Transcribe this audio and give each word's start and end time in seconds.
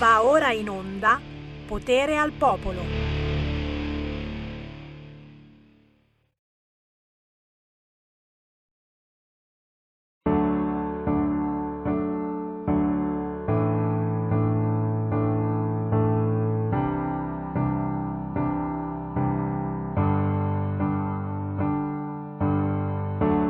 Va 0.00 0.22
ora 0.22 0.50
in 0.50 0.66
onda 0.70 1.20
Potere 1.66 2.16
al 2.16 2.32
Popolo. 2.32 2.80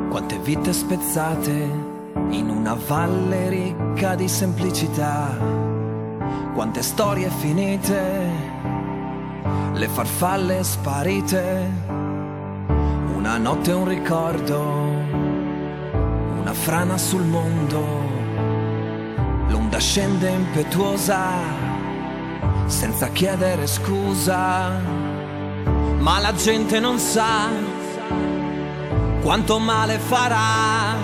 Quante 0.09 0.37
vite 0.39 0.73
spezzate 0.73 1.53
in 2.31 2.49
una 2.49 2.73
valle 2.73 3.47
ricca 3.47 4.15
di 4.15 4.27
semplicità. 4.27 5.70
Quante 6.53 6.81
storie 6.83 7.29
finite, 7.29 8.29
le 9.73 9.87
farfalle 9.87 10.61
sparite. 10.63 11.71
Una 13.15 13.37
notte 13.37 13.71
un 13.71 13.87
ricordo, 13.87 14.59
una 16.39 16.53
frana 16.53 16.97
sul 16.97 17.23
mondo. 17.23 17.83
L'onda 19.47 19.79
scende 19.79 20.29
impetuosa, 20.29 21.29
senza 22.65 23.07
chiedere 23.07 23.65
scusa. 23.65 24.71
Ma 25.99 26.19
la 26.19 26.33
gente 26.33 26.81
non 26.81 26.99
sa 26.99 27.47
quanto 29.21 29.57
male 29.57 29.99
farà, 29.99 30.95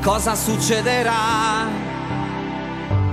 cosa 0.00 0.34
succederà 0.34 1.81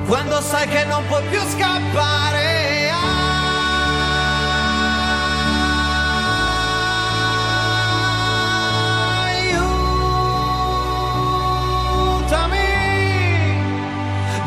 quando 0.10 0.42
sai 0.42 0.68
che 0.68 0.84
non 0.86 1.06
puoi 1.06 1.24
più 1.30 1.40
scappare. 1.40 2.90
Aiutami, 12.10 12.58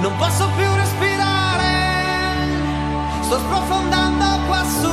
non 0.00 0.16
posso 0.16 0.48
più 0.56 0.74
respirare, 0.74 1.70
sto 3.22 3.38
sprofondando 3.38 4.24
qua 4.48 4.64
su, 4.64 4.90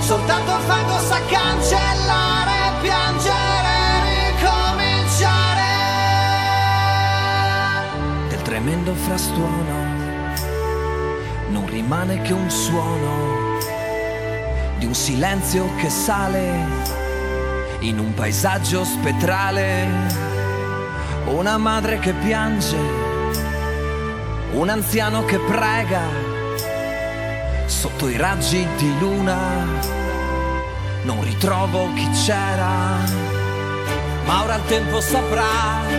soltanto 0.00 0.50
il 0.56 0.62
fango 0.66 0.98
sa 1.00 1.20
cancellare, 1.28 2.72
piangere, 2.80 3.53
tremendo 8.64 8.94
frastuono 8.94 9.92
non 11.48 11.66
rimane 11.66 12.22
che 12.22 12.32
un 12.32 12.48
suono 12.48 13.58
di 14.78 14.86
un 14.86 14.94
silenzio 14.94 15.68
che 15.76 15.90
sale 15.90 16.66
in 17.80 17.98
un 17.98 18.14
paesaggio 18.14 18.82
spettrale. 18.84 19.86
Una 21.26 21.58
madre 21.58 21.98
che 21.98 22.14
piange, 22.14 22.78
un 24.52 24.68
anziano 24.70 25.26
che 25.26 25.38
prega 25.40 26.00
sotto 27.66 28.08
i 28.08 28.16
raggi 28.16 28.66
di 28.78 28.98
luna 28.98 29.36
non 31.02 31.22
ritrovo 31.22 31.92
chi 31.92 32.08
c'era, 32.12 32.96
ma 34.24 34.42
ora 34.42 34.54
il 34.54 34.64
tempo 34.64 35.02
saprà 35.02 35.93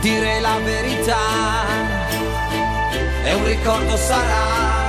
dire 0.00 0.40
la 0.40 0.58
verità 0.64 1.18
e 3.22 3.34
un 3.34 3.44
ricordo 3.44 3.96
sarà 3.96 4.88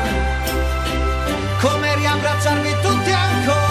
come 1.60 1.96
riabbracciarvi 1.96 2.76
tutti 2.82 3.12
ancora. 3.12 3.71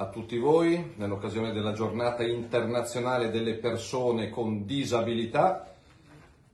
A 0.00 0.06
tutti 0.10 0.38
voi 0.38 0.92
nell'occasione 0.94 1.52
della 1.52 1.72
giornata 1.72 2.22
internazionale 2.22 3.30
delle 3.30 3.54
persone 3.54 4.30
con 4.30 4.64
disabilità. 4.64 5.74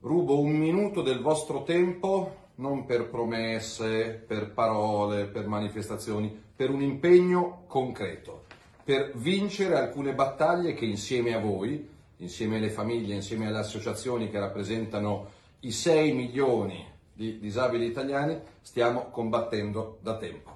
Rubo 0.00 0.40
un 0.40 0.52
minuto 0.52 1.02
del 1.02 1.20
vostro 1.20 1.62
tempo 1.62 2.36
non 2.56 2.86
per 2.86 3.08
promesse, 3.10 4.12
per 4.26 4.50
parole, 4.52 5.26
per 5.26 5.46
manifestazioni, 5.46 6.34
per 6.56 6.70
un 6.70 6.80
impegno 6.80 7.64
concreto, 7.66 8.44
per 8.82 9.12
vincere 9.14 9.76
alcune 9.76 10.14
battaglie 10.14 10.72
che 10.72 10.86
insieme 10.86 11.34
a 11.34 11.38
voi, 11.38 11.86
insieme 12.18 12.56
alle 12.56 12.70
famiglie, 12.70 13.14
insieme 13.14 13.48
alle 13.48 13.58
associazioni 13.58 14.30
che 14.30 14.38
rappresentano 14.38 15.28
i 15.60 15.70
6 15.70 16.12
milioni 16.12 16.82
di 17.12 17.38
disabili 17.38 17.84
italiani, 17.84 18.40
stiamo 18.62 19.10
combattendo 19.10 19.98
da 20.00 20.16
tempo. 20.16 20.52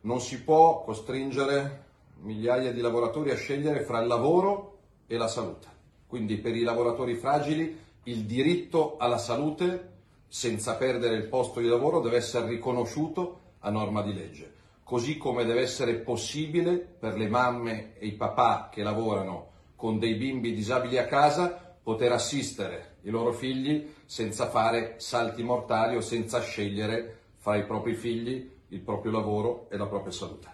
Non 0.00 0.20
si 0.20 0.42
può 0.42 0.82
costringere 0.82 1.83
migliaia 2.24 2.72
di 2.72 2.80
lavoratori 2.80 3.30
a 3.30 3.36
scegliere 3.36 3.82
fra 3.84 4.00
il 4.00 4.06
lavoro 4.06 4.78
e 5.06 5.16
la 5.16 5.28
salute. 5.28 5.68
Quindi 6.06 6.38
per 6.38 6.56
i 6.56 6.62
lavoratori 6.62 7.16
fragili 7.16 7.78
il 8.04 8.24
diritto 8.24 8.96
alla 8.98 9.18
salute 9.18 9.92
senza 10.26 10.76
perdere 10.76 11.16
il 11.16 11.28
posto 11.28 11.60
di 11.60 11.68
lavoro 11.68 12.00
deve 12.00 12.16
essere 12.16 12.48
riconosciuto 12.48 13.40
a 13.60 13.70
norma 13.70 14.02
di 14.02 14.12
legge, 14.12 14.52
così 14.82 15.16
come 15.16 15.44
deve 15.44 15.60
essere 15.60 15.94
possibile 15.94 16.76
per 16.76 17.16
le 17.16 17.28
mamme 17.28 17.96
e 17.98 18.06
i 18.06 18.12
papà 18.12 18.68
che 18.70 18.82
lavorano 18.82 19.52
con 19.76 19.98
dei 19.98 20.14
bimbi 20.14 20.54
disabili 20.54 20.98
a 20.98 21.06
casa 21.06 21.76
poter 21.82 22.12
assistere 22.12 22.96
i 23.02 23.10
loro 23.10 23.32
figli 23.32 23.92
senza 24.06 24.48
fare 24.48 24.94
salti 24.98 25.42
mortali 25.42 25.96
o 25.96 26.00
senza 26.00 26.40
scegliere 26.40 27.18
fra 27.36 27.56
i 27.56 27.66
propri 27.66 27.94
figli, 27.94 28.50
il 28.68 28.80
proprio 28.80 29.12
lavoro 29.12 29.66
e 29.70 29.76
la 29.76 29.86
propria 29.86 30.12
salute 30.12 30.53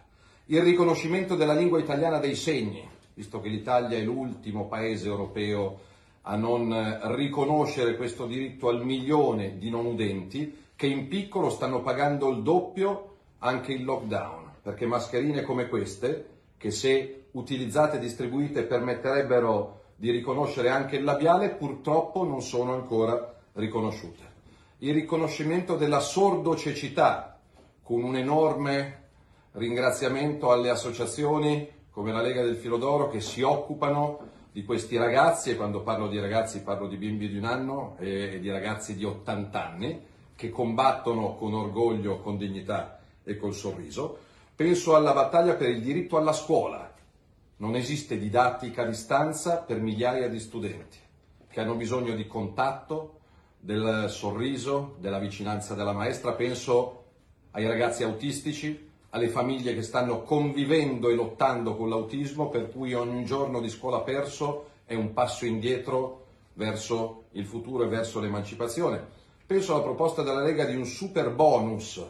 il 0.51 0.63
riconoscimento 0.63 1.37
della 1.37 1.55
lingua 1.55 1.79
italiana 1.79 2.19
dei 2.19 2.35
segni, 2.35 2.89
visto 3.15 3.41
che 3.41 3.49
l'Italia 3.49 3.97
è 3.97 4.03
l'ultimo 4.03 4.67
paese 4.67 5.07
europeo 5.07 5.79
a 6.23 6.35
non 6.35 6.99
riconoscere 7.15 7.97
questo 7.97 8.27
diritto 8.27 8.69
al 8.69 8.85
milione 8.85 9.59
di 9.59 9.71
non 9.71 9.87
udenti 9.87 10.57
che 10.75 10.89
in 10.89 11.07
piccolo 11.07 11.51
stanno 11.51 11.83
pagando 11.83 12.31
il 12.31 12.43
doppio 12.43 13.17
anche 13.39 13.73
il 13.73 13.85
lockdown, 13.85 14.55
perché 14.63 14.87
mascherine 14.87 15.43
come 15.43 15.69
queste, 15.69 16.27
che 16.57 16.73
se 16.73 17.27
utilizzate 17.33 17.99
e 17.99 18.01
distribuite 18.01 18.65
permetterebbero 18.65 19.83
di 19.95 20.11
riconoscere 20.11 20.69
anche 20.69 20.97
il 20.97 21.05
labiale, 21.05 21.51
purtroppo 21.51 22.25
non 22.25 22.43
sono 22.43 22.73
ancora 22.73 23.39
riconosciute. 23.53 24.29
Il 24.79 24.95
riconoscimento 24.95 25.77
della 25.77 26.01
sordocecità, 26.01 27.39
con 27.83 28.03
un 28.03 28.17
enorme 28.17 29.00
ringraziamento 29.53 30.51
alle 30.53 30.71
associazioni 30.71 31.69
come 31.91 32.13
la 32.13 32.23
Lega 32.23 32.43
del 32.43 32.57
Filodoro 32.57 33.09
che 33.09 33.21
si 33.21 33.43
occupano 33.43 34.29
di 34.53 34.65
questi 34.65 34.97
ragazzi, 34.97 35.51
e 35.51 35.57
quando 35.57 35.83
parlo 35.83 36.09
di 36.09 36.19
ragazzi 36.19 36.63
parlo 36.63 36.89
di 36.89 36.97
bimbi 36.97 37.29
di 37.29 37.39
un 37.39 37.45
anno 37.45 37.97
e 37.99 38.39
di 38.41 38.51
ragazzi 38.51 38.97
di 38.97 39.05
80 39.05 39.65
anni, 39.65 40.07
che 40.35 40.51
combattono 40.51 41.35
con 41.35 41.55
orgoglio, 41.55 42.21
con 42.21 42.37
dignità 42.37 43.01
e 43.23 43.37
col 43.37 43.55
sorriso. 43.55 44.19
Penso 44.57 44.95
alla 44.95 45.13
battaglia 45.13 45.55
per 45.55 45.69
il 45.69 45.83
diritto 45.83 46.17
alla 46.17 46.33
scuola. 46.33 46.93
Non 47.57 47.77
esiste 47.77 48.19
didattica 48.19 48.83
a 48.83 48.87
distanza 48.87 49.59
per 49.59 49.81
migliaia 49.81 50.29
di 50.29 50.41
studenti 50.41 50.99
che 51.51 51.61
hanno 51.61 51.75
bisogno 51.75 52.15
di 52.15 52.27
contatto, 52.27 53.19
del 53.59 54.07
sorriso, 54.09 54.97
della 54.99 55.19
vicinanza 55.19 55.75
della 55.75 55.93
maestra. 55.93 56.33
Penso 56.33 57.05
ai 57.51 57.67
ragazzi 57.67 58.05
autistici, 58.05 58.90
alle 59.11 59.29
famiglie 59.29 59.75
che 59.75 59.83
stanno 59.83 60.23
convivendo 60.23 61.09
e 61.09 61.15
lottando 61.15 61.77
con 61.77 61.89
l'autismo, 61.89 62.49
per 62.49 62.71
cui 62.71 62.95
ogni 62.95 63.25
giorno 63.25 63.61
di 63.61 63.69
scuola 63.69 64.01
perso 64.01 64.69
è 64.85 64.95
un 64.95 65.13
passo 65.13 65.47
indietro 65.47 66.27
verso 66.55 67.25
il 67.33 67.47
futuro 67.47 67.85
e 67.85 67.89
verso 67.89 68.21
l'emancipazione. 68.21 69.19
Penso 69.47 69.75
alla 69.75 69.83
proposta 69.83 70.23
della 70.23 70.43
Lega 70.43 70.65
di 70.65 70.77
un 70.77 70.85
super 70.85 71.31
bonus 71.31 72.05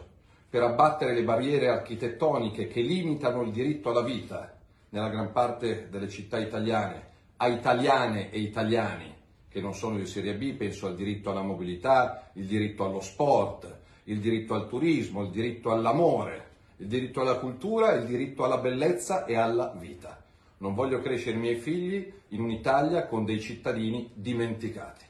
per 0.49 0.63
abbattere 0.63 1.15
le 1.15 1.23
barriere 1.23 1.69
architettoniche 1.69 2.67
che 2.67 2.81
limitano 2.81 3.43
il 3.43 3.53
diritto 3.53 3.91
alla 3.91 4.03
vita 4.03 4.57
nella 4.91 5.09
gran 5.09 5.33
parte 5.33 5.89
delle 5.89 6.09
città 6.09 6.39
italiane, 6.39 7.09
a 7.37 7.49
italiane 7.49 8.31
e 8.31 8.41
italiani 8.41 9.15
che 9.49 9.61
non 9.61 9.75
sono 9.75 9.97
di 9.97 10.07
serie 10.07 10.35
B, 10.35 10.53
penso 10.55 10.87
al 10.87 10.95
diritto 10.95 11.31
alla 11.31 11.43
mobilità, 11.43 12.31
il 12.35 12.47
diritto 12.47 12.85
allo 12.85 13.01
sport, 13.01 13.79
il 14.05 14.21
diritto 14.21 14.55
al 14.55 14.69
turismo, 14.69 15.23
il 15.23 15.31
diritto 15.31 15.73
all'amore, 15.73 16.50
il 16.81 16.87
diritto 16.87 17.21
alla 17.21 17.37
cultura, 17.37 17.93
il 17.93 18.07
diritto 18.07 18.43
alla 18.43 18.57
bellezza 18.57 19.27
e 19.27 19.37
alla 19.37 19.73
vita. 19.79 20.19
Non 20.59 20.75
voglio 20.75 21.01
crescere 21.01 21.37
i 21.37 21.41
miei 21.41 21.57
figli 21.57 22.11
in 22.29 22.41
un'Italia 22.41 23.07
con 23.07 23.25
dei 23.25 23.41
cittadini 23.41 24.11
dimenticati. 24.15 25.05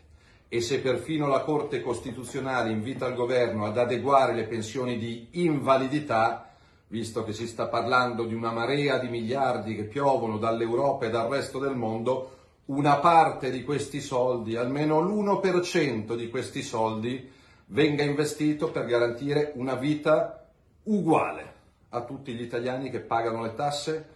E 0.49 0.61
se 0.61 0.81
perfino 0.81 1.29
la 1.29 1.43
Corte 1.43 1.81
Costituzionale 1.81 2.71
invita 2.71 3.07
il 3.07 3.15
governo 3.15 3.67
ad 3.67 3.79
adeguare 3.79 4.35
le 4.35 4.45
pensioni 4.45 4.99
di 4.99 5.29
invalidità, 5.33 6.51
visto 6.89 7.23
che 7.23 7.33
si 7.33 7.47
sta 7.47 7.69
parlando 7.69 8.25
di 8.25 8.35
una 8.35 8.51
marea 8.51 8.99
di 8.99 9.09
miliardi 9.09 9.77
che 9.77 9.85
piovono 9.85 10.39
dall'Europa 10.39 11.07
e 11.07 11.11
dal 11.11 11.29
resto 11.29 11.61
del 11.61 11.77
mondo, 11.77 12.39
una 12.67 12.97
parte 12.97 13.51
di 13.51 13.63
questi 13.63 14.01
soldi, 14.01 14.57
almeno 14.57 15.01
l'1% 15.01 16.17
di 16.17 16.29
questi 16.31 16.63
soldi, 16.63 17.31
venga 17.67 18.03
investito 18.03 18.73
per 18.73 18.87
garantire 18.87 19.53
una 19.55 19.77
vita 19.77 20.49
uguale 20.85 21.50
a 21.91 22.03
tutti 22.05 22.33
gli 22.33 22.43
italiani 22.43 22.91
che 22.91 23.01
pagano 23.01 23.43
le 23.43 23.55
tasse, 23.55 24.09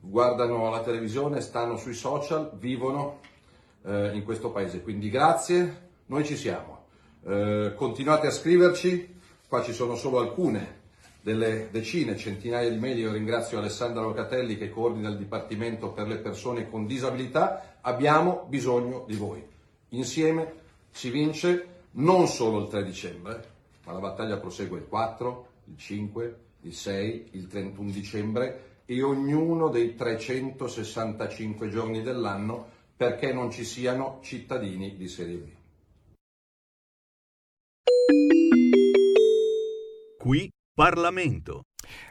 guardano 0.00 0.70
la 0.70 0.82
televisione, 0.82 1.40
stanno 1.40 1.76
sui 1.76 1.94
social, 1.94 2.52
vivono 2.54 3.20
eh, 3.84 4.10
in 4.14 4.24
questo 4.24 4.50
paese. 4.50 4.82
Quindi 4.82 5.08
grazie, 5.10 5.90
noi 6.06 6.24
ci 6.24 6.36
siamo. 6.36 6.84
Eh, 7.24 7.72
continuate 7.76 8.26
a 8.26 8.30
scriverci, 8.30 9.18
qua 9.48 9.62
ci 9.62 9.72
sono 9.72 9.94
solo 9.94 10.18
alcune 10.18 10.84
delle 11.20 11.68
decine, 11.70 12.16
centinaia 12.16 12.68
di 12.68 12.78
mail. 12.78 12.98
Io 12.98 13.12
ringrazio 13.12 13.58
Alessandra 13.58 14.02
Locatelli 14.02 14.56
che 14.56 14.70
coordina 14.70 15.08
il 15.08 15.16
Dipartimento 15.16 15.90
per 15.90 16.06
le 16.06 16.18
persone 16.18 16.68
con 16.68 16.86
disabilità. 16.86 17.78
Abbiamo 17.80 18.46
bisogno 18.48 19.04
di 19.06 19.14
voi. 19.14 19.44
Insieme 19.90 20.52
si 20.90 21.10
vince 21.10 21.74
non 21.92 22.26
solo 22.26 22.60
il 22.60 22.68
3 22.68 22.84
dicembre, 22.84 23.44
ma 23.84 23.92
la 23.92 24.00
battaglia 24.00 24.36
prosegue 24.38 24.78
il 24.78 24.86
4, 24.86 25.46
il 25.64 25.76
5, 25.76 26.36
il 26.66 26.74
6, 26.74 27.28
il 27.32 27.46
31 27.46 27.90
dicembre 27.90 28.82
e 28.84 29.02
ognuno 29.02 29.68
dei 29.68 29.94
365 29.94 31.68
giorni 31.68 32.02
dell'anno 32.02 32.74
perché 32.96 33.32
non 33.32 33.50
ci 33.50 33.64
siano 33.64 34.20
cittadini 34.22 34.96
di 34.96 35.08
serie 35.08 35.36
B. 35.36 35.48
Qui 40.18 40.50
Parlamento. 40.74 41.62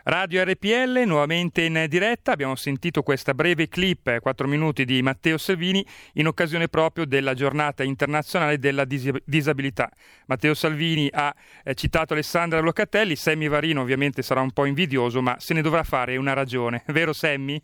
Radio 0.04 0.44
RPL 0.44 1.04
nuovamente 1.06 1.62
in 1.64 1.86
diretta, 1.90 2.32
abbiamo 2.32 2.56
sentito 2.56 3.02
questa 3.02 3.34
breve 3.34 3.68
clip, 3.68 4.20
4 4.20 4.48
minuti 4.48 4.86
di 4.86 5.02
Matteo 5.02 5.38
Salvini, 5.38 5.86
in 6.14 6.28
occasione 6.28 6.68
proprio 6.68 7.06
della 7.06 7.34
giornata 7.34 7.84
internazionale 7.84 8.60
della 8.60 8.86
disabilità. 8.86 9.90
Matteo 10.28 10.54
Salvini 10.54 11.10
ha 11.12 11.34
eh, 11.64 11.74
citato 11.74 12.14
Alessandra 12.14 12.60
Locatelli, 12.60 13.16
Semmi 13.16 13.48
Varino 13.48 13.82
ovviamente 13.82 14.22
sarà 14.22 14.42
un 14.42 14.52
po' 14.52 14.66
invidioso, 14.66 15.22
ma 15.22 15.38
se 15.40 15.54
ne 15.54 15.62
dovrà 15.62 15.84
fare 15.84 16.18
una 16.18 16.34
ragione, 16.34 16.84
vero 16.88 17.14
Semmi? 17.14 17.62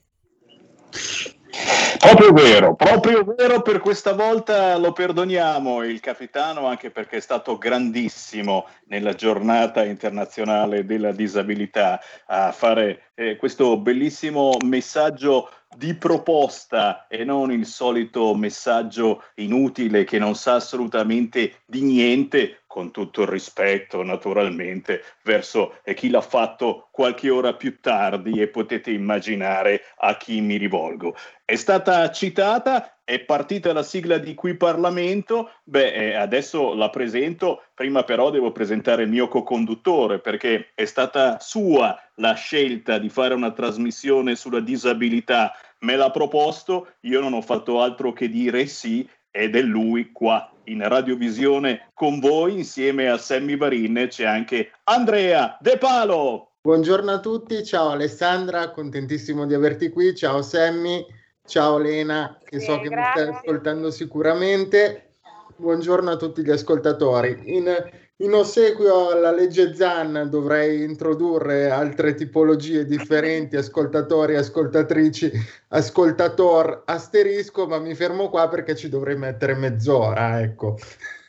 Proprio 1.99 2.31
vero, 2.31 2.75
proprio 2.75 3.23
vero, 3.23 3.61
per 3.61 3.79
questa 3.79 4.13
volta 4.13 4.77
lo 4.77 4.91
perdoniamo 4.91 5.83
il 5.83 5.99
capitano 5.99 6.67
anche 6.67 6.89
perché 6.89 7.17
è 7.17 7.21
stato 7.21 7.57
grandissimo 7.57 8.67
nella 8.85 9.13
giornata 9.13 9.83
internazionale 9.83 10.85
della 10.85 11.11
disabilità 11.11 11.99
a 12.27 12.51
fare 12.51 13.11
eh, 13.15 13.35
questo 13.35 13.77
bellissimo 13.77 14.57
messaggio 14.63 15.49
di 15.75 15.95
proposta 15.95 17.07
e 17.07 17.23
non 17.23 17.51
il 17.51 17.65
solito 17.65 18.35
messaggio 18.35 19.23
inutile 19.35 20.03
che 20.03 20.19
non 20.19 20.35
sa 20.35 20.55
assolutamente 20.55 21.61
di 21.65 21.81
niente, 21.81 22.61
con 22.67 22.91
tutto 22.91 23.23
il 23.23 23.27
rispetto 23.27 24.01
naturalmente 24.01 25.03
verso 25.23 25.79
chi 25.93 26.09
l'ha 26.09 26.21
fatto 26.21 26.87
qualche 26.89 27.29
ora 27.29 27.53
più 27.53 27.81
tardi 27.81 28.41
e 28.41 28.47
potete 28.47 28.91
immaginare 28.91 29.81
a 29.97 30.15
chi 30.15 30.39
mi 30.39 30.55
rivolgo. 30.55 31.15
È 31.43 31.55
stata 31.55 32.09
citata, 32.11 33.00
è 33.11 33.19
partita 33.19 33.73
la 33.73 33.83
sigla 33.83 34.17
di 34.19 34.33
Qui 34.35 34.55
Parlamento, 34.55 35.49
beh 35.65 35.91
eh, 35.91 36.15
adesso 36.15 36.73
la 36.73 36.89
presento, 36.89 37.63
prima 37.73 38.03
però 38.03 38.29
devo 38.29 38.53
presentare 38.53 39.03
il 39.03 39.09
mio 39.09 39.27
co-conduttore 39.27 40.19
perché 40.19 40.71
è 40.73 40.85
stata 40.85 41.37
sua 41.41 41.93
la 42.15 42.31
scelta 42.35 42.99
di 42.99 43.09
fare 43.09 43.33
una 43.33 43.51
trasmissione 43.51 44.37
sulla 44.37 44.61
disabilità, 44.61 45.51
me 45.79 45.97
l'ha 45.97 46.09
proposto, 46.09 46.93
io 47.01 47.19
non 47.19 47.33
ho 47.33 47.41
fatto 47.41 47.81
altro 47.81 48.13
che 48.13 48.29
dire 48.29 48.65
sì 48.65 49.05
ed 49.29 49.57
è 49.57 49.61
lui 49.61 50.13
qua 50.13 50.49
in 50.65 50.87
radiovisione 50.87 51.89
con 51.93 52.21
voi 52.21 52.53
insieme 52.53 53.09
a 53.09 53.17
Sammy 53.17 53.57
Varin. 53.57 54.05
C'è 54.07 54.23
anche 54.23 54.71
Andrea 54.85 55.57
De 55.59 55.77
Palo. 55.77 56.51
Buongiorno 56.61 57.11
a 57.11 57.19
tutti, 57.19 57.61
ciao 57.65 57.89
Alessandra, 57.89 58.71
contentissimo 58.71 59.45
di 59.45 59.53
averti 59.53 59.89
qui, 59.89 60.15
ciao 60.15 60.41
Sammy, 60.41 61.05
ciao 61.45 61.77
Lena, 61.77 62.37
che 62.43 62.59
so 62.59 62.79
che 62.79 62.89
grazie. 62.89 63.25
mi 63.25 63.27
stai 63.27 63.39
ascoltando 63.39 63.91
sicuramente. 63.91 65.15
Buongiorno 65.55 66.11
a 66.11 66.17
tutti 66.17 66.43
gli 66.43 66.49
ascoltatori. 66.49 67.39
In, 67.55 67.71
in 68.17 68.33
ossequio 68.33 69.09
alla 69.09 69.31
legge 69.31 69.75
ZAN 69.75 70.27
dovrei 70.29 70.83
introdurre 70.83 71.69
altre 71.69 72.15
tipologie 72.15 72.85
differenti, 72.85 73.55
ascoltatori, 73.57 74.35
ascoltatrici, 74.35 75.31
ascoltator, 75.69 76.83
asterisco, 76.85 77.67
ma 77.67 77.79
mi 77.79 77.93
fermo 77.95 78.29
qua 78.29 78.47
perché 78.47 78.75
ci 78.75 78.89
dovrei 78.89 79.17
mettere 79.17 79.55
mezz'ora, 79.55 80.41
ecco. 80.41 80.77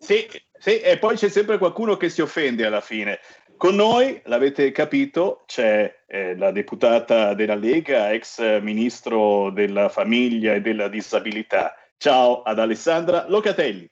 Sì, 0.00 0.28
sì, 0.58 0.80
e 0.80 0.98
poi 0.98 1.16
c'è 1.16 1.30
sempre 1.30 1.56
qualcuno 1.56 1.96
che 1.96 2.10
si 2.10 2.20
offende 2.20 2.66
alla 2.66 2.82
fine. 2.82 3.20
Con 3.56 3.74
noi, 3.74 4.20
l'avete 4.24 4.70
capito, 4.70 5.44
c'è 5.46 6.01
eh, 6.12 6.36
la 6.36 6.50
deputata 6.50 7.32
della 7.32 7.54
Lega, 7.54 8.12
ex 8.12 8.60
ministro 8.60 9.48
della 9.48 9.88
famiglia 9.88 10.52
e 10.52 10.60
della 10.60 10.88
disabilità. 10.88 11.74
Ciao 11.96 12.42
ad 12.42 12.58
Alessandra 12.58 13.26
Locatelli. 13.28 13.90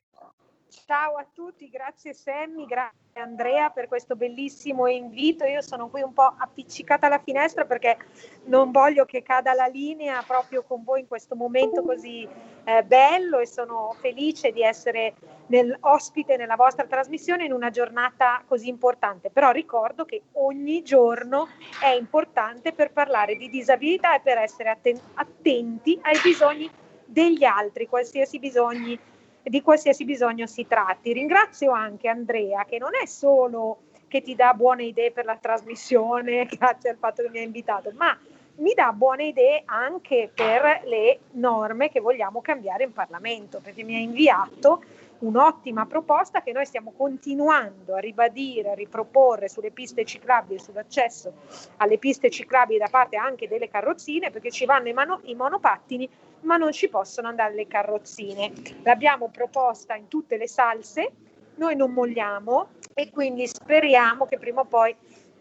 Ciao 0.84 1.16
a 1.16 1.26
tutti, 1.32 1.70
grazie 1.70 2.12
Sammy, 2.12 2.66
grazie 2.66 3.09
Andrea 3.20 3.70
per 3.70 3.86
questo 3.86 4.16
bellissimo 4.16 4.86
invito. 4.86 5.44
Io 5.44 5.62
sono 5.62 5.88
qui 5.88 6.02
un 6.02 6.12
po' 6.12 6.34
appiccicata 6.36 7.06
alla 7.06 7.20
finestra 7.20 7.64
perché 7.64 7.96
non 8.44 8.70
voglio 8.70 9.04
che 9.04 9.22
cada 9.22 9.54
la 9.54 9.66
linea 9.66 10.22
proprio 10.26 10.62
con 10.62 10.82
voi 10.82 11.00
in 11.00 11.06
questo 11.08 11.36
momento 11.36 11.82
così 11.82 12.26
eh, 12.64 12.82
bello 12.82 13.38
e 13.38 13.46
sono 13.46 13.94
felice 14.00 14.50
di 14.52 14.62
essere 14.62 15.14
nel, 15.46 15.76
ospite 15.80 16.36
nella 16.36 16.56
vostra 16.56 16.86
trasmissione 16.86 17.44
in 17.44 17.52
una 17.52 17.70
giornata 17.70 18.42
così 18.46 18.68
importante. 18.68 19.30
Però 19.30 19.50
ricordo 19.50 20.04
che 20.04 20.22
ogni 20.32 20.82
giorno 20.82 21.48
è 21.82 21.90
importante 21.90 22.72
per 22.72 22.92
parlare 22.92 23.36
di 23.36 23.48
disabilità 23.48 24.16
e 24.16 24.20
per 24.20 24.38
essere 24.38 24.70
atten- 24.70 25.00
attenti 25.14 25.98
ai 26.02 26.18
bisogni 26.22 26.70
degli 27.04 27.44
altri, 27.44 27.88
qualsiasi 27.88 28.38
bisogni 28.38 28.98
di 29.42 29.62
qualsiasi 29.62 30.04
bisogno 30.04 30.46
si 30.46 30.66
tratti. 30.66 31.12
Ringrazio 31.12 31.72
anche 31.72 32.08
Andrea 32.08 32.64
che 32.64 32.78
non 32.78 32.90
è 33.00 33.06
solo 33.06 33.82
che 34.08 34.22
ti 34.22 34.34
dà 34.34 34.54
buone 34.54 34.84
idee 34.84 35.12
per 35.12 35.24
la 35.24 35.36
trasmissione, 35.36 36.46
grazie 36.50 36.90
al 36.90 36.96
fatto 36.96 37.22
che 37.22 37.30
mi 37.30 37.38
ha 37.38 37.42
invitato, 37.42 37.92
ma 37.94 38.16
mi 38.56 38.74
dà 38.74 38.92
buone 38.92 39.28
idee 39.28 39.62
anche 39.64 40.30
per 40.34 40.82
le 40.84 41.20
norme 41.32 41.88
che 41.90 42.00
vogliamo 42.00 42.40
cambiare 42.40 42.84
in 42.84 42.92
Parlamento, 42.92 43.60
perché 43.60 43.84
mi 43.84 43.94
ha 43.94 43.98
inviato 43.98 44.82
un'ottima 45.20 45.86
proposta 45.86 46.42
che 46.42 46.52
noi 46.52 46.66
stiamo 46.66 46.92
continuando 46.96 47.94
a 47.94 47.98
ribadire, 47.98 48.70
a 48.70 48.74
riproporre 48.74 49.48
sulle 49.48 49.70
piste 49.70 50.04
ciclabili 50.04 50.58
sull'accesso 50.58 51.32
alle 51.78 51.98
piste 51.98 52.30
ciclabili 52.30 52.78
da 52.78 52.88
parte 52.90 53.16
anche 53.16 53.48
delle 53.48 53.68
carrozzine, 53.68 54.30
perché 54.30 54.50
ci 54.50 54.64
vanno 54.64 54.88
i, 54.88 54.92
mano- 54.92 55.20
i 55.24 55.34
monopattini, 55.34 56.08
ma 56.42 56.56
non 56.56 56.72
ci 56.72 56.88
possono 56.88 57.28
andare 57.28 57.54
le 57.54 57.66
carrozzine. 57.66 58.52
L'abbiamo 58.82 59.28
proposta 59.28 59.94
in 59.94 60.08
tutte 60.08 60.36
le 60.36 60.48
salse, 60.48 61.12
noi 61.56 61.76
non 61.76 61.92
molliamo 61.92 62.68
e 62.94 63.10
quindi 63.10 63.46
speriamo 63.46 64.24
che 64.26 64.38
prima 64.38 64.62
o 64.62 64.64
poi 64.64 64.94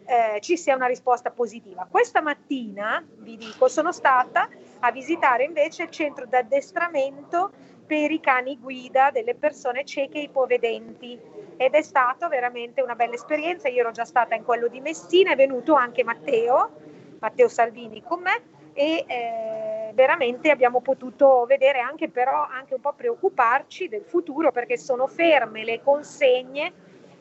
eh, 0.05 0.39
ci 0.41 0.57
sia 0.57 0.75
una 0.75 0.87
risposta 0.87 1.29
positiva. 1.29 1.87
Questa 1.89 2.21
mattina, 2.21 3.05
vi 3.19 3.37
dico, 3.37 3.67
sono 3.67 3.91
stata 3.91 4.49
a 4.79 4.91
visitare 4.91 5.43
invece 5.43 5.83
il 5.83 5.91
centro 5.91 6.25
d'addestramento 6.25 7.51
per 7.89 8.11
i 8.11 8.19
cani 8.19 8.59
guida 8.59 9.09
delle 9.09 9.33
persone 9.33 9.83
cieche 9.83 10.19
e 10.19 10.23
ipovedenti. 10.23 11.19
Ed 11.57 11.73
è 11.73 11.81
stata 11.81 12.27
veramente 12.27 12.83
una 12.83 12.93
bella 12.93 13.15
esperienza. 13.15 13.67
Io 13.67 13.79
ero 13.79 13.89
già 13.89 14.05
stata 14.05 14.35
in 14.35 14.43
quello 14.43 14.67
di 14.67 14.79
Messina, 14.79 15.31
è 15.31 15.35
venuto 15.35 15.73
anche 15.73 16.03
Matteo, 16.03 16.69
Matteo 17.19 17.47
Salvini 17.47 18.03
con 18.03 18.21
me. 18.21 18.41
E 18.73 19.05
eh, 19.07 19.91
veramente 19.95 20.51
abbiamo 20.51 20.81
potuto 20.81 21.45
vedere 21.47 21.79
anche 21.79 22.09
però 22.09 22.47
anche 22.47 22.75
un 22.75 22.79
po' 22.79 22.93
preoccuparci 22.93 23.87
del 23.87 24.03
futuro 24.03 24.51
perché 24.51 24.77
sono 24.77 25.07
ferme 25.07 25.63
le 25.63 25.81
consegne 25.81 26.71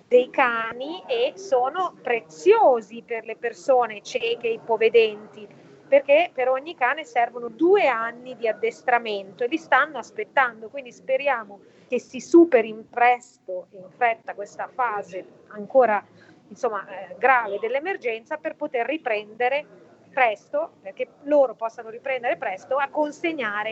dei 0.06 0.28
cani 0.28 1.02
e 1.06 1.32
sono 1.36 1.94
preziosi 2.02 3.02
per 3.04 3.24
le 3.24 3.36
persone 3.36 4.02
cieche 4.02 4.48
e 4.48 4.52
ipovedenti 4.52 5.48
perché 5.88 6.30
per 6.32 6.48
ogni 6.48 6.74
cane 6.74 7.04
servono 7.04 7.48
due 7.48 7.86
anni 7.86 8.36
di 8.36 8.46
addestramento 8.46 9.44
e 9.44 9.48
li 9.48 9.56
stanno 9.56 9.98
aspettando, 9.98 10.68
quindi 10.68 10.92
speriamo 10.92 11.60
che 11.88 11.98
si 11.98 12.20
superi 12.20 12.68
in 12.68 12.88
presto, 12.88 13.68
in 13.70 13.88
fretta 13.96 14.34
questa 14.34 14.68
fase 14.72 15.24
ancora 15.48 16.04
insomma, 16.48 16.86
eh, 16.86 17.16
grave 17.18 17.58
dell'emergenza 17.58 18.36
per 18.36 18.56
poter 18.56 18.86
riprendere 18.86 19.66
presto, 20.12 20.72
perché 20.82 21.08
loro 21.22 21.54
possano 21.54 21.90
riprendere 21.90 22.36
presto 22.36 22.76
a 22.76 22.88
consegnare 22.88 23.70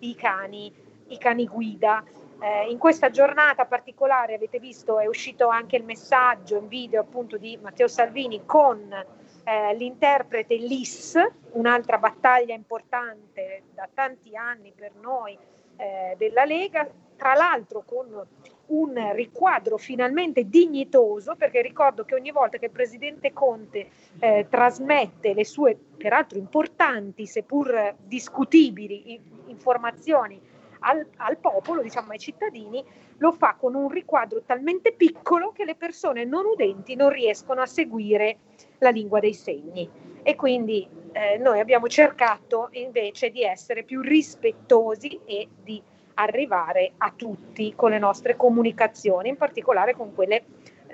i 0.00 0.14
cani, 0.14 0.72
i 1.08 1.18
cani 1.18 1.46
guida. 1.46 2.04
Eh, 2.42 2.70
in 2.70 2.78
questa 2.78 3.10
giornata 3.10 3.66
particolare 3.66 4.34
avete 4.34 4.58
visto 4.58 4.98
è 4.98 5.06
uscito 5.06 5.48
anche 5.48 5.76
il 5.76 5.84
messaggio 5.84 6.56
in 6.56 6.68
video 6.68 7.02
appunto 7.02 7.36
di 7.36 7.58
Matteo 7.60 7.86
Salvini 7.86 8.46
con 8.46 9.04
eh, 9.44 9.74
l'interprete 9.74 10.54
LIS, 10.56 11.16
un'altra 11.52 11.98
battaglia 11.98 12.54
importante 12.54 13.62
da 13.74 13.88
tanti 13.92 14.36
anni 14.36 14.72
per 14.74 14.92
noi 15.00 15.36
eh, 15.76 16.14
della 16.16 16.44
Lega, 16.44 16.88
tra 17.16 17.34
l'altro 17.34 17.82
con 17.84 18.26
un 18.66 19.12
riquadro 19.14 19.76
finalmente 19.76 20.48
dignitoso, 20.48 21.34
perché 21.36 21.60
ricordo 21.60 22.04
che 22.04 22.14
ogni 22.14 22.30
volta 22.30 22.58
che 22.58 22.66
il 22.66 22.70
presidente 22.70 23.32
Conte 23.32 23.90
eh, 24.18 24.46
trasmette 24.48 25.34
le 25.34 25.44
sue, 25.44 25.76
peraltro 25.96 26.38
importanti, 26.38 27.26
seppur 27.26 27.96
discutibili, 28.06 29.20
informazioni 29.46 30.40
al, 30.80 31.06
al 31.16 31.38
popolo, 31.38 31.82
diciamo 31.82 32.12
ai 32.12 32.18
cittadini, 32.18 32.84
lo 33.18 33.32
fa 33.32 33.56
con 33.58 33.74
un 33.74 33.88
riquadro 33.88 34.42
talmente 34.42 34.92
piccolo 34.92 35.52
che 35.52 35.64
le 35.64 35.74
persone 35.74 36.24
non 36.24 36.44
udenti 36.46 36.94
non 36.94 37.10
riescono 37.10 37.60
a 37.60 37.66
seguire 37.66 38.38
la 38.78 38.90
lingua 38.90 39.20
dei 39.20 39.34
segni. 39.34 39.88
E 40.22 40.34
quindi 40.36 40.88
eh, 41.12 41.38
noi 41.38 41.60
abbiamo 41.60 41.88
cercato 41.88 42.68
invece 42.72 43.30
di 43.30 43.42
essere 43.42 43.82
più 43.84 44.00
rispettosi 44.00 45.20
e 45.24 45.48
di 45.62 45.82
arrivare 46.14 46.92
a 46.98 47.12
tutti 47.16 47.74
con 47.74 47.90
le 47.90 47.98
nostre 47.98 48.36
comunicazioni, 48.36 49.30
in 49.30 49.36
particolare 49.36 49.94
con 49.94 50.14
quelle 50.14 50.44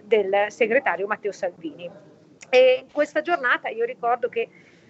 del 0.05 0.47
segretario 0.49 1.07
Matteo 1.07 1.33
Salvini. 1.33 1.91
E 2.49 2.87
questa 2.93 3.23
giornata 3.23 3.69
io 3.69 3.85
ricordo 3.85 4.29
che 4.29 4.49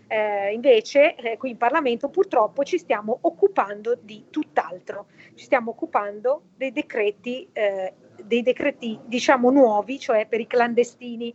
eh, 0.08 0.52
invece 0.52 1.16
eh, 1.16 1.36
qui 1.36 1.50
in 1.50 1.56
Parlamento 1.56 2.08
purtroppo 2.08 2.62
ci 2.62 2.78
stiamo 2.78 3.18
occupando 3.22 3.96
di 4.00 4.26
tutt'altro, 4.30 5.06
ci 5.34 5.44
stiamo 5.44 5.70
occupando 5.70 6.42
dei 6.56 6.72
decreti, 6.72 7.48
eh, 7.52 7.92
dei 8.22 8.42
decreti 8.42 8.98
diciamo 9.04 9.50
nuovi, 9.50 9.98
cioè 9.98 10.26
per 10.26 10.40
i 10.40 10.46
clandestini, 10.46 11.34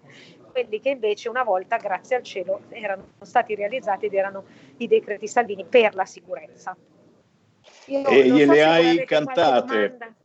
quelli 0.51 0.79
che 0.79 0.89
invece 0.89 1.29
una 1.29 1.43
volta, 1.43 1.77
grazie 1.77 2.17
al 2.17 2.23
cielo, 2.23 2.61
erano 2.69 3.13
stati 3.21 3.55
realizzati 3.55 4.05
ed 4.05 4.13
erano 4.13 4.43
i 4.77 4.87
decreti 4.87 5.27
Salvini 5.27 5.65
per 5.65 5.95
la 5.95 6.05
sicurezza. 6.05 6.75
Io 7.85 8.07
e 8.07 8.29
gliele 8.29 8.55
so 8.55 8.69
hai 8.69 9.05
cantate? 9.05 10.15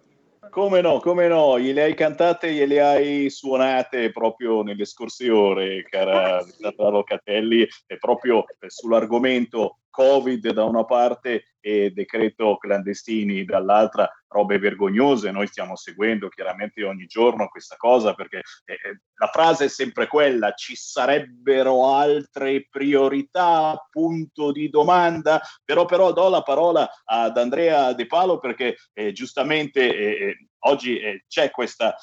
Come 0.51 0.81
no, 0.81 1.01
come 1.01 1.29
no, 1.29 1.59
gliele 1.59 1.83
hai 1.83 1.95
cantate, 1.95 2.53
gliele 2.53 2.81
hai 2.81 3.31
suonate 3.31 4.11
proprio 4.11 4.63
nelle 4.63 4.85
scorse 4.85 5.31
ore, 5.31 5.83
cara 5.83 6.39
ah. 6.39 6.91
Locatelli, 6.91 7.67
e 7.87 7.97
proprio 7.99 8.45
sull'argomento 8.67 9.79
Covid 9.97 10.53
da 10.53 10.65
una 10.65 10.85
parte 10.85 11.57
e 11.59 11.91
decreto 11.91 12.59
clandestini 12.59 13.47
dall'altra, 13.47 14.07
robe 14.29 14.59
vergognose. 14.59 15.31
Noi 15.31 15.47
stiamo 15.47 15.75
seguendo 15.75 16.29
chiaramente 16.29 16.85
ogni 16.85 17.07
giorno 17.07 17.49
questa 17.49 17.77
cosa 17.77 18.13
perché 18.13 18.43
eh, 18.67 18.75
eh, 18.75 19.01
la 19.15 19.29
frase 19.29 19.65
è 19.65 19.69
sempre 19.69 20.07
quella, 20.07 20.53
ci 20.53 20.77
sarebbero 20.77 21.95
altre 21.95 22.69
priorità, 22.69 23.75
punto 23.91 24.53
di 24.53 24.69
domanda, 24.69 25.41
però, 25.65 25.87
però 25.87 26.13
do 26.13 26.29
la 26.29 26.43
parola 26.43 26.87
ad 27.05 27.39
Andrea 27.39 27.95
De 27.95 28.07
Palo 28.07 28.39
perché 28.39 28.77
eh, 28.93 29.13
giustamente 29.13 29.81
eh, 29.81 30.29
eh 30.29 30.49
oggi 30.67 30.99
eh, 30.99 31.25
c'è 31.29 31.51
questa 31.53 31.95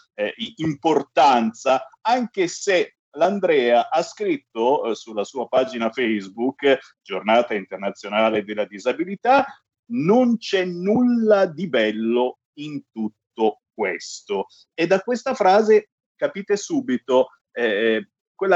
importanza, 0.55 1.85
anche 2.01 2.47
se 2.47 2.95
l'Andrea 3.13 3.89
ha 3.89 4.01
scritto 4.01 4.85
eh, 4.85 4.95
sulla 4.95 5.23
sua 5.23 5.47
pagina 5.47 5.91
Facebook, 5.91 6.79
Giornata 7.01 7.53
Internazionale 7.53 8.43
della 8.43 8.65
Disabilità, 8.65 9.45
non 9.91 10.37
c'è 10.37 10.65
nulla 10.65 11.45
di 11.45 11.67
bello 11.67 12.39
in 12.59 12.81
tutto 12.91 13.61
questo. 13.73 14.47
E 14.73 14.87
da 14.87 15.01
questa 15.01 15.33
frase 15.33 15.89
capite 16.15 16.55
subito 16.55 17.29
eh, 17.51 18.07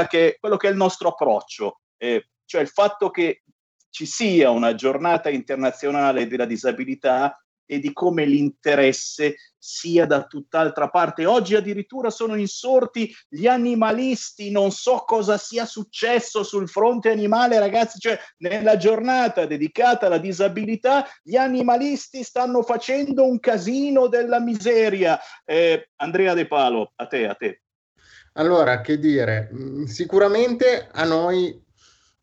che, 0.08 0.36
quello 0.38 0.56
che 0.56 0.68
è 0.68 0.70
il 0.70 0.76
nostro 0.76 1.08
approccio, 1.08 1.80
eh, 1.96 2.28
cioè 2.44 2.60
il 2.60 2.68
fatto 2.68 3.10
che 3.10 3.42
ci 3.90 4.06
sia 4.06 4.50
una 4.50 4.74
giornata 4.74 5.30
internazionale 5.30 6.26
della 6.26 6.44
disabilità 6.44 7.42
e 7.70 7.78
di 7.78 7.92
come 7.92 8.24
l'interesse 8.24 9.36
sia 9.58 10.06
da 10.06 10.24
tutt'altra 10.24 10.88
parte. 10.88 11.26
Oggi 11.26 11.54
addirittura 11.54 12.08
sono 12.08 12.36
insorti 12.36 13.14
gli 13.28 13.46
animalisti, 13.46 14.50
non 14.50 14.70
so 14.70 15.04
cosa 15.06 15.36
sia 15.36 15.66
successo 15.66 16.42
sul 16.42 16.68
fronte 16.68 17.10
animale, 17.10 17.58
ragazzi, 17.58 17.98
cioè 17.98 18.18
nella 18.38 18.78
giornata 18.78 19.44
dedicata 19.44 20.06
alla 20.06 20.18
disabilità, 20.18 21.06
gli 21.22 21.36
animalisti 21.36 22.22
stanno 22.22 22.62
facendo 22.62 23.26
un 23.26 23.38
casino 23.38 24.06
della 24.06 24.40
miseria. 24.40 25.20
Eh, 25.44 25.90
Andrea 25.96 26.32
De 26.32 26.46
Palo, 26.46 26.92
a 26.96 27.06
te, 27.06 27.26
a 27.26 27.34
te. 27.34 27.62
Allora, 28.34 28.80
che 28.80 28.98
dire, 28.98 29.50
mm, 29.52 29.84
sicuramente 29.84 30.88
a 30.90 31.04
noi 31.04 31.62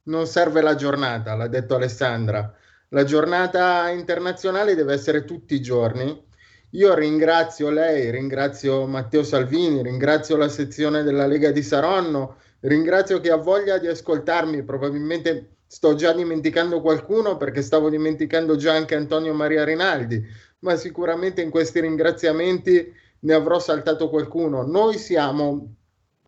non 0.03 0.25
serve 0.25 0.61
la 0.61 0.75
giornata, 0.75 1.35
l'ha 1.35 1.47
detto 1.47 1.75
Alessandra. 1.75 2.51
La 2.89 3.03
giornata 3.03 3.89
internazionale 3.89 4.75
deve 4.75 4.93
essere 4.93 5.25
tutti 5.25 5.55
i 5.55 5.61
giorni. 5.61 6.23
Io 6.71 6.93
ringrazio 6.93 7.69
lei, 7.69 8.11
ringrazio 8.11 8.85
Matteo 8.85 9.23
Salvini, 9.23 9.81
ringrazio 9.81 10.37
la 10.37 10.49
sezione 10.49 11.03
della 11.03 11.25
Lega 11.25 11.51
di 11.51 11.63
Saronno, 11.63 12.37
ringrazio 12.61 13.19
chi 13.21 13.29
ha 13.29 13.37
voglia 13.37 13.77
di 13.79 13.87
ascoltarmi. 13.87 14.63
Probabilmente 14.63 15.55
sto 15.65 15.95
già 15.95 16.13
dimenticando 16.13 16.81
qualcuno 16.81 17.37
perché 17.37 17.61
stavo 17.61 17.89
dimenticando 17.89 18.55
già 18.55 18.73
anche 18.73 18.95
Antonio 18.95 19.33
Maria 19.33 19.63
Rinaldi, 19.63 20.23
ma 20.59 20.75
sicuramente 20.75 21.41
in 21.41 21.49
questi 21.49 21.79
ringraziamenti 21.79 22.93
ne 23.19 23.33
avrò 23.33 23.57
saltato 23.59 24.09
qualcuno. 24.09 24.63
Noi 24.63 24.97
siamo 24.97 25.75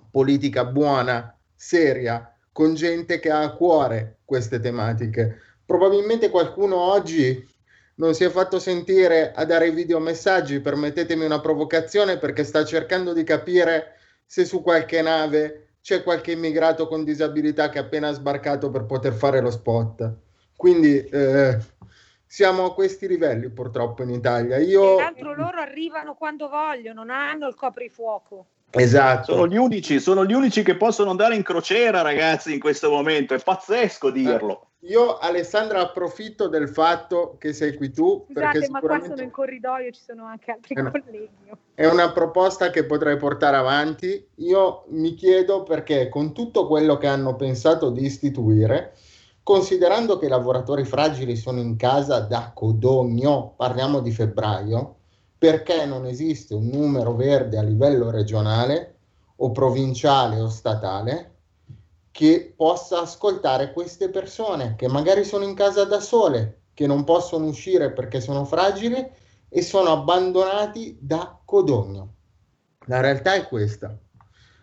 politica 0.09 0.65
buona, 0.65 1.37
seria, 1.55 2.33
con 2.51 2.73
gente 2.73 3.19
che 3.19 3.29
ha 3.29 3.43
a 3.43 3.53
cuore 3.53 4.19
queste 4.25 4.59
tematiche. 4.59 5.41
Probabilmente 5.67 6.29
qualcuno 6.29 6.77
oggi 6.77 7.45
non 7.95 8.13
si 8.13 8.23
è 8.23 8.29
fatto 8.29 8.57
sentire 8.57 9.33
a 9.33 9.43
dare 9.43 9.69
video 9.71 9.99
messaggi, 9.99 10.61
permettetemi 10.61 11.25
una 11.25 11.41
provocazione, 11.41 12.17
perché 12.17 12.45
sta 12.45 12.63
cercando 12.63 13.11
di 13.11 13.25
capire 13.25 13.97
se 14.25 14.45
su 14.45 14.61
qualche 14.61 15.01
nave 15.01 15.71
c'è 15.81 16.03
qualche 16.03 16.31
immigrato 16.31 16.87
con 16.87 17.03
disabilità 17.03 17.67
che 17.67 17.79
è 17.79 17.81
appena 17.81 18.13
sbarcato 18.13 18.69
per 18.69 18.85
poter 18.85 19.11
fare 19.11 19.41
lo 19.41 19.51
spot. 19.51 20.09
Quindi 20.55 21.03
eh, 21.03 21.57
siamo 22.25 22.63
a 22.63 22.73
questi 22.73 23.05
livelli 23.05 23.49
purtroppo 23.49 24.03
in 24.03 24.11
Italia. 24.11 24.59
Io... 24.59 24.95
Tra 24.95 25.03
l'altro 25.03 25.33
loro 25.33 25.59
arrivano 25.59 26.15
quando 26.15 26.47
vogliono, 26.47 27.03
non 27.03 27.09
hanno 27.09 27.49
il 27.49 27.55
coprifuoco. 27.55 28.45
Esatto. 28.69 29.33
Sono 29.33 29.47
gli, 29.47 29.55
unici, 29.55 29.99
sono 29.99 30.25
gli 30.25 30.33
unici 30.33 30.61
che 30.61 30.75
possono 30.75 31.09
andare 31.09 31.35
in 31.35 31.43
crociera, 31.43 32.01
ragazzi, 32.01 32.53
in 32.53 32.59
questo 32.59 32.89
momento. 32.89 33.33
È 33.33 33.39
pazzesco 33.39 34.11
dirlo. 34.11 34.61
Eh, 34.81 34.87
io, 34.87 35.17
Alessandra, 35.17 35.81
approfitto 35.81 36.47
del 36.47 36.69
fatto 36.69 37.37
che 37.39 37.53
sei 37.53 37.75
qui 37.75 37.91
tu. 37.91 38.25
Scusate, 38.25 38.59
perché 38.59 38.69
ma 38.69 38.79
qua 38.79 38.99
sono 38.99 39.21
in 39.21 39.31
corridoio, 39.31 39.91
ci 39.91 40.01
sono 40.01 40.25
anche 40.25 40.51
altri 40.51 40.79
una, 40.79 40.91
colleghi. 40.91 41.29
È 41.73 41.85
una 41.85 42.11
proposta 42.11 42.69
che 42.69 42.85
potrei 42.85 43.17
portare 43.17 43.55
avanti. 43.55 44.27
Io 44.35 44.83
mi 44.89 45.13
chiedo 45.15 45.63
perché, 45.63 46.09
con 46.09 46.33
tutto 46.33 46.67
quello 46.67 46.97
che 46.97 47.07
hanno 47.07 47.35
pensato 47.35 47.89
di 47.89 48.03
istituire, 48.03 48.93
considerando 49.43 50.19
che 50.19 50.25
i 50.25 50.29
lavoratori 50.29 50.83
fragili 50.83 51.37
sono 51.37 51.59
in 51.59 51.77
casa 51.77 52.19
da 52.19 52.51
Codogno, 52.53 53.53
parliamo 53.55 54.01
di 54.01 54.11
febbraio, 54.11 54.96
perché 55.37 55.85
non 55.85 56.05
esiste 56.05 56.53
un 56.53 56.67
numero 56.67 57.15
verde 57.15 57.57
a 57.57 57.63
livello 57.63 58.09
regionale 58.09 58.95
o 59.37 59.51
provinciale 59.51 60.39
o 60.39 60.49
statale 60.49 61.35
che 62.11 62.53
possa 62.55 63.01
ascoltare 63.01 63.71
queste 63.71 64.09
persone 64.09 64.75
che 64.75 64.87
magari 64.87 65.23
sono 65.23 65.43
in 65.43 65.53
casa 65.53 65.85
da 65.85 65.99
sole, 65.99 66.61
che 66.73 66.87
non 66.87 67.03
possono 67.03 67.45
uscire 67.45 67.91
perché 67.91 68.19
sono 68.19 68.43
fragili 68.43 69.07
e 69.49 69.61
sono 69.61 69.91
abbandonati 69.91 70.97
da 70.99 71.39
Codogno. 71.45 72.13
La 72.85 73.01
realtà 73.01 73.35
è 73.35 73.47
questa. 73.47 73.95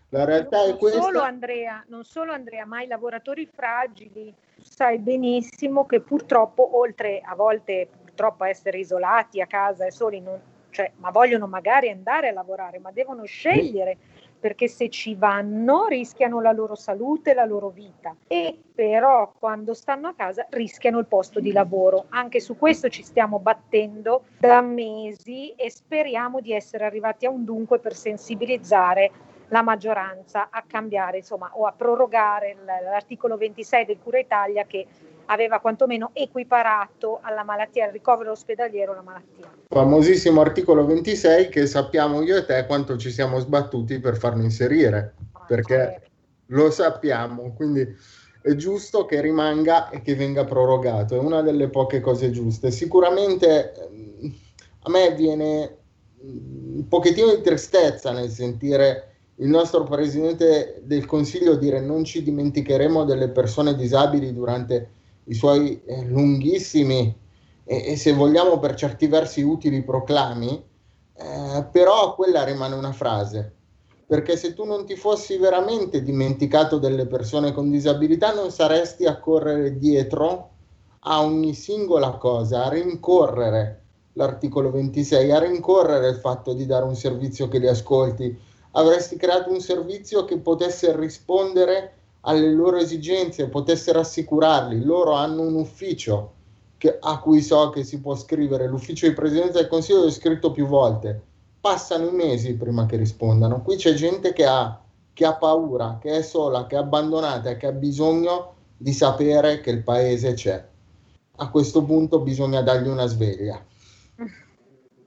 La 0.09 0.25
realtà 0.25 0.59
non 0.59 0.71
è 0.71 0.77
questa. 0.77 1.01
Solo 1.01 1.21
Andrea, 1.21 1.85
non 1.89 2.03
solo 2.05 2.33
Andrea, 2.33 2.67
ma 2.67 2.83
i 2.83 2.89
lavoratori 2.89 3.47
fragili, 3.47 4.35
sai 4.61 4.99
benissimo 4.99 5.87
che 5.87 6.01
purtroppo, 6.01 6.79
oltre 6.79 7.21
a 7.21 7.37
volte 7.37 7.89
purtroppo 8.05 8.45
a 8.45 8.49
essere 8.49 8.79
isolati 8.79 9.41
a 9.41 9.47
casa 9.47 9.87
e 9.87 9.91
soli, 9.91 10.21
non, 10.21 10.41
cioè, 10.75 10.91
ma 10.97 11.11
vogliono 11.11 11.47
magari 11.47 11.89
andare 11.89 12.29
a 12.29 12.33
lavorare, 12.33 12.81
ma 12.81 12.91
devono 12.91 13.23
scegliere 13.25 13.97
perché 14.41 14.67
se 14.67 14.91
ci 14.91 15.15
vanno 15.15 15.87
rischiano 15.87 16.41
la 16.41 16.51
loro 16.51 16.75
salute, 16.75 17.33
la 17.33 17.45
loro 17.45 17.69
vita 17.71 18.15
e 18.27 18.59
però 18.75 19.33
quando 19.39 19.73
stanno 19.73 20.09
a 20.09 20.15
casa 20.15 20.47
rischiano 20.51 20.99
il 20.99 21.07
posto 21.07 21.39
di 21.39 21.53
lavoro. 21.53 22.07
Anche 22.09 22.41
su 22.41 22.59
questo 22.59 22.89
ci 22.89 23.05
stiamo 23.05 23.39
battendo 23.39 24.25
da 24.37 24.61
mesi 24.61 25.55
e 25.55 25.71
speriamo 25.71 26.41
di 26.41 26.53
essere 26.53 26.85
arrivati 26.85 27.25
a 27.25 27.31
un 27.31 27.45
dunque 27.45 27.79
per 27.79 27.95
sensibilizzare 27.95 29.13
la 29.49 29.63
maggioranza 29.63 30.49
a 30.51 30.65
cambiare 30.67 31.19
insomma 31.19 31.51
o 31.55 31.67
a 31.67 31.73
prorogare 31.73 32.57
l'articolo 32.65 33.37
26 33.37 33.85
del 33.85 33.99
Cura 34.03 34.19
Italia 34.19 34.65
che 34.65 34.87
aveva 35.27 35.61
quantomeno 35.61 36.11
equiparato 36.13 37.19
alla 37.23 37.45
malattia, 37.45 37.87
al 37.87 37.93
ricovero 37.93 38.33
ospedaliero 38.33 38.95
la 38.95 39.03
malattia. 39.03 39.51
Famosissimo 39.69 40.41
articolo 40.41 40.85
26 40.85 41.49
che 41.49 41.67
sappiamo 41.67 42.23
io 42.23 42.37
e 42.37 42.45
te 42.45 42.65
quanto 42.67 42.97
ci 42.97 43.11
siamo 43.11 43.39
sbattuti 43.39 43.99
per 44.01 44.17
farlo 44.17 44.43
inserire, 44.43 45.15
ah, 45.33 45.45
perché 45.47 45.75
certo. 45.77 46.11
lo 46.47 46.71
sappiamo, 46.71 47.53
quindi 47.55 47.87
è 48.43 48.55
giusto 48.57 49.07
che 49.07 49.21
rimanga 49.21 49.89
e 49.89 50.03
che 50.03 50.15
venga 50.15 50.45
prorogato, 50.45 51.15
è 51.15 51.19
una 51.19 51.41
delle 51.41 51.69
poche 51.69 52.01
cose 52.01 52.31
giuste. 52.31 52.71
Sicuramente 52.71 53.73
a 54.87 54.91
me 54.91 55.15
viene 55.15 55.77
un 56.21 56.87
pochettino 56.89 57.35
di 57.35 57.41
tristezza 57.41 58.13
nel 58.13 58.29
sentire 58.29 59.15
il 59.37 59.49
nostro 59.49 59.85
Presidente 59.85 60.81
del 60.85 61.07
Consiglio 61.07 61.57
dire 61.57 61.81
non 61.81 62.05
ci 62.05 62.23
dimenticheremo 62.23 63.05
delle 63.05 63.31
persone 63.31 63.75
disabili 63.75 64.33
durante 64.33 64.91
i 65.25 65.35
suoi 65.35 65.83
eh, 65.85 66.05
lunghissimi 66.05 67.23
e, 67.65 67.93
e, 67.93 67.97
se 67.97 68.13
vogliamo 68.13 68.59
per 68.59 68.75
certi 68.75 69.07
versi 69.07 69.43
utili 69.43 69.83
proclami, 69.83 70.63
eh, 71.17 71.67
però 71.71 72.15
quella 72.15 72.45
rimane 72.45 72.75
una 72.75 72.93
frase, 72.93 73.55
perché 74.07 74.37
se 74.37 74.53
tu 74.53 74.65
non 74.65 74.85
ti 74.85 74.97
fossi 74.97 75.39
veramente 75.39 76.03
dimenticato 76.03 76.79
delle 76.79 77.07
persone 77.07 77.53
con 77.53 77.71
disabilità 77.71 78.35
non 78.35 78.51
saresti 78.51 79.07
a 79.07 79.19
correre 79.19 79.79
dietro 79.79 80.51
a 81.01 81.23
ogni 81.23 81.55
singola 81.55 82.13
cosa, 82.13 82.65
a 82.65 82.69
rincorrere 82.69 83.83
l'articolo 84.15 84.71
26, 84.71 85.31
a 85.33 85.39
rincorrere 85.39 86.09
il 86.09 86.17
fatto 86.17 86.53
di 86.53 86.67
dare 86.67 86.85
un 86.85 86.95
servizio 86.95 87.49
che 87.49 87.59
li 87.59 87.69
ascolti, 87.69 88.39
avresti 88.73 89.17
creato 89.17 89.51
un 89.51 89.61
servizio 89.61 90.25
che 90.25 90.39
potesse 90.39 90.97
rispondere 90.97 91.93
alle 92.25 92.51
loro 92.51 92.77
esigenze, 92.77 93.49
potesse 93.49 93.93
rassicurarli. 93.93 94.83
Loro 94.83 95.13
hanno 95.13 95.43
un 95.43 95.55
ufficio 95.55 96.33
che, 96.77 96.99
a 97.01 97.19
cui 97.19 97.41
so 97.41 97.71
che 97.71 97.85
si 97.85 98.01
può 98.01 98.15
scrivere, 98.15 98.67
l'ufficio 98.67 99.07
di 99.07 99.15
presidenza 99.15 99.59
del 99.59 99.69
Consiglio 99.69 100.03
l'ho 100.03 100.11
scritto 100.11 100.51
più 100.51 100.67
volte. 100.67 101.21
Passano 101.61 102.09
i 102.09 102.13
mesi 102.13 102.55
prima 102.55 102.87
che 102.87 102.97
rispondano. 102.97 103.63
Qui 103.63 103.77
c'è 103.77 103.95
gente 103.95 104.33
che 104.33 104.45
ha, 104.45 104.81
che 105.13 105.25
ha 105.25 105.35
paura, 105.35 105.99
che 106.01 106.19
è 106.19 106.23
sola, 106.23 106.67
che 106.67 106.77
è 106.77 106.79
abbandonata 106.79 107.57
che 107.57 107.67
ha 107.67 107.73
bisogno 107.73 108.53
di 108.77 108.93
sapere 108.93 109.61
che 109.61 109.71
il 109.71 109.83
paese 109.83 110.35
c'è. 110.35 110.63
A 111.37 111.51
questo 111.51 111.83
punto 111.85 112.21
bisogna 112.21 112.61
dargli 112.61 112.89
una 112.89 113.07
sveglia. 113.07 113.65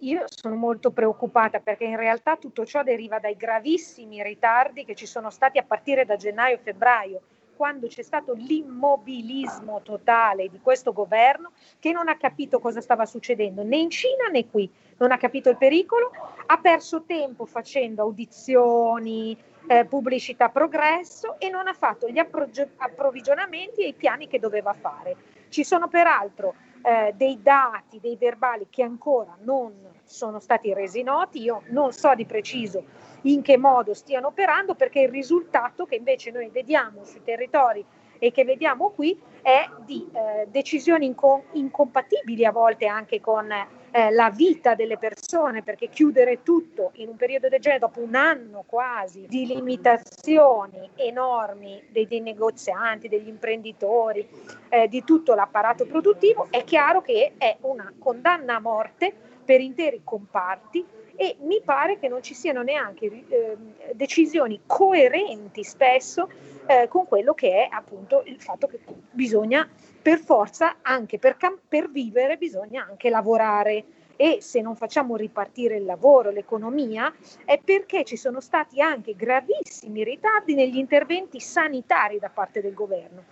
Io 0.00 0.24
sono 0.26 0.56
molto 0.56 0.90
preoccupata 0.90 1.60
perché 1.60 1.84
in 1.84 1.96
realtà 1.96 2.36
tutto 2.38 2.66
ciò 2.66 2.82
deriva 2.82 3.20
dai 3.20 3.36
gravissimi 3.36 4.20
ritardi 4.24 4.84
che 4.84 4.96
ci 4.96 5.06
sono 5.06 5.30
stati 5.30 5.58
a 5.58 5.62
partire 5.62 6.04
da 6.04 6.16
gennaio-febbraio, 6.16 7.20
quando 7.56 7.86
c'è 7.86 8.02
stato 8.02 8.34
l'immobilismo 8.34 9.80
totale 9.82 10.48
di 10.48 10.60
questo 10.60 10.92
governo 10.92 11.52
che 11.78 11.90
non 11.90 12.08
ha 12.08 12.16
capito 12.16 12.60
cosa 12.60 12.80
stava 12.80 13.06
succedendo 13.06 13.62
né 13.62 13.78
in 13.78 13.90
Cina 13.90 14.28
né 14.30 14.48
qui, 14.48 14.70
non 14.98 15.10
ha 15.10 15.16
capito 15.16 15.48
il 15.48 15.56
pericolo, 15.56 16.10
ha 16.46 16.58
perso 16.58 17.02
tempo 17.04 17.46
facendo 17.46 18.02
audizioni, 18.02 19.36
eh, 19.66 19.84
pubblicità 19.84 20.48
progresso 20.48 21.38
e 21.38 21.48
non 21.48 21.66
ha 21.66 21.74
fatto 21.74 22.08
gli 22.08 22.18
approvvigionamenti 22.18 23.82
e 23.82 23.88
i 23.88 23.94
piani 23.94 24.28
che 24.28 24.38
doveva 24.38 24.72
fare. 24.74 25.16
Ci 25.48 25.64
sono 25.64 25.88
peraltro 25.88 26.54
eh, 26.82 27.12
dei 27.16 27.40
dati, 27.42 27.98
dei 28.00 28.16
verbali 28.16 28.66
che 28.70 28.82
ancora 28.82 29.36
non 29.40 29.95
sono 30.06 30.38
stati 30.38 30.72
resi 30.72 31.02
noti, 31.02 31.42
io 31.42 31.62
non 31.68 31.92
so 31.92 32.14
di 32.14 32.24
preciso 32.24 32.84
in 33.22 33.42
che 33.42 33.58
modo 33.58 33.92
stiano 33.92 34.28
operando 34.28 34.74
perché 34.74 35.00
il 35.00 35.08
risultato 35.08 35.84
che 35.84 35.96
invece 35.96 36.30
noi 36.30 36.48
vediamo 36.48 37.04
sui 37.04 37.22
territori 37.22 37.84
e 38.18 38.30
che 38.30 38.44
vediamo 38.44 38.90
qui 38.90 39.20
è 39.42 39.68
di 39.84 40.08
eh, 40.12 40.46
decisioni 40.48 41.06
inco- 41.06 41.44
incompatibili 41.52 42.44
a 42.44 42.52
volte 42.52 42.86
anche 42.86 43.20
con 43.20 43.52
eh, 43.96 44.10
la 44.10 44.28
vita 44.28 44.74
delle 44.74 44.98
persone, 44.98 45.62
perché 45.62 45.88
chiudere 45.88 46.42
tutto 46.42 46.90
in 46.96 47.08
un 47.08 47.16
periodo 47.16 47.48
del 47.48 47.60
genere, 47.60 47.80
dopo 47.80 48.00
un 48.00 48.14
anno 48.14 48.62
quasi 48.66 49.24
di 49.26 49.46
limitazioni 49.46 50.90
enormi 50.96 51.82
dei, 51.88 52.06
dei 52.06 52.20
negozianti, 52.20 53.08
degli 53.08 53.28
imprenditori, 53.28 54.28
eh, 54.68 54.86
di 54.88 55.02
tutto 55.02 55.32
l'apparato 55.34 55.86
produttivo, 55.86 56.48
è 56.50 56.62
chiaro 56.64 57.00
che 57.00 57.32
è 57.38 57.56
una 57.62 57.90
condanna 57.98 58.56
a 58.56 58.60
morte 58.60 59.14
per 59.42 59.62
interi 59.62 60.02
comparti 60.04 60.84
e 61.16 61.36
mi 61.40 61.62
pare 61.64 61.98
che 61.98 62.08
non 62.08 62.22
ci 62.22 62.34
siano 62.34 62.60
neanche 62.60 63.06
eh, 63.06 63.56
decisioni 63.94 64.60
coerenti 64.66 65.64
spesso 65.64 66.28
eh, 66.66 66.86
con 66.88 67.06
quello 67.06 67.32
che 67.32 67.64
è 67.64 67.68
appunto 67.70 68.22
il 68.26 68.38
fatto 68.38 68.66
che 68.66 68.78
bisogna 69.10 69.66
per 70.06 70.20
forza, 70.20 70.76
anche 70.82 71.18
per, 71.18 71.36
cam- 71.36 71.58
per 71.66 71.90
vivere, 71.90 72.36
bisogna 72.36 72.86
anche 72.88 73.10
lavorare 73.10 73.84
e 74.14 74.38
se 74.40 74.60
non 74.60 74.76
facciamo 74.76 75.16
ripartire 75.16 75.78
il 75.78 75.84
lavoro, 75.84 76.30
l'economia, 76.30 77.12
è 77.44 77.58
perché 77.58 78.04
ci 78.04 78.16
sono 78.16 78.38
stati 78.38 78.80
anche 78.80 79.16
gravissimi 79.16 80.04
ritardi 80.04 80.54
negli 80.54 80.76
interventi 80.76 81.40
sanitari 81.40 82.20
da 82.20 82.28
parte 82.28 82.60
del 82.60 82.72
governo. 82.72 83.24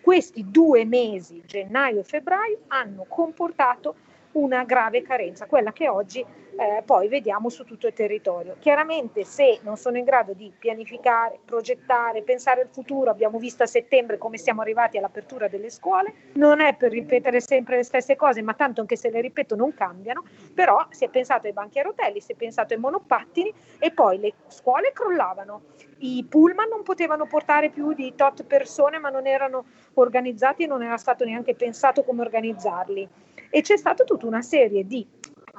Questi 0.00 0.46
due 0.48 0.86
mesi, 0.86 1.42
gennaio 1.44 2.00
e 2.00 2.04
febbraio, 2.04 2.60
hanno 2.68 3.04
comportato 3.06 3.94
una 4.34 4.64
grave 4.64 5.02
carenza, 5.02 5.46
quella 5.46 5.72
che 5.72 5.88
oggi 5.88 6.24
eh, 6.56 6.82
poi 6.84 7.08
vediamo 7.08 7.48
su 7.48 7.64
tutto 7.64 7.86
il 7.86 7.92
territorio. 7.92 8.56
Chiaramente 8.58 9.24
se 9.24 9.58
non 9.62 9.76
sono 9.76 9.98
in 9.98 10.04
grado 10.04 10.32
di 10.32 10.52
pianificare, 10.56 11.38
progettare, 11.44 12.22
pensare 12.22 12.62
al 12.62 12.68
futuro, 12.70 13.10
abbiamo 13.10 13.38
visto 13.38 13.62
a 13.62 13.66
settembre 13.66 14.18
come 14.18 14.38
siamo 14.38 14.60
arrivati 14.60 14.96
all'apertura 14.96 15.48
delle 15.48 15.70
scuole, 15.70 16.12
non 16.34 16.60
è 16.60 16.74
per 16.76 16.90
ripetere 16.90 17.40
sempre 17.40 17.76
le 17.76 17.82
stesse 17.84 18.16
cose, 18.16 18.42
ma 18.42 18.54
tanto 18.54 18.80
anche 18.80 18.96
se 18.96 19.10
le 19.10 19.20
ripeto 19.20 19.56
non 19.56 19.74
cambiano, 19.74 20.24
però 20.52 20.86
si 20.90 21.04
è 21.04 21.08
pensato 21.08 21.46
ai 21.46 21.52
banchi 21.52 21.78
a 21.78 21.82
rotelle, 21.82 22.20
si 22.20 22.32
è 22.32 22.36
pensato 22.36 22.74
ai 22.74 22.80
monopattini 22.80 23.52
e 23.78 23.90
poi 23.90 24.18
le 24.18 24.34
scuole 24.48 24.92
crollavano. 24.92 25.62
I 25.98 26.26
pullman 26.28 26.68
non 26.68 26.82
potevano 26.82 27.26
portare 27.26 27.70
più 27.70 27.92
di 27.92 28.14
tot 28.14 28.44
persone, 28.44 28.98
ma 28.98 29.10
non 29.10 29.26
erano 29.26 29.64
organizzati 29.94 30.64
e 30.64 30.66
non 30.66 30.82
era 30.82 30.96
stato 30.96 31.24
neanche 31.24 31.54
pensato 31.54 32.02
come 32.02 32.20
organizzarli 32.20 33.08
e 33.54 33.62
c'è 33.62 33.76
stata 33.76 34.02
tutta 34.02 34.26
una 34.26 34.42
serie 34.42 34.84
di 34.84 35.06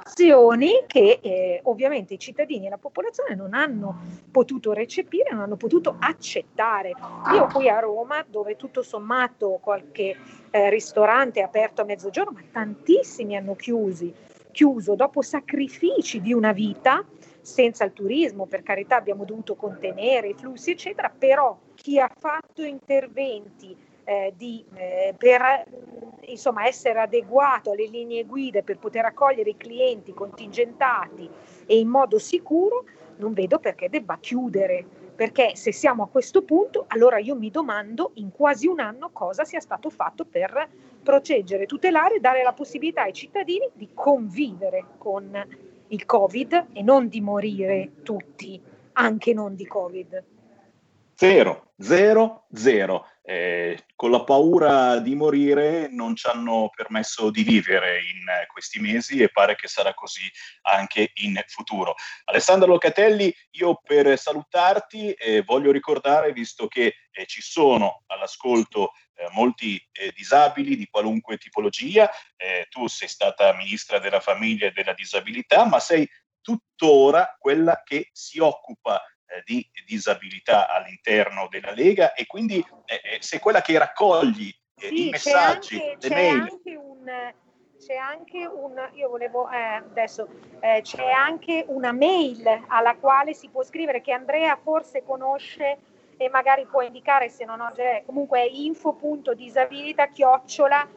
azioni 0.04 0.84
che 0.86 1.20
eh, 1.22 1.62
ovviamente 1.64 2.16
i 2.16 2.20
cittadini 2.20 2.66
e 2.66 2.70
la 2.70 2.78
popolazione 2.78 3.36
non 3.36 3.54
hanno 3.54 4.02
potuto 4.32 4.74
recepire, 4.74 5.32
non 5.32 5.40
hanno 5.40 5.56
potuto 5.56 5.96
accettare. 5.98 6.92
Io 7.34 7.48
qui 7.54 7.70
a 7.70 7.80
Roma, 7.80 8.22
dove 8.28 8.58
tutto 8.58 8.82
sommato 8.82 9.60
qualche 9.62 10.14
eh, 10.52 10.70
ristorante 10.70 11.40
è 11.40 11.44
aperto 11.44 11.84
a 11.84 11.86
mezzogiorno, 11.86 12.34
ma 12.34 12.42
tantissimi 12.52 13.38
hanno 13.38 13.56
chiusi, 13.56 14.14
chiuso 14.52 14.96
dopo 14.96 15.22
sacrifici 15.22 16.20
di 16.20 16.34
una 16.34 16.52
vita, 16.52 17.02
senza 17.40 17.86
il 17.86 17.94
turismo, 17.94 18.46
per 18.46 18.62
carità 18.62 18.98
abbiamo 18.98 19.24
dovuto 19.24 19.56
contenere 19.56 20.28
i 20.28 20.34
flussi, 20.34 20.72
eccetera, 20.72 21.10
però 21.18 21.58
chi 21.76 21.98
ha 21.98 22.12
fatto 22.14 22.62
interventi 22.62 23.94
eh, 24.06 24.34
di, 24.38 24.64
eh, 24.76 25.14
per 25.18 25.66
insomma, 26.28 26.66
essere 26.66 27.00
adeguato 27.00 27.72
alle 27.72 27.88
linee 27.88 28.24
guida 28.24 28.62
per 28.62 28.78
poter 28.78 29.06
accogliere 29.06 29.50
i 29.50 29.58
clienti 29.58 30.14
contingentati 30.14 31.30
e 31.66 31.78
in 31.78 31.88
modo 31.88 32.20
sicuro, 32.20 32.86
non 33.18 33.34
vedo 33.34 33.60
perché 33.60 33.90
debba 33.90 34.18
chiudere. 34.20 35.04
Perché 35.16 35.56
se 35.56 35.72
siamo 35.72 36.04
a 36.04 36.08
questo 36.08 36.42
punto, 36.42 36.86
allora 36.90 37.20
io 37.20 37.36
mi 37.36 37.50
domando 37.50 38.12
in 38.16 38.32
quasi 38.32 38.68
un 38.68 38.82
anno 38.82 39.12
cosa 39.14 39.46
sia 39.46 39.62
stato 39.62 39.90
fatto 39.90 40.26
per 40.26 40.68
proteggere, 41.02 41.66
tutelare 41.66 42.16
e 42.16 42.20
dare 42.20 42.44
la 42.44 42.52
possibilità 42.52 43.04
ai 43.04 43.14
cittadini 43.14 43.70
di 43.74 43.90
convivere 43.94 44.84
con 44.98 45.48
il 45.88 46.06
Covid 46.06 46.66
e 46.74 46.82
non 46.82 47.08
di 47.08 47.22
morire 47.22 47.92
tutti, 48.04 48.62
anche 48.94 49.34
non 49.34 49.56
di 49.56 49.66
Covid. 49.66 50.24
Zero, 51.14 51.68
zero, 51.78 52.44
zero 52.52 53.06
eh, 53.28 53.86
con 53.96 54.12
la 54.12 54.24
paura 54.24 55.00
di 55.00 55.16
morire 55.16 55.88
non 55.90 56.16
ci 56.16 56.28
hanno 56.28 56.70
permesso 56.74 57.32
di 57.32 57.42
vivere 57.42 58.02
in 58.02 58.28
eh, 58.28 58.46
questi 58.46 58.80
mesi 58.80 59.20
e 59.20 59.30
pare 59.30 59.56
che 59.56 59.68
sarà 59.68 59.96
così 59.96 60.22
anche 60.64 61.10
in 61.16 61.42
futuro. 61.48 61.96
Alessandro 62.26 62.68
Locatelli, 62.68 63.36
io 63.52 63.82
per 63.84 64.16
salutarti 64.18 65.12
eh, 65.14 65.42
voglio 65.42 65.72
ricordare, 65.72 66.34
visto 66.34 66.68
che 66.68 66.98
eh, 67.10 67.26
ci 67.26 67.42
sono 67.42 68.04
all'ascolto 68.08 68.92
eh, 69.16 69.28
molti 69.32 69.84
eh, 69.92 70.12
disabili 70.16 70.76
di 70.76 70.88
qualunque 70.88 71.38
tipologia, 71.38 72.10
tu 72.70 72.88
sei 72.88 73.08
stata 73.08 73.54
ministra 73.56 73.98
della 73.98 74.20
famiglia 74.20 74.68
e 74.68 74.72
della 74.72 74.94
disabilità, 74.94 75.66
ma 75.66 75.80
sei 75.80 76.08
tuttora 76.42 77.36
quella 77.40 77.82
che 77.84 78.10
si 78.12 78.40
occupa 78.40 79.02
di 79.44 79.68
disabilità 79.86 80.70
all'interno 80.70 81.48
della 81.50 81.72
Lega 81.72 82.14
e 82.14 82.26
quindi 82.26 82.58
eh, 82.86 82.96
eh 82.96 83.18
sei 83.20 83.40
quella 83.40 83.62
che 83.62 83.78
raccogli 83.78 84.54
eh, 84.76 84.88
sì, 84.88 85.08
i 85.08 85.10
messaggi, 85.10 85.76
anche, 85.76 85.98
le 86.00 86.08
c'è 86.08 86.16
mail. 86.16 86.42
Anche 86.42 86.76
un, 86.76 87.34
c'è 87.78 87.96
anche 87.96 88.46
un, 88.46 88.90
io 88.94 89.10
volevo 89.10 89.50
eh, 89.50 89.58
adesso, 89.58 90.28
eh, 90.60 90.82
c'è 90.82 91.10
anche 91.10 91.66
una 91.68 91.92
mail 91.92 92.64
alla 92.68 92.96
quale 92.96 93.34
si 93.34 93.50
può 93.50 93.64
scrivere 93.64 94.02
che 94.02 94.12
Andrea 94.12 94.58
forse 94.62 95.04
conosce 95.04 95.78
e 96.18 96.30
magari 96.30 96.66
può 96.66 96.82
indicare 96.82 97.30
se 97.30 97.46
non 97.46 97.60
ho 97.60 97.72
già, 97.76 98.02
comunque 98.06 98.40
è 98.40 98.50
info.disabilità 98.50 100.08
chiocciola 100.08 100.88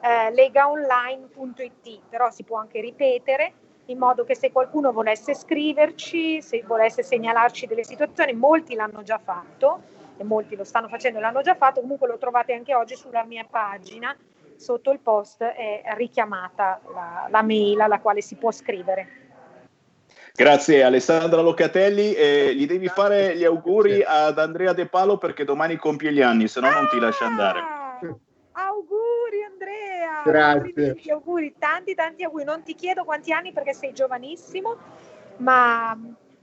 eh, 0.00 0.30
legaonline.it, 0.32 2.02
però 2.08 2.30
si 2.30 2.44
può 2.44 2.58
anche 2.58 2.80
ripetere 2.80 3.54
in 3.86 3.98
modo 3.98 4.24
che 4.24 4.34
se 4.34 4.50
qualcuno 4.50 4.92
volesse 4.92 5.34
scriverci, 5.34 6.42
se 6.42 6.62
volesse 6.66 7.02
segnalarci 7.02 7.66
delle 7.66 7.84
situazioni, 7.84 8.32
molti 8.32 8.74
l'hanno 8.74 9.02
già 9.02 9.18
fatto 9.18 9.80
e 10.16 10.24
molti 10.24 10.56
lo 10.56 10.64
stanno 10.64 10.88
facendo 10.88 11.18
e 11.18 11.20
l'hanno 11.20 11.42
già 11.42 11.54
fatto, 11.54 11.80
comunque 11.80 12.08
lo 12.08 12.18
trovate 12.18 12.52
anche 12.54 12.74
oggi 12.74 12.96
sulla 12.96 13.24
mia 13.24 13.46
pagina, 13.48 14.16
sotto 14.56 14.90
il 14.90 14.98
post 14.98 15.42
è 15.42 15.82
richiamata 15.94 16.80
la, 16.92 17.26
la 17.28 17.42
mail 17.42 17.80
alla 17.80 18.00
quale 18.00 18.22
si 18.22 18.36
può 18.36 18.50
scrivere. 18.50 19.24
Grazie 20.34 20.82
Alessandra 20.82 21.40
Locatelli, 21.40 22.12
eh, 22.12 22.54
gli 22.54 22.66
devi 22.66 22.88
fare 22.88 23.36
gli 23.36 23.44
auguri 23.44 24.02
ad 24.02 24.38
Andrea 24.38 24.74
De 24.74 24.86
Palo 24.86 25.16
perché 25.16 25.44
domani 25.44 25.76
compie 25.76 26.12
gli 26.12 26.20
anni, 26.20 26.46
se 26.46 26.60
no 26.60 26.70
non 26.70 26.88
ti 26.90 26.98
lascia 26.98 27.24
andare. 27.24 27.60
Ah! 27.60 27.98
Auguri! 28.52 28.95
Grazie. 30.26 30.88
Auguri, 30.88 31.10
auguri, 31.10 31.54
tanti 31.58 31.94
tanti 31.94 32.24
auguri. 32.24 32.44
Non 32.44 32.62
ti 32.62 32.74
chiedo 32.74 33.04
quanti 33.04 33.32
anni 33.32 33.52
perché 33.52 33.74
sei 33.74 33.92
giovanissimo, 33.92 34.76
ma... 35.38 35.96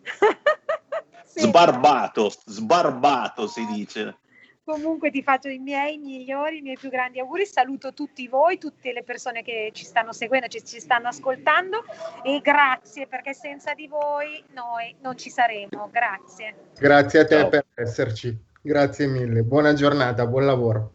sbarbato, 1.36 2.32
sbarbato 2.46 3.48
si 3.48 3.66
dice. 3.66 4.18
Comunque 4.66 5.12
ti 5.12 5.22
faccio 5.22 5.50
i 5.50 5.58
miei 5.58 5.98
migliori, 5.98 6.60
i 6.60 6.62
miei 6.62 6.78
più 6.78 6.90
grandi 6.90 7.20
auguri. 7.20 7.46
Saluto 7.46 7.94
tutti 7.94 8.28
voi, 8.30 8.58
tutte 8.58 8.94
le 8.94 9.04
persone 9.04 9.44
che 9.44 9.72
ci 9.74 9.84
stanno 9.84 10.14
seguendo, 10.14 10.48
ci, 10.48 10.64
ci 10.64 10.80
stanno 10.80 11.10
ascoltando 11.10 11.84
e 12.24 12.40
grazie 12.42 13.08
perché 13.08 13.34
senza 13.34 13.74
di 13.74 13.88
voi 13.88 14.42
noi 14.54 14.96
non 15.02 15.18
ci 15.18 15.30
saremo. 15.30 15.90
Grazie. 15.92 16.56
Grazie 16.80 17.20
a 17.20 17.26
te 17.26 17.40
Ciao. 17.40 17.50
per 17.50 17.66
esserci. 17.74 18.38
Grazie 18.62 19.08
mille. 19.08 19.44
Buona 19.44 19.74
giornata, 19.74 20.26
buon 20.26 20.46
lavoro. 20.46 20.92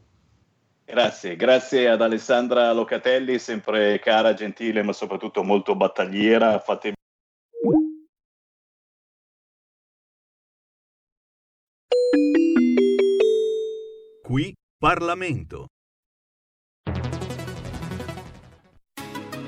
Grazie, 0.90 1.36
grazie 1.36 1.86
ad 1.90 2.00
Alessandra 2.00 2.72
Locatelli, 2.72 3.38
sempre 3.38 3.98
cara, 3.98 4.32
gentile, 4.32 4.82
ma 4.82 4.94
soprattutto 4.94 5.42
molto 5.42 5.76
battagliera. 5.76 6.58
Fatemi 6.60 6.94
Qui 14.22 14.54
Parlamento. 14.78 15.66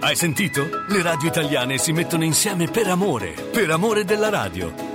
Hai 0.01 0.17
sentito? 0.17 0.69
Le 0.89 1.03
radio 1.03 1.29
italiane 1.29 1.79
si 1.79 1.93
mettono 1.93 2.25
insieme 2.25 2.67
per 2.67 2.87
amore, 2.87 3.33
per 3.51 3.71
amore 3.71 4.05
della 4.05 4.29
radio. 4.29 4.90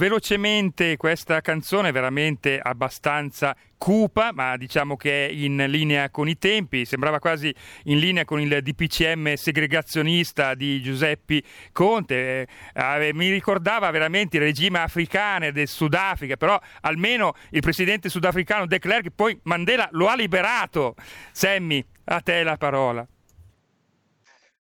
Velocemente 0.00 0.96
questa 0.96 1.42
canzone, 1.42 1.92
veramente 1.92 2.58
abbastanza 2.58 3.54
cupa, 3.76 4.30
ma 4.32 4.56
diciamo 4.56 4.96
che 4.96 5.26
è 5.26 5.30
in 5.30 5.62
linea 5.68 6.08
con 6.08 6.26
i 6.26 6.38
tempi, 6.38 6.86
sembrava 6.86 7.18
quasi 7.18 7.54
in 7.84 7.98
linea 7.98 8.24
con 8.24 8.40
il 8.40 8.62
DPCM 8.62 9.34
segregazionista 9.34 10.54
di 10.54 10.80
Giuseppe 10.80 11.42
Conte, 11.72 12.48
eh, 12.72 13.10
mi 13.12 13.28
ricordava 13.28 13.90
veramente 13.90 14.38
il 14.38 14.44
regime 14.44 14.78
africano 14.78 15.50
del 15.50 15.68
Sudafrica, 15.68 16.38
però 16.38 16.58
almeno 16.80 17.34
il 17.50 17.60
presidente 17.60 18.08
sudafricano 18.08 18.64
De 18.64 18.78
Klerk 18.78 19.10
poi 19.14 19.38
Mandela 19.42 19.86
lo 19.92 20.06
ha 20.06 20.16
liberato. 20.16 20.94
Sammy, 21.30 21.84
a 22.04 22.22
te 22.22 22.42
la 22.42 22.56
parola 22.56 23.06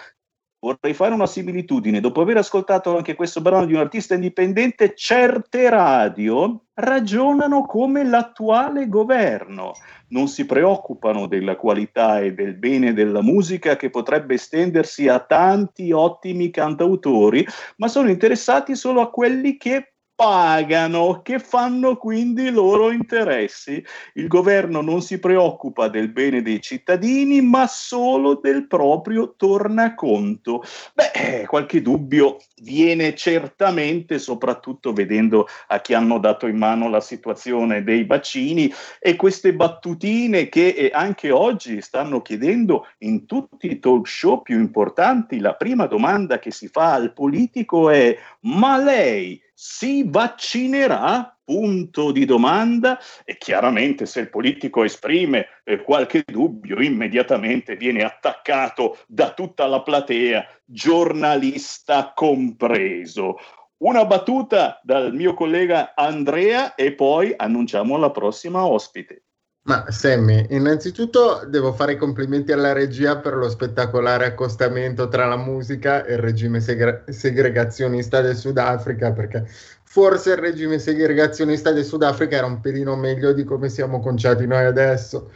vorrei 0.63 0.93
fare 0.93 1.13
una 1.13 1.27
similitudine. 1.27 1.99
Dopo 1.99 2.21
aver 2.21 2.37
ascoltato 2.37 2.95
anche 2.95 3.15
questo 3.15 3.41
brano 3.41 3.65
di 3.65 3.73
un 3.73 3.81
artista 3.81 4.13
indipendente, 4.13 4.93
certe 4.95 5.69
radio 5.69 6.61
ragionano 6.75 7.65
come 7.65 8.05
l'attuale 8.05 8.87
governo. 8.87 9.73
Non 10.09 10.29
si 10.29 10.45
preoccupano 10.45 11.27
della 11.27 11.57
qualità 11.57 12.21
e 12.21 12.33
del 12.33 12.53
bene 12.55 12.93
della 12.93 13.21
musica 13.21 13.75
che 13.75 13.89
potrebbe 13.89 14.35
estendersi 14.35 15.09
a 15.09 15.19
tanti 15.19 15.91
ottimi 15.91 16.49
cantautori, 16.49 17.45
ma 17.77 17.89
sono 17.89 18.09
interessati 18.09 18.73
solo 18.75 19.01
a 19.01 19.09
quelli 19.09 19.57
che 19.57 19.92
pagano, 20.15 21.21
che 21.21 21.39
fanno 21.39 21.97
quindi 21.97 22.43
i 22.43 22.51
loro 22.51 22.91
interessi. 22.91 23.83
Il 24.13 24.27
governo 24.27 24.81
non 24.81 25.01
si 25.01 25.19
preoccupa 25.19 25.87
del 25.87 26.09
bene 26.09 26.41
dei 26.41 26.61
cittadini, 26.61 27.41
ma 27.41 27.67
solo 27.67 28.35
del 28.35 28.67
proprio 28.67 29.33
tornaconto. 29.35 30.63
Beh, 30.93 31.45
qualche 31.47 31.81
dubbio 31.81 32.37
viene 32.61 33.15
certamente, 33.15 34.19
soprattutto 34.19 34.93
vedendo 34.93 35.47
a 35.67 35.81
chi 35.81 35.93
hanno 35.93 36.19
dato 36.19 36.47
in 36.47 36.57
mano 36.57 36.89
la 36.89 37.01
situazione 37.01 37.83
dei 37.83 38.05
vaccini 38.05 38.71
e 38.99 39.15
queste 39.15 39.53
battutine 39.53 40.49
che 40.49 40.67
eh, 40.69 40.91
anche 40.93 41.31
oggi 41.31 41.81
stanno 41.81 42.21
chiedendo 42.21 42.87
in 42.99 43.25
tutti 43.25 43.69
i 43.69 43.79
talk 43.79 44.07
show 44.07 44.41
più 44.41 44.59
importanti. 44.59 45.39
La 45.39 45.55
prima 45.55 45.85
domanda 45.87 46.39
che 46.39 46.51
si 46.51 46.67
fa 46.67 46.93
al 46.93 47.13
politico 47.13 47.89
è: 47.89 48.17
ma 48.41 48.77
lei 48.77 49.41
si 49.65 50.03
vaccinerà? 50.05 51.37
Punto 51.45 52.11
di 52.11 52.25
domanda 52.25 52.99
e 53.23 53.37
chiaramente 53.37 54.05
se 54.05 54.21
il 54.21 54.29
politico 54.29 54.83
esprime 54.83 55.47
eh, 55.63 55.81
qualche 55.81 56.23
dubbio 56.25 56.81
immediatamente 56.81 57.75
viene 57.75 58.03
attaccato 58.03 58.97
da 59.07 59.33
tutta 59.33 59.65
la 59.67 59.81
platea, 59.81 60.45
giornalista 60.65 62.11
compreso. 62.13 63.37
Una 63.77 64.05
battuta 64.05 64.79
dal 64.83 65.13
mio 65.13 65.33
collega 65.33 65.93
Andrea 65.95 66.75
e 66.75 66.93
poi 66.93 67.33
annunciamo 67.35 67.97
la 67.97 68.11
prossima 68.11 68.65
ospite. 68.65 69.23
Ma 69.65 69.85
Sammy, 69.87 70.47
innanzitutto 70.49 71.45
devo 71.47 71.71
fare 71.71 71.93
i 71.93 71.97
complimenti 71.97 72.51
alla 72.51 72.73
regia 72.73 73.15
per 73.19 73.35
lo 73.35 73.49
spettacolare 73.49 74.25
accostamento 74.25 75.07
tra 75.07 75.25
la 75.25 75.37
musica 75.37 76.03
e 76.03 76.15
il 76.15 76.19
regime 76.19 76.59
segre- 76.59 77.05
segregazionista 77.07 78.19
del 78.19 78.35
Sudafrica, 78.35 79.13
perché 79.13 79.47
forse 79.83 80.31
il 80.31 80.37
regime 80.37 80.79
segregazionista 80.79 81.71
del 81.71 81.85
Sudafrica 81.85 82.35
era 82.35 82.45
un 82.45 82.59
pelino 82.59 82.97
meglio 82.97 83.31
di 83.31 83.45
come 83.45 83.69
siamo 83.69 84.01
conciati 84.01 84.45
noi 84.45 84.65
adesso. 84.65 85.31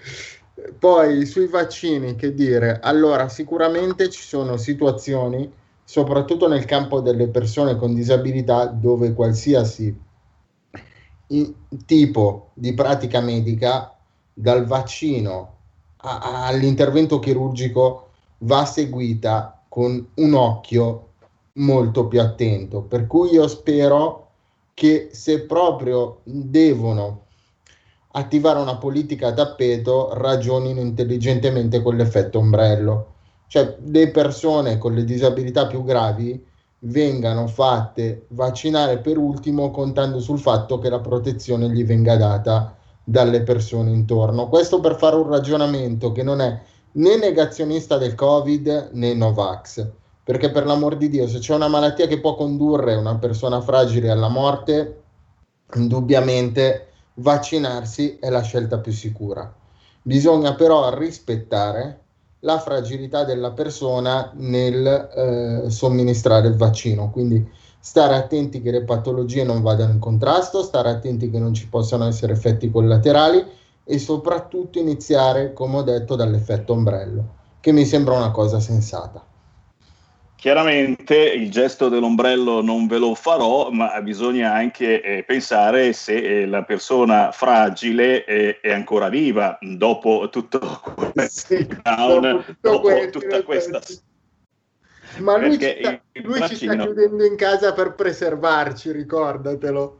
Poi 0.78 1.26
sui 1.26 1.48
vaccini, 1.48 2.16
che 2.18 2.34
dire? 2.34 2.80
Allora, 2.82 3.30
sicuramente 3.30 4.10
ci 4.10 4.24
sono 4.24 4.58
situazioni, 4.58 5.50
soprattutto 5.86 6.50
nel 6.50 6.66
campo 6.66 7.00
delle 7.00 7.30
persone 7.30 7.78
con 7.78 7.94
disabilità, 7.94 8.66
dove 8.66 9.13
qualsiasi 9.13 9.98
tipo 11.86 12.50
di 12.54 12.74
pratica 12.74 13.22
medica 13.22 13.97
dal 14.39 14.65
vaccino 14.65 15.56
a, 15.97 16.45
all'intervento 16.45 17.17
chirurgico 17.17 18.10
va 18.39 18.65
seguita 18.65 19.63
con 19.67 20.10
un 20.13 20.34
occhio 20.36 21.08
molto 21.54 22.08
più 22.08 22.21
attento. 22.21 22.82
Per 22.82 23.08
cui 23.08 23.32
io 23.32 23.47
spero 23.47 24.28
che 24.76 25.10
se 25.12 25.41
proprio 25.41 26.19
devono 26.23 27.23
attivare 28.12 28.60
una 28.60 28.78
politica 28.78 29.30
a 29.30 29.34
tappeto, 29.34 30.13
ragionino 30.13 30.82
intelligentemente 30.82 31.82
con 31.82 31.95
l'effetto 31.95 32.38
ombrello. 32.38 33.14
Cioè 33.47 33.78
le 33.86 34.12
persone 34.12 34.78
con 34.78 34.93
le 34.93 35.03
disabilità 35.03 35.66
più 35.66 35.84
gravi 35.84 36.45
vengano 36.80 37.47
fatte 37.47 38.26
vaccinare 38.30 38.99
per 38.99 39.18
ultimo 39.18 39.72
contando 39.72 40.20
sul 40.20 40.38
fatto 40.38 40.78
che 40.78 40.89
la 40.89 40.99
protezione 40.99 41.70
gli 41.70 41.84
venga 41.84 42.16
data 42.16 42.76
dalle 43.10 43.41
persone 43.41 43.91
intorno. 43.91 44.49
Questo 44.49 44.82
per 44.82 44.97
fare 44.97 45.16
un 45.16 45.30
ragionamento 45.30 46.12
che 46.12 46.24
non 46.24 46.41
è 46.41 46.60
né 46.91 47.16
negazionista 47.16 47.97
del 47.97 48.16
Covid 48.16 48.89
né 48.91 49.14
Novax, 49.14 49.88
perché 50.26 50.51
per 50.51 50.66
l'amor 50.66 50.97
di 50.97 51.08
Dio, 51.08 51.26
se 51.26 51.39
c'è 51.39 51.55
una 51.55 51.70
malattia 51.70 52.05
che 52.05 52.20
può 52.20 52.36
condurre 52.36 52.95
una 52.95 53.16
persona 53.16 53.62
fragile 53.62 54.10
alla 54.10 54.28
morte, 54.28 55.03
indubbiamente 55.76 56.88
vaccinarsi 57.14 58.18
è 58.20 58.30
la 58.30 58.41
scelta 58.41 58.80
più 58.80 58.91
sicura. 58.91 59.55
Bisogna 60.01 60.55
però 60.55 60.93
rispettare 60.93 62.01
la 62.41 62.60
fragilità 62.60 63.24
della 63.24 63.51
persona 63.51 64.32
nel 64.36 64.86
eh, 64.86 65.70
somministrare 65.70 66.49
il 66.49 66.58
vaccino, 66.58 67.10
quindi 67.10 67.49
stare 67.80 68.15
attenti 68.15 68.61
che 68.61 68.71
le 68.71 68.84
patologie 68.84 69.43
non 69.43 69.61
vadano 69.61 69.93
in 69.93 69.99
contrasto, 69.99 70.63
stare 70.63 70.89
attenti 70.89 71.30
che 71.30 71.39
non 71.39 71.53
ci 71.53 71.67
possano 71.67 72.07
essere 72.07 72.34
effetti 72.34 72.69
collaterali 72.69 73.43
e 73.84 73.99
soprattutto 73.99 74.80
iniziare, 74.80 75.53
come 75.53 75.78
ho 75.78 75.82
detto, 75.84 76.15
dall'effetto 76.15 76.73
ombrello, 76.73 77.36
che 77.61 77.71
mi 77.71 77.86
sembra 77.86 78.15
una 78.15 78.32
cosa 78.32 78.59
sensata. 78.59 79.23
Chiaramente 80.36 81.15
il 81.15 81.49
gesto 81.49 81.89
dell'ombrello 81.89 82.61
non 82.61 82.86
ve 82.86 82.99
lo 82.99 83.15
farò, 83.15 83.71
ma 83.71 83.99
bisogna 84.01 84.53
anche 84.53 85.01
eh, 85.01 85.23
pensare 85.23 85.93
se 85.93 86.15
eh, 86.15 86.45
la 86.45 86.63
persona 86.63 87.32
fragile 87.32 88.23
eh, 88.25 88.59
è 88.59 88.71
ancora 88.71 89.09
viva 89.09 89.57
dopo 89.59 90.30
tutto 90.30 90.59
sì, 91.28 91.65
dopo, 91.65 92.43
tutto 92.43 92.69
dopo 92.69 92.80
questo, 92.82 93.19
tutta 93.19 93.43
questa... 93.43 93.80
Ma 95.20 95.38
lui, 95.38 95.57
ci 95.59 95.78
sta, 95.80 96.01
lui 96.13 96.47
ci 96.47 96.55
sta 96.55 96.76
chiudendo 96.76 97.26
in 97.26 97.36
casa 97.36 97.74
per 97.74 97.93
preservarci, 97.93 98.91
ricordatelo 98.91 99.97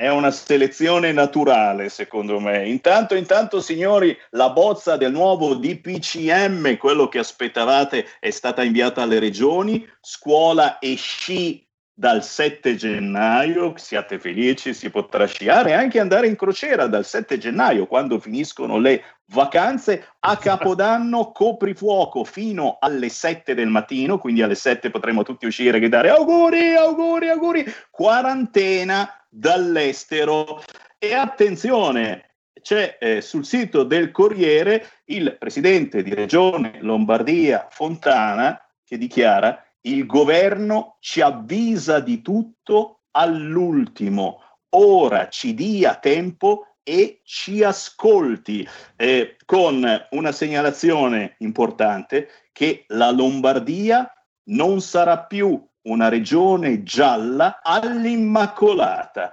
è 0.00 0.08
una 0.08 0.30
selezione 0.30 1.12
naturale, 1.12 1.90
secondo 1.90 2.40
me. 2.40 2.66
Intanto, 2.66 3.14
intanto, 3.14 3.60
signori, 3.60 4.16
la 4.30 4.48
bozza 4.48 4.96
del 4.96 5.12
nuovo 5.12 5.54
DPCM, 5.56 6.78
quello 6.78 7.06
che 7.08 7.18
aspettavate, 7.18 8.06
è 8.18 8.30
stata 8.30 8.62
inviata 8.62 9.02
alle 9.02 9.18
regioni, 9.18 9.86
scuola 10.00 10.78
e 10.78 10.94
sci 10.94 11.68
dal 12.00 12.24
7 12.24 12.76
gennaio, 12.76 13.74
siate 13.76 14.18
felici, 14.18 14.72
si 14.72 14.88
potrà 14.88 15.26
sciare 15.26 15.70
e 15.70 15.72
anche 15.74 16.00
andare 16.00 16.28
in 16.28 16.34
crociera 16.34 16.86
dal 16.86 17.04
7 17.04 17.36
gennaio, 17.36 17.86
quando 17.86 18.18
finiscono 18.18 18.78
le 18.78 19.04
vacanze, 19.26 20.06
a 20.20 20.38
Capodanno 20.38 21.30
coprifuoco 21.30 22.24
fino 22.24 22.78
alle 22.80 23.10
7 23.10 23.52
del 23.52 23.68
mattino, 23.68 24.16
quindi 24.16 24.40
alle 24.40 24.54
7 24.54 24.88
potremo 24.88 25.24
tutti 25.24 25.44
uscire 25.44 25.76
e 25.76 25.80
gridare 25.80 26.08
auguri, 26.08 26.74
auguri, 26.74 27.28
auguri, 27.28 27.66
quarantena 27.90 29.06
dall'estero. 29.28 30.62
E 30.96 31.12
attenzione, 31.12 32.30
c'è 32.62 32.96
eh, 32.98 33.20
sul 33.20 33.44
sito 33.44 33.82
del 33.82 34.10
Corriere 34.10 34.86
il 35.04 35.36
presidente 35.38 36.02
di 36.02 36.14
Regione 36.14 36.78
Lombardia 36.80 37.68
Fontana 37.68 38.58
che 38.82 38.96
dichiara 38.96 39.62
il 39.82 40.06
governo 40.06 40.96
ci 41.00 41.20
avvisa 41.20 42.00
di 42.00 42.22
tutto 42.22 43.00
all'ultimo, 43.12 44.42
ora 44.70 45.28
ci 45.28 45.54
dia 45.54 45.96
tempo 45.96 46.66
e 46.82 47.20
ci 47.24 47.62
ascolti, 47.62 48.66
eh, 48.96 49.36
con 49.44 50.06
una 50.10 50.32
segnalazione 50.32 51.36
importante 51.38 52.28
che 52.52 52.84
la 52.88 53.10
Lombardia 53.10 54.12
non 54.44 54.80
sarà 54.80 55.20
più 55.20 55.62
una 55.82 56.08
regione 56.08 56.82
gialla 56.82 57.60
all'Immacolata. 57.62 59.32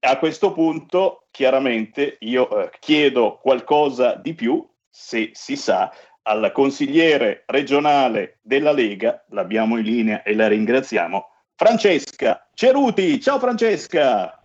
A 0.00 0.18
questo 0.18 0.52
punto, 0.52 1.26
chiaramente, 1.30 2.16
io 2.20 2.64
eh, 2.64 2.70
chiedo 2.80 3.38
qualcosa 3.38 4.14
di 4.14 4.34
più, 4.34 4.66
se 4.88 5.30
si 5.32 5.56
sa, 5.56 5.92
al 6.26 6.50
consigliere 6.52 7.44
regionale 7.46 8.38
della 8.42 8.72
Lega, 8.72 9.24
l'abbiamo 9.30 9.78
in 9.78 9.84
linea 9.84 10.22
e 10.22 10.34
la 10.34 10.48
ringraziamo, 10.48 11.30
Francesca 11.54 12.48
Ceruti. 12.54 13.20
Ciao 13.20 13.38
Francesca! 13.38 14.42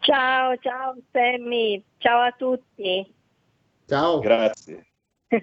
Ciao, 0.00 0.56
ciao 0.58 0.96
Sammy, 1.12 1.82
ciao 1.98 2.20
a 2.20 2.34
tutti. 2.36 3.14
Ciao. 3.86 4.18
Grazie. 4.20 4.86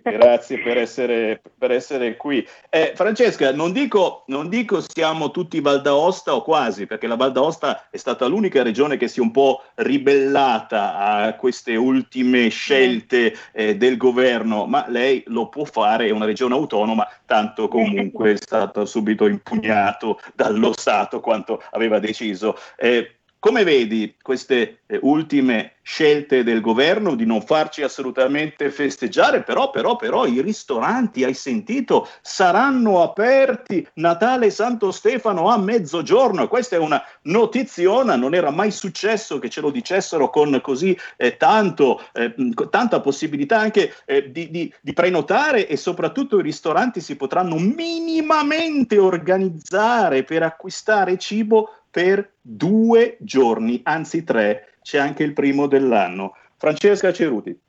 Grazie 0.01 0.59
per 0.59 0.77
essere, 0.77 1.41
per 1.57 1.71
essere 1.71 2.15
qui. 2.15 2.45
Eh, 2.69 2.93
Francesca, 2.95 3.51
non 3.51 3.71
dico, 3.71 4.23
non 4.27 4.49
dico 4.49 4.81
siamo 4.81 5.31
tutti 5.31 5.59
Val 5.59 5.81
d'Aosta 5.81 6.35
o 6.35 6.41
quasi, 6.41 6.85
perché 6.85 7.07
la 7.07 7.15
Val 7.15 7.31
d'Aosta 7.31 7.87
è 7.89 7.97
stata 7.97 8.25
l'unica 8.25 8.63
regione 8.63 8.97
che 8.97 9.07
si 9.07 9.19
è 9.19 9.21
un 9.21 9.31
po' 9.31 9.63
ribellata 9.75 10.97
a 10.97 11.35
queste 11.35 11.75
ultime 11.75 12.49
scelte 12.49 13.35
eh, 13.53 13.75
del 13.75 13.97
governo, 13.97 14.65
ma 14.65 14.85
lei 14.87 15.23
lo 15.27 15.49
può 15.49 15.65
fare, 15.65 16.07
è 16.07 16.11
una 16.11 16.25
regione 16.25 16.53
autonoma, 16.53 17.07
tanto 17.25 17.67
comunque 17.67 18.33
è 18.33 18.37
stato 18.41 18.85
subito 18.85 19.27
impugnato 19.27 20.19
dallo 20.33 20.73
Stato 20.73 21.19
quanto 21.19 21.61
aveva 21.71 21.99
deciso. 21.99 22.57
Eh, 22.77 23.15
come 23.41 23.63
vedi 23.63 24.13
queste 24.21 24.81
eh, 24.85 24.99
ultime 25.01 25.77
scelte 25.81 26.43
del 26.43 26.61
governo 26.61 27.15
di 27.15 27.25
non 27.25 27.41
farci 27.41 27.81
assolutamente 27.81 28.69
festeggiare, 28.69 29.41
però, 29.41 29.71
però, 29.71 29.95
però 29.95 30.27
i 30.27 30.41
ristoranti, 30.41 31.23
hai 31.23 31.33
sentito, 31.33 32.07
saranno 32.21 33.01
aperti 33.01 33.85
Natale 33.95 34.45
e 34.45 34.49
Santo 34.51 34.91
Stefano 34.91 35.49
a 35.49 35.57
mezzogiorno. 35.57 36.47
Questa 36.47 36.75
è 36.75 36.79
una 36.79 37.03
notiziona, 37.23 38.15
non 38.15 38.35
era 38.35 38.51
mai 38.51 38.69
successo 38.69 39.39
che 39.39 39.49
ce 39.49 39.61
lo 39.61 39.71
dicessero 39.71 40.29
con 40.29 40.59
così 40.61 40.95
eh, 41.17 41.35
tanto, 41.35 41.99
eh, 42.13 42.35
tanta 42.69 43.01
possibilità 43.01 43.57
anche 43.57 43.91
eh, 44.05 44.31
di, 44.31 44.51
di, 44.51 44.71
di 44.79 44.93
prenotare 44.93 45.67
e 45.67 45.77
soprattutto 45.77 46.37
i 46.37 46.43
ristoranti 46.43 47.01
si 47.01 47.15
potranno 47.15 47.55
minimamente 47.55 48.99
organizzare 48.99 50.21
per 50.23 50.43
acquistare 50.43 51.17
cibo 51.17 51.80
per 51.91 52.31
due 52.41 53.17
giorni, 53.19 53.81
anzi 53.83 54.23
tre, 54.23 54.75
c'è 54.81 54.97
anche 54.97 55.23
il 55.23 55.33
primo 55.33 55.67
dell'anno. 55.67 56.35
Francesca 56.57 57.11
Ceruti. 57.11 57.59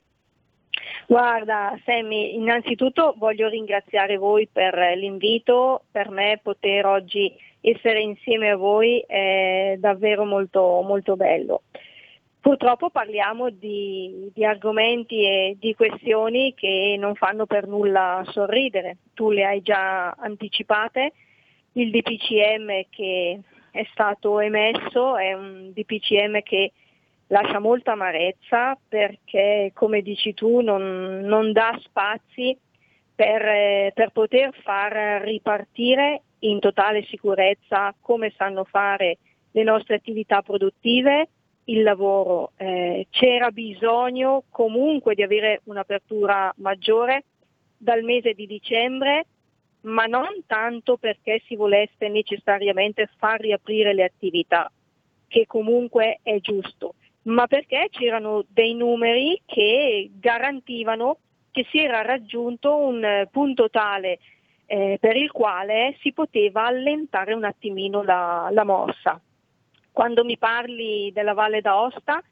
Guarda, 1.05 1.77
Sammy, 1.83 2.35
innanzitutto 2.35 3.13
voglio 3.17 3.49
ringraziare 3.49 4.17
voi 4.17 4.47
per 4.51 4.73
l'invito, 4.95 5.83
per 5.91 6.09
me 6.09 6.39
poter 6.41 6.85
oggi 6.85 7.31
essere 7.59 8.01
insieme 8.01 8.49
a 8.51 8.55
voi 8.55 8.99
è 9.05 9.75
davvero 9.77 10.25
molto, 10.25 10.81
molto 10.81 11.15
bello. 11.15 11.63
Purtroppo 12.39 12.89
parliamo 12.89 13.49
di, 13.49 14.29
di, 14.33 14.43
argomenti 14.43 15.23
e 15.23 15.55
di 15.57 15.73
questioni 15.75 16.53
che 16.53 16.97
non 16.99 17.15
fanno 17.15 17.45
per 17.45 17.67
nulla 17.67 18.21
sorridere. 18.31 18.97
Tu 19.13 19.31
le 19.31 19.45
hai 19.45 19.61
già 19.61 20.09
anticipate, 20.11 21.13
il 21.73 21.89
DPCM 21.89 22.87
che 22.89 23.39
è 23.73 23.87
stato 23.91 24.39
emesso, 24.39 25.17
è 25.17 25.33
un 25.33 25.71
DPCM 25.73 26.43
che 26.43 26.73
lascia 27.27 27.57
molta 27.57 27.93
amarezza 27.93 28.77
perché, 28.87 29.71
come 29.73 30.03
dici 30.03 30.35
tu, 30.35 30.61
non, 30.61 31.21
non 31.21 31.51
dà 31.51 31.75
spazi 31.81 32.55
per, 33.15 33.91
per, 33.93 34.11
poter 34.11 34.53
far 34.61 35.23
ripartire 35.23 36.21
in 36.39 36.59
totale 36.59 37.03
sicurezza 37.05 37.95
come 37.99 38.31
sanno 38.37 38.63
fare 38.63 39.17
le 39.49 39.63
nostre 39.63 39.95
attività 39.95 40.43
produttive, 40.43 41.29
il 41.63 41.81
lavoro. 41.81 42.51
Eh, 42.57 43.07
c'era 43.09 43.49
bisogno 43.49 44.43
comunque 44.51 45.15
di 45.15 45.23
avere 45.23 45.61
un'apertura 45.63 46.53
maggiore 46.57 47.23
dal 47.75 48.03
mese 48.03 48.33
di 48.33 48.45
dicembre 48.45 49.25
ma 49.83 50.05
non 50.05 50.43
tanto 50.45 50.97
perché 50.97 51.41
si 51.45 51.55
volesse 51.55 52.07
necessariamente 52.07 53.09
far 53.17 53.39
riaprire 53.39 53.93
le 53.93 54.03
attività, 54.03 54.71
che 55.27 55.45
comunque 55.45 56.19
è 56.21 56.39
giusto, 56.39 56.95
ma 57.23 57.47
perché 57.47 57.87
c'erano 57.89 58.43
dei 58.47 58.75
numeri 58.75 59.41
che 59.45 60.11
garantivano 60.13 61.17
che 61.51 61.65
si 61.69 61.79
era 61.79 62.01
raggiunto 62.01 62.77
un 62.77 63.27
punto 63.31 63.69
tale 63.69 64.19
eh, 64.65 64.97
per 64.99 65.15
il 65.15 65.31
quale 65.31 65.95
si 66.01 66.11
poteva 66.13 66.65
allentare 66.65 67.33
un 67.33 67.43
attimino 67.43 68.01
la, 68.01 68.49
la 68.51 68.63
mossa. 68.63 69.21
Quando 69.91 70.23
mi 70.23 70.37
parli 70.37 71.11
della 71.13 71.33
Valle 71.33 71.61
d'Aosta 71.61 72.23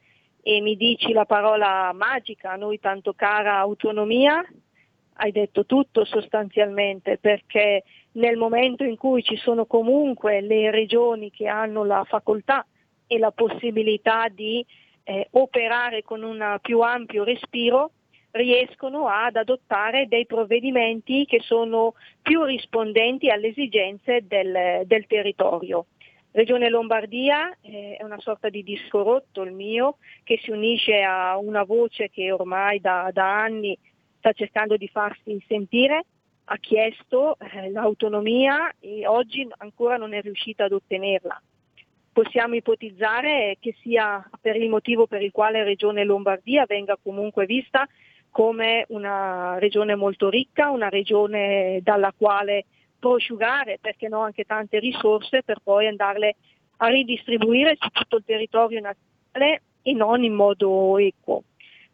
e 0.42 0.60
mi 0.60 0.76
dici 0.76 1.12
la 1.12 1.24
parola 1.24 1.92
magica, 1.92 2.50
a 2.50 2.56
noi 2.56 2.80
tanto 2.80 3.12
cara 3.12 3.58
autonomia, 3.58 4.44
hai 5.14 5.32
detto 5.32 5.66
tutto 5.66 6.04
sostanzialmente, 6.04 7.18
perché 7.18 7.84
nel 8.12 8.36
momento 8.36 8.84
in 8.84 8.96
cui 8.96 9.22
ci 9.22 9.36
sono 9.36 9.66
comunque 9.66 10.40
le 10.40 10.70
regioni 10.70 11.30
che 11.30 11.46
hanno 11.46 11.84
la 11.84 12.04
facoltà 12.04 12.66
e 13.06 13.18
la 13.18 13.30
possibilità 13.30 14.28
di 14.28 14.64
eh, 15.04 15.28
operare 15.32 16.02
con 16.02 16.22
un 16.22 16.58
più 16.60 16.80
ampio 16.80 17.24
respiro, 17.24 17.92
riescono 18.32 19.08
ad 19.08 19.36
adottare 19.36 20.08
dei 20.08 20.24
provvedimenti 20.24 21.26
che 21.26 21.40
sono 21.40 21.94
più 22.22 22.44
rispondenti 22.44 23.28
alle 23.28 23.48
esigenze 23.48 24.26
del, 24.26 24.82
del 24.86 25.06
territorio. 25.06 25.86
Regione 26.30 26.70
Lombardia 26.70 27.54
eh, 27.60 27.96
è 27.98 28.02
una 28.02 28.18
sorta 28.18 28.48
di 28.48 28.62
disco 28.62 29.02
rotto 29.02 29.42
il 29.42 29.52
mio, 29.52 29.98
che 30.24 30.38
si 30.42 30.50
unisce 30.50 31.02
a 31.02 31.36
una 31.36 31.62
voce 31.62 32.08
che 32.08 32.32
ormai 32.32 32.80
da, 32.80 33.10
da 33.12 33.42
anni 33.42 33.78
sta 34.22 34.32
cercando 34.32 34.76
di 34.76 34.86
farsi 34.86 35.42
sentire, 35.48 36.04
ha 36.44 36.56
chiesto 36.58 37.36
eh, 37.40 37.70
l'autonomia 37.72 38.72
e 38.78 39.04
oggi 39.04 39.46
ancora 39.58 39.96
non 39.96 40.14
è 40.14 40.22
riuscita 40.22 40.64
ad 40.64 40.72
ottenerla. 40.72 41.42
Possiamo 42.12 42.54
ipotizzare 42.54 43.56
che 43.58 43.74
sia 43.82 44.24
per 44.40 44.54
il 44.54 44.68
motivo 44.68 45.08
per 45.08 45.22
il 45.22 45.32
quale 45.32 45.64
Regione 45.64 46.04
Lombardia 46.04 46.66
venga 46.68 46.96
comunque 47.02 47.46
vista 47.46 47.84
come 48.30 48.84
una 48.88 49.58
regione 49.58 49.96
molto 49.96 50.28
ricca, 50.28 50.70
una 50.70 50.88
regione 50.88 51.80
dalla 51.82 52.14
quale 52.16 52.66
prosciugare, 52.98 53.78
perché 53.80 54.08
no, 54.08 54.20
anche 54.20 54.44
tante 54.44 54.78
risorse 54.78 55.42
per 55.42 55.58
poi 55.62 55.88
andarle 55.88 56.36
a 56.76 56.86
ridistribuire 56.86 57.76
su 57.78 57.88
tutto 57.88 58.16
il 58.16 58.24
territorio 58.24 58.80
nazionale 58.80 59.62
e 59.82 59.92
non 59.92 60.22
in 60.22 60.34
modo 60.34 60.96
equo. 60.98 61.42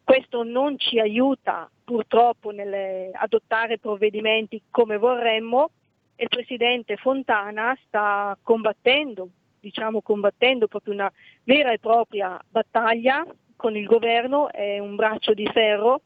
Questo 0.09 0.41
non 0.41 0.79
ci 0.79 0.99
aiuta 0.99 1.69
purtroppo 1.83 2.49
nell'adottare 2.49 3.77
provvedimenti 3.77 4.59
come 4.71 4.97
vorremmo 4.97 5.69
e 6.15 6.23
il 6.23 6.29
presidente 6.29 6.97
Fontana 6.97 7.77
sta 7.85 8.35
combattendo, 8.41 9.29
diciamo 9.59 10.01
combattendo 10.01 10.67
proprio 10.67 10.95
una 10.95 11.13
vera 11.43 11.73
e 11.73 11.77
propria 11.77 12.43
battaglia 12.49 13.23
con 13.55 13.75
il 13.75 13.85
governo, 13.85 14.51
è 14.51 14.79
un 14.79 14.95
braccio 14.95 15.35
di 15.35 15.45
ferro, 15.45 16.01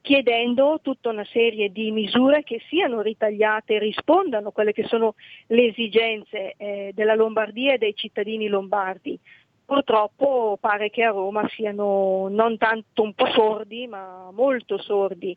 chiedendo 0.00 0.80
tutta 0.82 1.10
una 1.10 1.26
serie 1.26 1.70
di 1.70 1.90
misure 1.90 2.42
che 2.42 2.62
siano 2.70 3.02
ritagliate 3.02 3.74
e 3.74 3.78
rispondano 3.78 4.48
a 4.48 4.52
quelle 4.52 4.72
che 4.72 4.84
sono 4.84 5.16
le 5.48 5.66
esigenze 5.66 6.54
eh, 6.56 6.92
della 6.94 7.14
Lombardia 7.14 7.74
e 7.74 7.78
dei 7.78 7.94
cittadini 7.94 8.48
lombardi. 8.48 9.20
Purtroppo 9.68 10.56
pare 10.58 10.88
che 10.88 11.02
a 11.02 11.10
Roma 11.10 11.46
siano 11.50 12.28
non 12.30 12.56
tanto 12.56 13.02
un 13.02 13.12
po' 13.12 13.26
sordi, 13.26 13.86
ma 13.86 14.30
molto 14.32 14.78
sordi. 14.78 15.36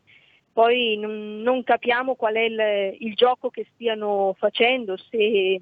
Poi 0.50 0.96
non, 0.96 1.62
capiamo 1.62 2.14
qual 2.14 2.36
è 2.36 2.40
il, 2.40 2.96
il 3.00 3.12
gioco 3.12 3.50
che 3.50 3.66
stiano 3.74 4.34
facendo, 4.38 4.96
se 4.96 5.60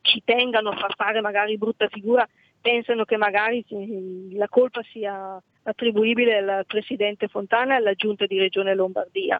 ci 0.00 0.22
tengano 0.24 0.70
a 0.70 0.76
far 0.76 0.94
fare 0.94 1.20
magari 1.20 1.58
brutta 1.58 1.88
figura, 1.88 2.26
pensano 2.58 3.04
che 3.04 3.18
magari 3.18 3.62
la 4.32 4.48
colpa 4.48 4.80
sia 4.90 5.38
attribuibile 5.64 6.38
al 6.38 6.64
Presidente 6.64 7.28
Fontana 7.28 7.74
e 7.74 7.76
alla 7.76 7.92
Giunta 7.92 8.24
di 8.24 8.38
Regione 8.38 8.74
Lombardia. 8.74 9.38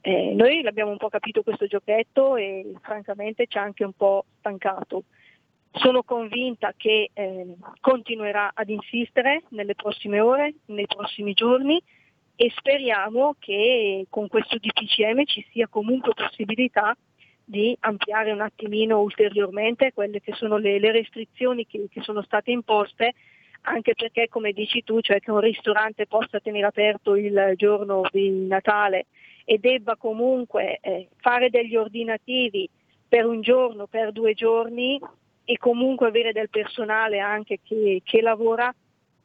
Eh, 0.00 0.32
noi 0.32 0.62
l'abbiamo 0.62 0.92
un 0.92 0.96
po' 0.96 1.08
capito 1.08 1.42
questo 1.42 1.66
giochetto 1.66 2.36
e 2.36 2.72
francamente 2.82 3.48
ci 3.48 3.58
ha 3.58 3.62
anche 3.62 3.82
un 3.82 3.94
po' 3.94 4.26
stancato. 4.38 5.02
Sono 5.78 6.02
convinta 6.02 6.72
che 6.74 7.10
eh, 7.12 7.54
continuerà 7.80 8.50
ad 8.54 8.70
insistere 8.70 9.42
nelle 9.50 9.74
prossime 9.74 10.20
ore, 10.20 10.54
nei 10.66 10.86
prossimi 10.86 11.34
giorni 11.34 11.82
e 12.34 12.50
speriamo 12.56 13.34
che 13.38 14.06
con 14.08 14.28
questo 14.28 14.56
DPCM 14.56 15.24
ci 15.24 15.46
sia 15.50 15.68
comunque 15.68 16.14
possibilità 16.14 16.96
di 17.44 17.76
ampliare 17.80 18.32
un 18.32 18.40
attimino 18.40 19.00
ulteriormente 19.00 19.92
quelle 19.92 20.20
che 20.20 20.32
sono 20.32 20.56
le, 20.56 20.78
le 20.78 20.92
restrizioni 20.92 21.66
che, 21.66 21.86
che, 21.90 22.00
sono 22.00 22.22
state 22.22 22.50
imposte, 22.50 23.12
anche 23.62 23.94
perché 23.94 24.28
come 24.28 24.52
dici 24.52 24.82
tu, 24.82 25.00
cioè 25.00 25.20
che 25.20 25.30
un 25.30 25.40
ristorante 25.40 26.06
possa 26.06 26.40
tenere 26.40 26.66
aperto 26.66 27.16
il 27.16 27.52
giorno 27.56 28.02
di 28.10 28.46
Natale 28.46 29.06
e 29.44 29.58
debba 29.58 29.96
comunque 29.96 30.78
eh, 30.80 31.08
fare 31.16 31.50
degli 31.50 31.76
ordinativi 31.76 32.68
per 33.06 33.26
un 33.26 33.42
giorno, 33.42 33.86
per 33.86 34.10
due 34.10 34.32
giorni, 34.32 34.98
e 35.48 35.56
comunque 35.58 36.08
avere 36.08 36.32
del 36.32 36.50
personale 36.50 37.20
anche 37.20 37.60
che, 37.62 38.02
che 38.04 38.20
lavora 38.20 38.74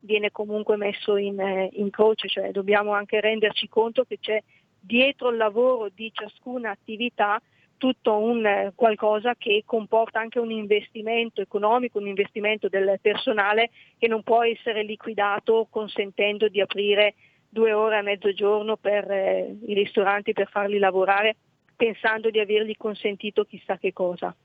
viene 0.01 0.31
comunque 0.31 0.77
messo 0.77 1.17
in, 1.17 1.39
eh, 1.39 1.69
in, 1.73 1.89
croce, 1.89 2.27
cioè 2.27 2.51
dobbiamo 2.51 2.93
anche 2.93 3.19
renderci 3.19 3.67
conto 3.67 4.03
che 4.03 4.19
c'è 4.19 4.41
dietro 4.79 5.29
il 5.29 5.37
lavoro 5.37 5.89
di 5.93 6.11
ciascuna 6.13 6.69
attività 6.69 7.41
tutto 7.77 8.15
un 8.17 8.45
eh, 8.45 8.71
qualcosa 8.75 9.33
che 9.35 9.63
comporta 9.65 10.19
anche 10.19 10.37
un 10.37 10.51
investimento 10.51 11.41
economico, 11.41 11.97
un 11.97 12.07
investimento 12.07 12.69
del 12.69 12.99
personale 13.01 13.71
che 13.97 14.07
non 14.07 14.21
può 14.21 14.43
essere 14.43 14.83
liquidato 14.83 15.65
consentendo 15.71 16.47
di 16.49 16.61
aprire 16.61 17.15
due 17.49 17.73
ore 17.73 17.97
a 17.97 18.03
mezzogiorno 18.03 18.77
per 18.77 19.09
eh, 19.09 19.57
i 19.65 19.73
ristoranti 19.73 20.33
per 20.33 20.49
farli 20.49 20.77
lavorare 20.77 21.35
pensando 21.75 22.29
di 22.29 22.39
avergli 22.39 22.77
consentito 22.77 23.43
chissà 23.43 23.79
che 23.79 23.91
cosa. 23.91 24.35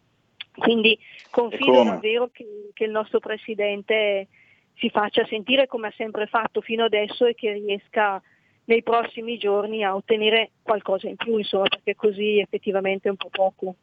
Quindi 0.57 0.99
confido 1.31 1.85
davvero 1.85 2.31
che, 2.33 2.71
che, 2.73 2.85
il 2.85 2.91
nostro 2.91 3.19
Presidente 3.21 4.29
si 4.77 4.91
faccia 4.91 5.25
sentire 5.27 5.67
come 5.67 5.89
ha 5.89 5.95
sempre 5.97 6.27
fatto 6.27 6.61
fino 6.61 6.85
adesso 6.85 7.27
e 7.27 7.35
che 7.35 7.53
riesca 7.53 8.21
nei 8.65 8.83
prossimi 8.83 9.39
giorni 9.39 9.85
a 9.85 9.95
ottenere 9.95 10.51
qualcosa 10.63 11.09
in 11.09 11.17
più, 11.17 11.37
insomma, 11.39 11.69
perché 11.69 11.95
così 11.95 12.39
effettivamente 12.39 13.09
è 13.09 13.11
un 13.11 13.17
po' 13.17 13.31
poco. 13.31 13.77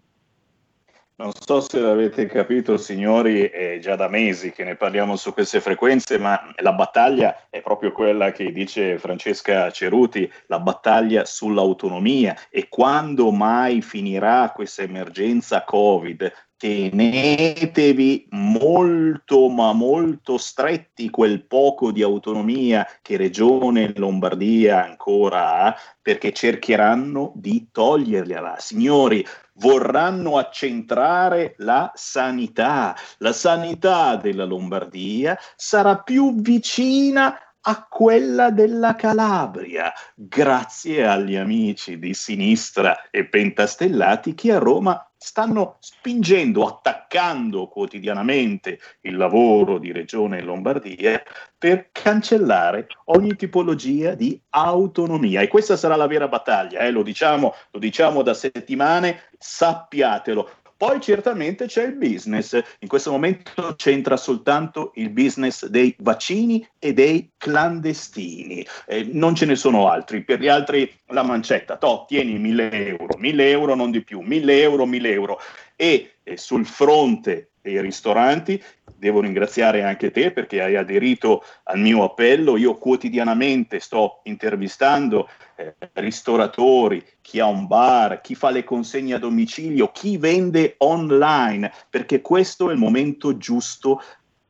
Non 1.15 1.31
so 1.31 1.61
se 1.61 1.79
l'avete 1.79 2.25
capito, 2.25 2.75
signori, 2.75 3.43
è 3.43 3.77
già 3.79 3.95
da 3.95 4.09
mesi 4.09 4.51
che 4.51 4.63
ne 4.63 4.75
parliamo 4.75 5.15
su 5.15 5.31
queste 5.31 5.61
frequenze, 5.61 6.17
ma 6.17 6.51
la 6.57 6.73
battaglia 6.73 7.47
è 7.51 7.61
proprio 7.61 7.91
quella 7.91 8.31
che 8.31 8.51
dice 8.51 8.97
Francesca 8.97 9.69
Ceruti, 9.69 10.29
la 10.47 10.59
battaglia 10.59 11.23
sull'autonomia. 11.23 12.35
E 12.49 12.67
quando 12.67 13.29
mai 13.29 13.83
finirà 13.83 14.51
questa 14.55 14.81
emergenza 14.81 15.63
Covid? 15.63 16.31
Tenetevi 16.57 18.27
molto 18.31 19.49
ma 19.49 19.73
molto 19.73 20.37
stretti 20.37 21.09
quel 21.09 21.45
poco 21.45 21.91
di 21.91 22.01
autonomia 22.01 22.87
che 23.01 23.17
Regione 23.17 23.91
Lombardia 23.95 24.83
ancora 24.83 25.65
ha 25.65 25.75
perché 26.01 26.31
cercheranno 26.31 27.31
di 27.35 27.67
togliergliela. 27.71 28.55
Signori, 28.59 29.25
vorranno 29.55 30.37
accentrare 30.37 31.55
la 31.57 31.91
sanità. 31.93 32.95
La 33.17 33.33
sanità 33.33 34.15
della 34.15 34.45
Lombardia 34.45 35.37
sarà 35.55 35.97
più 35.97 36.35
vicina 36.41 37.37
a 37.65 37.87
quella 37.87 38.49
della 38.49 38.95
Calabria, 38.95 39.93
grazie 40.15 41.05
agli 41.07 41.35
amici 41.35 41.97
di 41.97 42.13
sinistra 42.13 43.09
e 43.09 43.25
pentastellati 43.25 44.33
che 44.33 44.51
a 44.51 44.59
Roma 44.59 45.07
stanno 45.15 45.77
spingendo, 45.79 46.67
attaccando 46.67 47.67
quotidianamente 47.67 48.79
il 49.01 49.15
lavoro 49.15 49.77
di 49.77 49.93
Regione 49.93 50.41
Lombardia 50.41 51.23
per 51.57 51.89
cancellare 51.93 52.87
ogni 53.05 53.37
tipologia 53.37 54.15
di 54.15 54.37
autonomia. 54.49 55.39
E 55.39 55.47
questa 55.47 55.77
sarà 55.77 55.95
la 55.95 56.07
vera 56.07 56.27
battaglia, 56.27 56.79
eh? 56.79 56.91
lo, 56.91 57.03
diciamo, 57.03 57.53
lo 57.71 57.79
diciamo 57.79 58.21
da 58.21 58.33
settimane, 58.33 59.29
sappiatelo. 59.37 60.49
Poi 60.75 60.99
certamente 60.99 61.65
c'è 61.65 61.83
il 61.83 61.95
business, 61.95 62.59
in 62.79 62.87
questo 62.87 63.11
momento 63.11 63.73
c'entra 63.77 64.17
soltanto 64.17 64.91
il 64.95 65.09
business 65.09 65.65
dei 65.67 65.95
vaccini 65.99 66.65
e 66.79 66.93
dei 66.93 67.31
clandestini, 67.37 68.65
eh, 68.87 69.07
non 69.11 69.35
ce 69.35 69.45
ne 69.45 69.55
sono 69.55 69.89
altri, 69.89 70.23
per 70.23 70.39
gli 70.39 70.47
altri 70.47 70.91
la 71.07 71.23
mancetta, 71.23 71.77
to, 71.77 72.05
tieni 72.07 72.37
1000 72.37 72.87
euro, 72.87 73.17
1000 73.17 73.49
euro 73.49 73.75
non 73.75 73.91
di 73.91 74.03
più, 74.03 74.21
1000 74.21 74.61
euro, 74.61 74.85
1000 74.85 75.11
euro. 75.11 75.39
E 75.75 76.15
eh, 76.23 76.37
sul 76.37 76.65
fronte 76.65 77.51
dei 77.61 77.79
ristoranti 77.81 78.61
devo 78.97 79.21
ringraziare 79.21 79.83
anche 79.83 80.11
te 80.11 80.31
perché 80.31 80.61
hai 80.61 80.75
aderito 80.75 81.43
al 81.63 81.79
mio 81.79 82.03
appello. 82.03 82.57
Io 82.57 82.75
quotidianamente 82.75 83.79
sto 83.79 84.21
intervistando 84.23 85.29
eh, 85.55 85.75
ristoratori, 85.93 87.03
chi 87.21 87.39
ha 87.39 87.45
un 87.45 87.67
bar, 87.67 88.21
chi 88.21 88.35
fa 88.35 88.49
le 88.49 88.63
consegne 88.63 89.15
a 89.15 89.19
domicilio, 89.19 89.91
chi 89.91 90.17
vende 90.17 90.75
online, 90.79 91.71
perché 91.89 92.21
questo 92.21 92.69
è 92.69 92.73
il 92.73 92.79
momento 92.79 93.37
giusto 93.37 94.01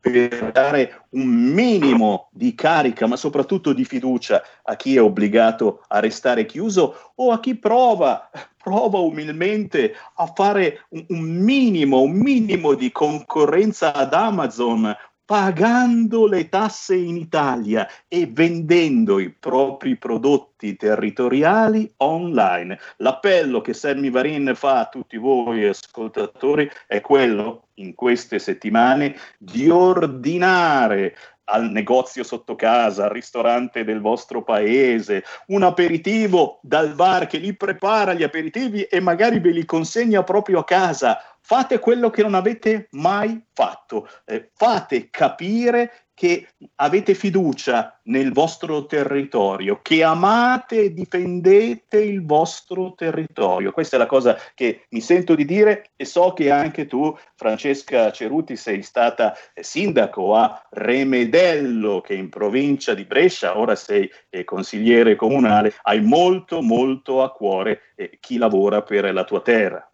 per 0.04 0.52
dare 0.52 1.06
un 1.12 1.30
minimo 1.30 2.28
di 2.34 2.54
carica, 2.56 3.08
ma 3.08 3.16
soprattutto 3.16 3.72
di 3.72 3.86
fiducia 3.86 4.44
a 4.64 4.76
chi 4.76 4.98
è 4.98 5.02
obbligato 5.02 5.86
a 5.88 6.02
restare 6.02 6.46
chiuso 6.46 7.14
o 7.16 7.32
a 7.32 7.40
chi 7.40 7.56
prova, 7.56 8.30
prova 8.62 8.98
umilmente 8.98 9.96
a 10.16 10.26
fare 10.26 10.88
un, 10.90 11.06
un 11.08 11.22
minimo, 11.22 12.02
un 12.02 12.18
minimo 12.18 12.74
di 12.74 12.92
concorrenza 12.92 13.94
ad 13.94 14.14
Amazon 14.14 14.94
pagando 15.26 16.28
le 16.28 16.50
tasse 16.50 16.96
in 16.96 17.16
Italia 17.16 17.88
e 18.08 18.28
vendendo 18.28 19.20
i 19.20 19.30
propri 19.30 19.96
prodotti 19.96 20.76
territoriali 20.76 21.92
online. 21.98 22.78
L'appello 22.98 23.62
che 23.62 23.74
Sammy 23.74 24.10
Varin 24.10 24.52
fa 24.56 24.80
a 24.80 24.90
tutti 24.90 25.18
voi 25.18 25.66
ascoltatori 25.66 26.70
è 26.88 27.00
quello, 27.02 27.68
in 27.76 27.96
queste 27.96 28.38
settimane, 28.38 29.16
di 29.38 29.70
ordinare 29.70 31.16
al 31.46 31.70
negozio 31.70 32.24
sotto 32.24 32.56
casa, 32.56 33.06
al 33.06 33.10
ristorante 33.10 33.84
del 33.84 34.00
vostro 34.00 34.44
paese, 34.44 35.24
un 35.48 35.64
aperitivo 35.64 36.60
dal 36.62 36.94
bar 36.96 37.28
che 37.28 37.38
li 37.38 37.56
prepara 37.56 38.14
gli 38.14 38.24
aperitivi 38.24 38.84
e 38.84 39.00
magari 39.00 39.40
ve 39.40 39.52
li 39.52 39.66
consegna 39.66 40.24
proprio 40.24 40.60
a 40.60 40.64
casa 40.64 41.33
fate 41.46 41.80
quello 41.80 42.10
che 42.10 42.22
non 42.22 42.36
avete 42.36 42.88
mai 42.92 43.44
fatto, 43.54 44.08
eh, 44.26 44.50
fate 44.56 45.10
capire 45.10 46.06
che 46.16 46.48
avete 46.76 47.16
fiducia 47.16 48.00
nel 48.04 48.32
vostro 48.32 48.86
territorio, 48.86 49.80
che 49.82 50.04
amate 50.04 50.84
e 50.84 50.94
difendete 50.94 52.02
il 52.02 52.24
vostro 52.24 52.94
territorio. 52.94 53.72
Questa 53.72 53.96
è 53.96 54.00
la 54.00 54.06
cosa 54.06 54.38
che 54.54 54.86
mi 54.90 55.02
sento 55.02 55.36
di 55.36 55.44
dire 55.44 55.92
e 55.96 56.06
so 56.06 56.34
che 56.34 56.52
anche 56.52 56.86
tu, 56.86 57.16
Francesca 57.36 58.12
Ceruti, 58.12 58.56
sei 58.56 58.84
stata 58.84 59.36
eh, 59.54 59.64
sindaco 59.64 60.36
a 60.36 60.66
Remedello, 60.70 62.00
che 62.02 62.14
è 62.14 62.18
in 62.18 62.30
provincia 62.30 62.94
di 62.94 63.06
Brescia, 63.06 63.58
ora 63.58 63.76
sei 63.76 64.10
eh, 64.30 64.44
consigliere 64.44 65.16
comunale, 65.16 65.74
hai 65.82 66.00
molto 66.02 66.62
molto 66.62 67.24
a 67.24 67.32
cuore 67.32 67.94
eh, 67.96 68.18
chi 68.20 68.38
lavora 68.38 68.84
per 68.84 69.12
la 69.12 69.24
tua 69.24 69.42
terra. 69.42 69.93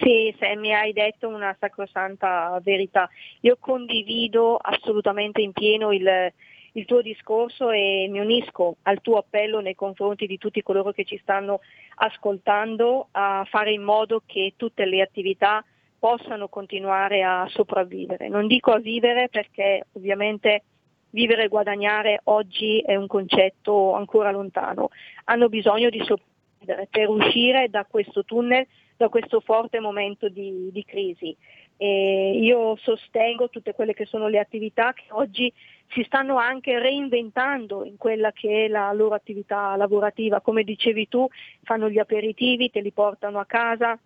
Sì, 0.00 0.34
Sammy, 0.38 0.72
hai 0.72 0.92
detto 0.92 1.28
una 1.28 1.54
sacrosanta 1.58 2.58
verità. 2.62 3.08
Io 3.40 3.56
condivido 3.60 4.56
assolutamente 4.56 5.42
in 5.42 5.52
pieno 5.52 5.92
il, 5.92 6.32
il 6.72 6.84
tuo 6.86 7.02
discorso 7.02 7.70
e 7.70 8.06
mi 8.10 8.18
unisco 8.18 8.76
al 8.82 9.00
tuo 9.02 9.18
appello 9.18 9.60
nei 9.60 9.74
confronti 9.74 10.26
di 10.26 10.38
tutti 10.38 10.62
coloro 10.62 10.92
che 10.92 11.04
ci 11.04 11.18
stanno 11.18 11.60
ascoltando 11.96 13.08
a 13.12 13.46
fare 13.48 13.72
in 13.72 13.82
modo 13.82 14.22
che 14.24 14.54
tutte 14.56 14.86
le 14.86 15.02
attività 15.02 15.62
possano 15.98 16.48
continuare 16.48 17.22
a 17.22 17.46
sopravvivere. 17.48 18.28
Non 18.28 18.46
dico 18.46 18.72
a 18.72 18.78
vivere 18.78 19.28
perché 19.28 19.86
ovviamente 19.92 20.62
vivere 21.10 21.44
e 21.44 21.48
guadagnare 21.48 22.20
oggi 22.24 22.80
è 22.80 22.96
un 22.96 23.06
concetto 23.06 23.92
ancora 23.92 24.30
lontano, 24.30 24.88
hanno 25.24 25.48
bisogno 25.48 25.90
di 25.90 25.98
sopravvivere 25.98 26.88
per 26.90 27.08
uscire 27.08 27.68
da 27.68 27.84
questo 27.84 28.24
tunnel, 28.24 28.66
da 29.02 29.08
questo 29.08 29.40
forte 29.40 29.80
momento 29.80 30.28
di, 30.28 30.70
di 30.70 30.84
crisi. 30.84 31.36
E 31.76 32.38
io 32.40 32.76
sostengo 32.76 33.48
tutte 33.48 33.74
quelle 33.74 33.94
che 33.94 34.06
sono 34.06 34.28
le 34.28 34.38
attività 34.38 34.92
che 34.92 35.06
oggi 35.08 35.52
si 35.88 36.04
stanno 36.04 36.36
anche 36.36 36.78
reinventando 36.78 37.84
in 37.84 37.96
quella 37.96 38.30
che 38.30 38.66
è 38.66 38.68
la 38.68 38.92
loro 38.92 39.16
attività 39.16 39.74
lavorativa. 39.74 40.40
Come 40.40 40.62
dicevi 40.62 41.08
tu, 41.08 41.26
fanno 41.64 41.90
gli 41.90 41.98
aperitivi, 41.98 42.70
te 42.70 42.80
li 42.80 42.92
portano 42.92 43.40
a 43.40 43.44
casa, 43.44 43.98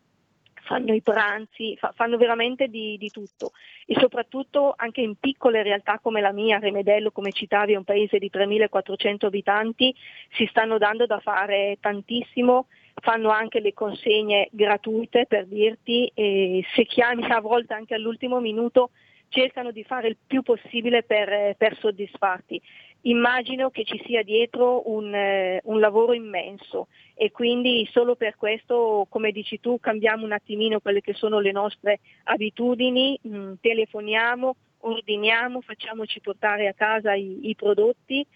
fanno 0.63 0.95
i 0.95 1.03
pranzi, 1.03 1.77
fa, 1.77 1.93
fanno 1.95 2.17
veramente 2.17 2.69
di, 2.69 2.97
di, 2.97 3.11
tutto 3.11 3.53
e 3.85 3.95
soprattutto 4.01 4.73
anche 4.77 5.03
in 5.03 5.17
piccole 5.17 5.63
realtà 5.63 5.99
come 6.01 6.23
la 6.23 6.33
mia, 6.33 6.59
Remedello, 6.59 7.11
come 7.11 7.33
citavi, 7.33 7.75
è 7.75 7.77
un 7.77 7.85
paese 7.85 8.19
di 8.19 8.31
3.400 8.33 9.27
abitanti, 9.27 9.95
si 10.31 10.47
stanno 10.47 10.79
dando 10.79 11.05
da 11.05 11.21
fare 11.21 11.77
tantissimo, 11.81 12.67
fanno 13.01 13.31
anche 13.31 13.61
le 13.61 13.73
consegne 13.75 14.49
gratuite 14.51 15.27
per 15.27 15.47
dirti 15.47 16.11
e 16.15 16.65
se 16.75 16.85
chiami 16.85 17.25
a 17.27 17.41
volte 17.41 17.75
anche 17.75 17.95
all'ultimo 17.95 18.41
minuto 18.41 18.91
cercano 19.29 19.71
di 19.71 19.85
fare 19.85 20.09
il 20.09 20.17
più 20.27 20.43
possibile 20.43 21.03
per, 21.03 21.57
per 21.57 21.77
soddisfarti. 21.79 22.61
Immagino 23.03 23.71
che 23.71 23.85
ci 23.85 24.03
sia 24.05 24.23
dietro 24.23 24.91
un, 24.91 25.15
eh, 25.15 25.61
un, 25.65 25.79
lavoro 25.79 26.13
immenso 26.13 26.89
e 27.15 27.31
quindi 27.31 27.87
solo 27.93 28.17
per 28.17 28.37
questo, 28.37 29.07
come 29.09 29.31
dici 29.31 29.61
tu, 29.61 29.79
cambiamo 29.79 30.25
un 30.25 30.33
attimino 30.33 30.81
quelle 30.81 31.01
che 31.01 31.13
sono 31.13 31.39
le 31.39 31.53
nostre 31.53 32.01
abitudini, 32.25 33.19
mm, 33.29 33.53
telefoniamo, 33.61 34.57
ordiniamo, 34.81 35.61
facciamoci 35.61 36.21
portare 36.21 36.67
a 36.67 36.73
casa 36.73 37.15
i, 37.15 37.49
i 37.49 37.55
prodotti 37.55 38.27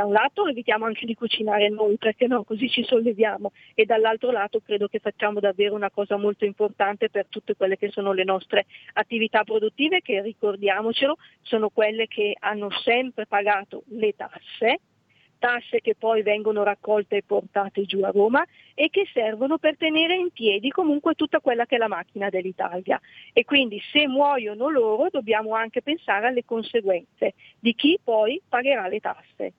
da 0.00 0.06
un 0.06 0.12
lato 0.12 0.46
evitiamo 0.46 0.86
anche 0.86 1.04
di 1.04 1.14
cucinare 1.14 1.68
noi, 1.68 1.98
perché 1.98 2.26
no, 2.26 2.42
così 2.42 2.70
ci 2.70 2.82
solleviamo, 2.82 3.52
e 3.74 3.84
dall'altro 3.84 4.30
lato 4.30 4.60
credo 4.60 4.88
che 4.88 4.98
facciamo 4.98 5.40
davvero 5.40 5.74
una 5.74 5.90
cosa 5.90 6.16
molto 6.16 6.46
importante 6.46 7.10
per 7.10 7.26
tutte 7.28 7.54
quelle 7.54 7.76
che 7.76 7.90
sono 7.90 8.12
le 8.12 8.24
nostre 8.24 8.64
attività 8.94 9.44
produttive, 9.44 10.00
che 10.00 10.22
ricordiamocelo, 10.22 11.16
sono 11.42 11.68
quelle 11.68 12.06
che 12.06 12.34
hanno 12.38 12.70
sempre 12.70 13.26
pagato 13.26 13.82
le 13.88 14.14
tasse, 14.16 14.80
tasse 15.38 15.82
che 15.82 15.94
poi 15.94 16.22
vengono 16.22 16.62
raccolte 16.62 17.16
e 17.16 17.22
portate 17.22 17.82
giù 17.82 18.02
a 18.02 18.10
Roma 18.10 18.42
e 18.74 18.88
che 18.88 19.06
servono 19.12 19.58
per 19.58 19.76
tenere 19.76 20.14
in 20.14 20.30
piedi 20.30 20.70
comunque 20.70 21.14
tutta 21.14 21.40
quella 21.40 21.66
che 21.66 21.74
è 21.74 21.78
la 21.78 21.88
macchina 21.88 22.30
dell'Italia. 22.30 22.98
E 23.34 23.44
quindi 23.44 23.78
se 23.92 24.08
muoiono 24.08 24.70
loro 24.70 25.08
dobbiamo 25.10 25.54
anche 25.54 25.82
pensare 25.82 26.28
alle 26.28 26.44
conseguenze 26.46 27.34
di 27.58 27.74
chi 27.74 27.98
poi 28.02 28.40
pagherà 28.48 28.88
le 28.88 29.00
tasse. 29.00 29.52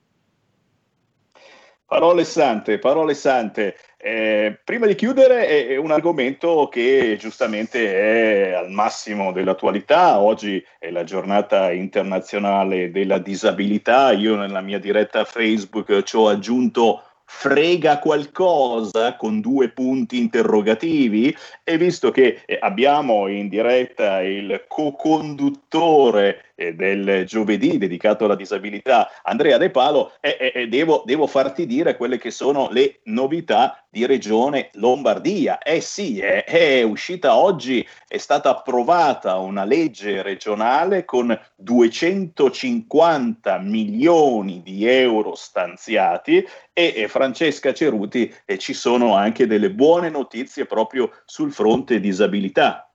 Parole 1.92 2.24
sante, 2.24 2.78
parole 2.78 3.12
sante. 3.12 3.76
Eh, 3.98 4.58
prima 4.64 4.86
di 4.86 4.94
chiudere 4.94 5.68
è, 5.68 5.76
un 5.76 5.90
argomento 5.90 6.66
che 6.72 7.18
giustamente 7.20 8.48
è 8.48 8.52
al 8.54 8.70
massimo 8.70 9.30
dell'attualità. 9.30 10.18
Oggi 10.18 10.64
è 10.78 10.88
la 10.88 11.04
giornata 11.04 11.70
internazionale 11.70 12.90
della 12.90 13.18
disabilità. 13.18 14.12
Io 14.12 14.36
nella 14.36 14.62
mia 14.62 14.78
diretta 14.78 15.26
Facebook 15.26 16.02
ci 16.02 16.16
ho 16.16 16.28
aggiunto 16.28 17.02
frega 17.26 17.98
qualcosa 17.98 19.16
con 19.16 19.40
due 19.40 19.68
punti 19.68 20.16
interrogativi 20.18 21.36
e 21.62 21.76
visto 21.76 22.10
che 22.10 22.40
eh, 22.46 22.56
abbiamo 22.58 23.26
in 23.26 23.48
diretta 23.48 24.22
il 24.22 24.64
co-conduttore 24.66 26.51
del 26.54 27.24
giovedì 27.26 27.78
dedicato 27.78 28.24
alla 28.24 28.36
disabilità, 28.36 29.10
Andrea 29.22 29.58
De 29.58 29.70
Palo, 29.70 30.12
eh, 30.20 30.52
eh, 30.54 30.68
devo, 30.68 31.02
devo, 31.04 31.26
farti 31.26 31.66
dire 31.66 31.96
quelle 31.96 32.18
che 32.18 32.30
sono 32.30 32.68
le 32.70 33.00
novità 33.04 33.84
di 33.88 34.06
Regione 34.06 34.70
Lombardia. 34.74 35.58
Eh 35.58 35.80
sì, 35.80 36.20
è, 36.20 36.44
è 36.44 36.82
uscita 36.82 37.36
oggi, 37.36 37.86
è 38.06 38.18
stata 38.18 38.50
approvata 38.50 39.38
una 39.38 39.64
legge 39.64 40.22
regionale 40.22 41.04
con 41.04 41.36
250 41.56 43.58
milioni 43.58 44.62
di 44.62 44.86
euro 44.86 45.34
stanziati 45.34 46.46
e, 46.72 46.92
e 46.96 47.08
Francesca 47.08 47.72
Ceruti 47.72 48.32
e 48.44 48.58
ci 48.58 48.74
sono 48.74 49.14
anche 49.14 49.46
delle 49.46 49.70
buone 49.70 50.10
notizie 50.10 50.66
proprio 50.66 51.10
sul 51.24 51.52
fronte 51.52 52.00
disabilità. 52.00 52.91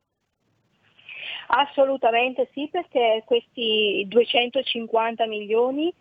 Assolutamente 1.49 2.49
sì, 2.53 2.67
perché 2.69 3.23
questi 3.25 4.05
250 4.07 5.25
milioni 5.27 5.93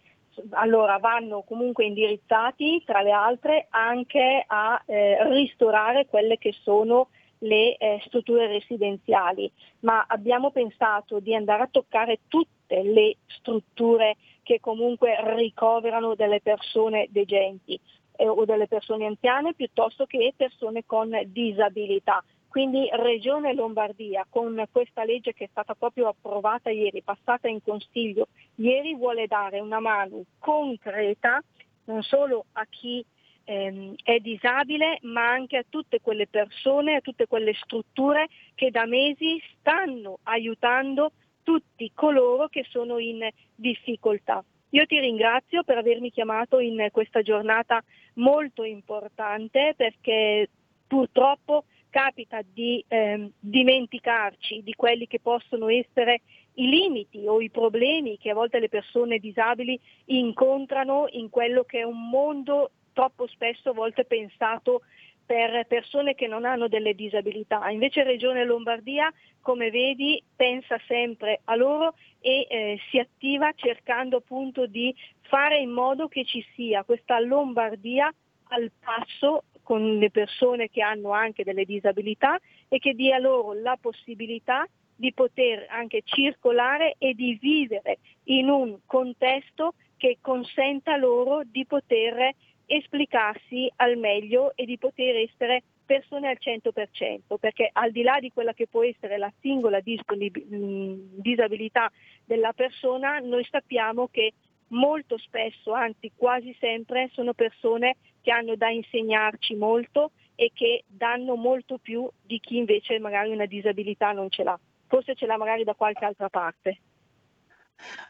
allora, 0.51 0.99
vanno 0.99 1.43
comunque 1.43 1.85
indirizzati, 1.85 2.83
tra 2.85 3.03
le 3.03 3.11
altre, 3.11 3.67
anche 3.71 4.45
a 4.47 4.83
eh, 4.85 5.29
ristorare 5.31 6.07
quelle 6.07 6.39
che 6.39 6.53
sono 6.63 7.09
le 7.41 7.77
eh, 7.77 8.03
strutture 8.07 8.47
residenziali, 8.47 9.51
ma 9.81 10.05
abbiamo 10.07 10.51
pensato 10.51 11.21
di 11.21 11.35
andare 11.35 11.65
a 11.65 11.69
toccare 11.71 12.21
tutte 12.29 12.83
le 12.83 13.17
strutture 13.27 14.17
che 14.43 14.59
comunque 14.61 15.17
ricoverano 15.35 16.15
delle 16.15 16.41
persone 16.41 17.09
degenti 17.11 17.79
eh, 18.17 18.27
o 18.27 18.45
delle 18.45 18.69
persone 18.69 19.07
anziane 19.07 19.55
piuttosto 19.55 20.07
che 20.07 20.33
persone 20.37 20.85
con 20.87 21.11
disabilità. 21.27 22.23
Quindi 22.57 22.89
Regione 22.91 23.53
Lombardia 23.53 24.25
con 24.31 24.65
questa 24.73 25.05
legge 25.05 25.35
che 25.35 25.45
è 25.45 25.49
stata 25.51 25.75
proprio 25.75 26.09
approvata 26.09 26.71
ieri, 26.71 27.03
passata 27.03 27.49
in 27.49 27.63
Consiglio, 27.63 28.29
ieri 28.55 28.95
vuole 28.95 29.27
dare 29.27 29.61
una 29.61 29.79
mano 29.79 30.25
concreta 30.39 31.39
non 31.85 32.03
solo 32.03 32.47
a 32.53 32.65
chi 32.65 33.05
ehm, 33.45 33.97
è 34.03 34.21
disabile, 34.21 35.01
ma 35.03 35.29
anche 35.29 35.59
a 35.59 35.67
tutte 35.69 36.01
quelle 36.01 36.29
persone, 36.29 36.95
a 36.95 37.01
tutte 37.03 37.27
quelle 37.27 37.53
strutture 37.53 38.29
che 38.55 38.71
da 38.71 38.87
mesi 38.87 39.39
stanno 39.59 40.21
aiutando 40.23 41.13
tutti 41.43 41.93
coloro 41.93 42.49
che 42.49 42.65
sono 42.71 42.97
in 42.97 43.29
difficoltà. 43.55 44.43
Io 44.71 44.87
ti 44.87 44.99
ringrazio 44.99 45.63
per 45.63 45.77
avermi 45.77 46.11
chiamato 46.11 46.59
in 46.59 46.89
questa 46.91 47.21
giornata 47.21 47.85
molto 48.15 48.65
importante 48.65 49.75
perché 49.77 50.49
purtroppo 50.87 51.65
capita 51.97 52.43
di 52.43 52.85
eh, 52.89 53.31
dimenticarci 53.41 54.63
di 54.63 54.75
quelli 54.75 55.07
che 55.07 55.19
possono 55.19 55.69
essere 55.69 56.21
i 56.57 56.69
limiti 56.69 57.27
o 57.27 57.41
i 57.41 57.49
problemi 57.49 58.19
che 58.19 58.29
a 58.29 58.35
volte 58.35 58.59
le 58.59 58.69
persone 58.69 59.19
disabili 59.19 59.81
incontrano 60.07 61.07
in 61.13 61.31
quello 61.31 61.65
che 61.65 61.79
è 61.79 61.85
un 61.85 62.11
mondo 62.11 62.73
troppo 62.93 63.27
spesso 63.29 63.71
a 63.71 63.73
volte 63.73 64.05
pensato 64.05 64.83
per 65.25 65.67
persone 65.67 66.15
che 66.15 66.27
non 66.27 66.45
hanno 66.45 66.69
delle 66.69 66.95
disabilità. 66.95 67.67
Invece 67.71 68.03
Regione 68.03 68.45
Lombardia, 68.45 69.11
come 69.41 69.71
vedi, 69.71 70.23
pensa 70.37 70.79
sempre 70.87 71.41
a 71.45 71.57
loro 71.57 71.95
e 72.21 72.47
eh, 72.51 72.79
si 72.91 72.99
attiva 72.99 73.53
cercando 73.55 74.19
appunto 74.19 74.67
di 74.67 74.95
fare 75.23 75.61
in 75.61 75.71
modo 75.71 76.09
che 76.09 76.27
ci 76.27 76.45
sia 76.55 76.85
questa 76.85 77.19
Lombardia 77.21 78.13
al 78.49 78.71
passo 78.79 79.45
con 79.67 79.99
le 79.99 80.13
persone 80.13 80.71
che 80.71 80.81
hanno 80.81 81.11
anche 81.11 81.43
delle 81.43 81.65
disabilità 81.65 82.39
e 82.69 82.79
che 82.79 82.95
dia 82.95 83.19
loro 83.19 83.53
la 83.53 83.77
possibilità 83.81 84.65
di 84.95 85.13
poter 85.13 85.67
anche 85.69 86.03
circolare 86.05 86.95
e 86.99 87.15
di 87.15 87.37
vivere 87.41 87.99
in 88.27 88.49
un 88.49 88.79
contesto 88.87 89.75
che 89.97 90.19
consenta 90.21 90.97
loro 90.97 91.43
di 91.45 91.67
poter 91.67 92.33
esplicarsi 92.65 93.69
al 93.77 93.97
meglio 93.97 94.53
e 94.55 94.67
di 94.67 94.79
poter 94.79 95.17
essere 95.17 95.65
persone 95.85 96.29
al 96.29 96.39
100%, 96.41 97.35
perché 97.41 97.69
al 97.73 97.91
di 97.91 98.03
là 98.03 98.21
di 98.21 98.31
quella 98.33 98.55
che 98.55 98.69
può 98.69 98.85
essere 98.85 99.19
la 99.19 99.33
singola 99.41 99.81
disabilità 99.81 101.91
della 102.25 102.53
persona, 102.53 103.19
noi 103.19 103.45
sappiamo 103.51 104.07
che 104.13 104.33
molto 104.69 105.19
spesso, 105.19 105.73
anzi 105.73 106.13
quasi 106.15 106.55
sempre, 106.59 107.11
sono 107.13 107.35
persone 107.35 107.97
che 108.27 108.33
hanno 108.33 108.57
da 108.57 108.71
insegnarci 108.71 109.55
molto 109.55 110.11
e 110.35 110.51
che 110.53 110.83
danno 110.89 111.37
molto 111.37 111.79
più 111.79 112.11
di 112.21 112.41
chi 112.41 112.57
invece 112.57 112.99
magari 112.99 113.31
una 113.31 113.47
disabilità 113.47 114.11
non 114.11 114.29
ce 114.31 114.43
l'ha. 114.43 114.59
Forse 114.89 115.15
ce 115.15 115.27
l'ha 115.27 115.37
magari 115.37 115.63
da 115.63 115.75
qualche 115.75 116.05
altra 116.05 116.29
parte. 116.29 116.81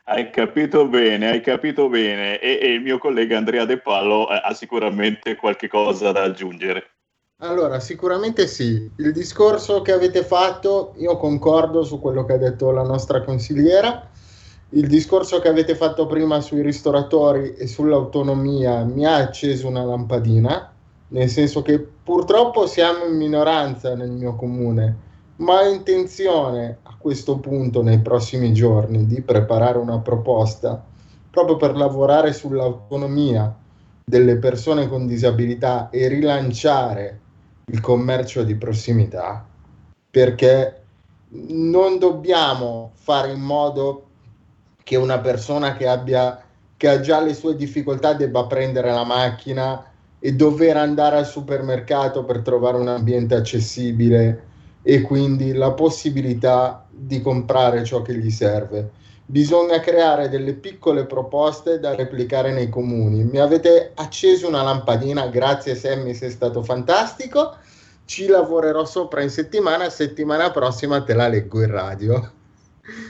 Hai 0.04 0.30
capito 0.30 0.86
bene, 0.88 1.28
hai 1.28 1.42
capito 1.42 1.90
bene 1.90 2.38
e, 2.38 2.58
e 2.62 2.72
il 2.72 2.80
mio 2.80 2.96
collega 2.96 3.36
Andrea 3.36 3.66
De 3.66 3.78
Pallo 3.78 4.30
eh, 4.30 4.40
ha 4.42 4.54
sicuramente 4.54 5.36
qualche 5.36 5.68
cosa 5.68 6.12
da 6.12 6.22
aggiungere. 6.22 6.92
Allora, 7.40 7.78
sicuramente 7.78 8.46
sì. 8.46 8.90
Il 8.96 9.12
discorso 9.12 9.82
che 9.82 9.92
avete 9.92 10.24
fatto, 10.24 10.94
io 10.96 11.18
concordo 11.18 11.82
su 11.82 12.00
quello 12.00 12.24
che 12.24 12.32
ha 12.32 12.38
detto 12.38 12.70
la 12.70 12.84
nostra 12.84 13.22
consigliera 13.22 14.08
il 14.70 14.88
discorso 14.88 15.38
che 15.38 15.48
avete 15.48 15.76
fatto 15.76 16.06
prima 16.06 16.40
sui 16.40 16.60
ristoratori 16.60 17.54
e 17.54 17.68
sull'autonomia 17.68 18.82
mi 18.82 19.06
ha 19.06 19.16
acceso 19.16 19.68
una 19.68 19.84
lampadina, 19.84 20.72
nel 21.08 21.28
senso 21.28 21.62
che 21.62 21.78
purtroppo 21.78 22.66
siamo 22.66 23.04
in 23.04 23.16
minoranza 23.16 23.94
nel 23.94 24.10
mio 24.10 24.34
comune, 24.34 25.04
ma 25.36 25.60
ho 25.60 25.68
intenzione 25.68 26.78
a 26.82 26.96
questo 26.98 27.38
punto 27.38 27.82
nei 27.82 28.00
prossimi 28.00 28.52
giorni 28.52 29.06
di 29.06 29.20
preparare 29.22 29.78
una 29.78 30.00
proposta 30.00 30.82
proprio 31.30 31.56
per 31.56 31.76
lavorare 31.76 32.32
sull'autonomia 32.32 33.54
delle 34.04 34.36
persone 34.36 34.88
con 34.88 35.06
disabilità 35.06 35.90
e 35.90 36.08
rilanciare 36.08 37.20
il 37.66 37.80
commercio 37.80 38.42
di 38.42 38.54
prossimità, 38.56 39.46
perché 40.10 40.82
non 41.28 41.98
dobbiamo 41.98 42.92
fare 42.94 43.32
in 43.32 43.40
modo 43.40 44.05
che 44.86 44.94
una 44.94 45.18
persona 45.18 45.74
che 45.74 45.88
abbia 45.88 46.40
che 46.76 46.88
ha 46.88 47.00
già 47.00 47.20
le 47.20 47.34
sue 47.34 47.56
difficoltà 47.56 48.12
debba 48.12 48.46
prendere 48.46 48.92
la 48.92 49.02
macchina 49.02 49.84
e 50.20 50.32
dover 50.34 50.76
andare 50.76 51.16
al 51.16 51.26
supermercato 51.26 52.22
per 52.24 52.38
trovare 52.38 52.76
un 52.76 52.86
ambiente 52.86 53.34
accessibile 53.34 54.44
e 54.82 55.00
quindi 55.00 55.54
la 55.54 55.72
possibilità 55.72 56.86
di 56.88 57.20
comprare 57.20 57.82
ciò 57.82 58.00
che 58.02 58.14
gli 58.14 58.30
serve. 58.30 58.90
Bisogna 59.24 59.80
creare 59.80 60.28
delle 60.28 60.54
piccole 60.54 61.04
proposte 61.04 61.80
da 61.80 61.96
replicare 61.96 62.52
nei 62.52 62.68
comuni. 62.68 63.24
Mi 63.24 63.38
avete 63.38 63.90
acceso 63.92 64.46
una 64.46 64.62
lampadina, 64.62 65.26
grazie 65.26 65.74
Sammy, 65.74 66.14
sei 66.14 66.30
stato 66.30 66.62
fantastico. 66.62 67.56
Ci 68.04 68.28
lavorerò 68.28 68.84
sopra 68.84 69.20
in 69.20 69.30
settimana, 69.30 69.90
settimana 69.90 70.52
prossima 70.52 71.02
te 71.02 71.14
la 71.14 71.26
leggo 71.26 71.60
in 71.60 71.70
radio. 71.72 72.30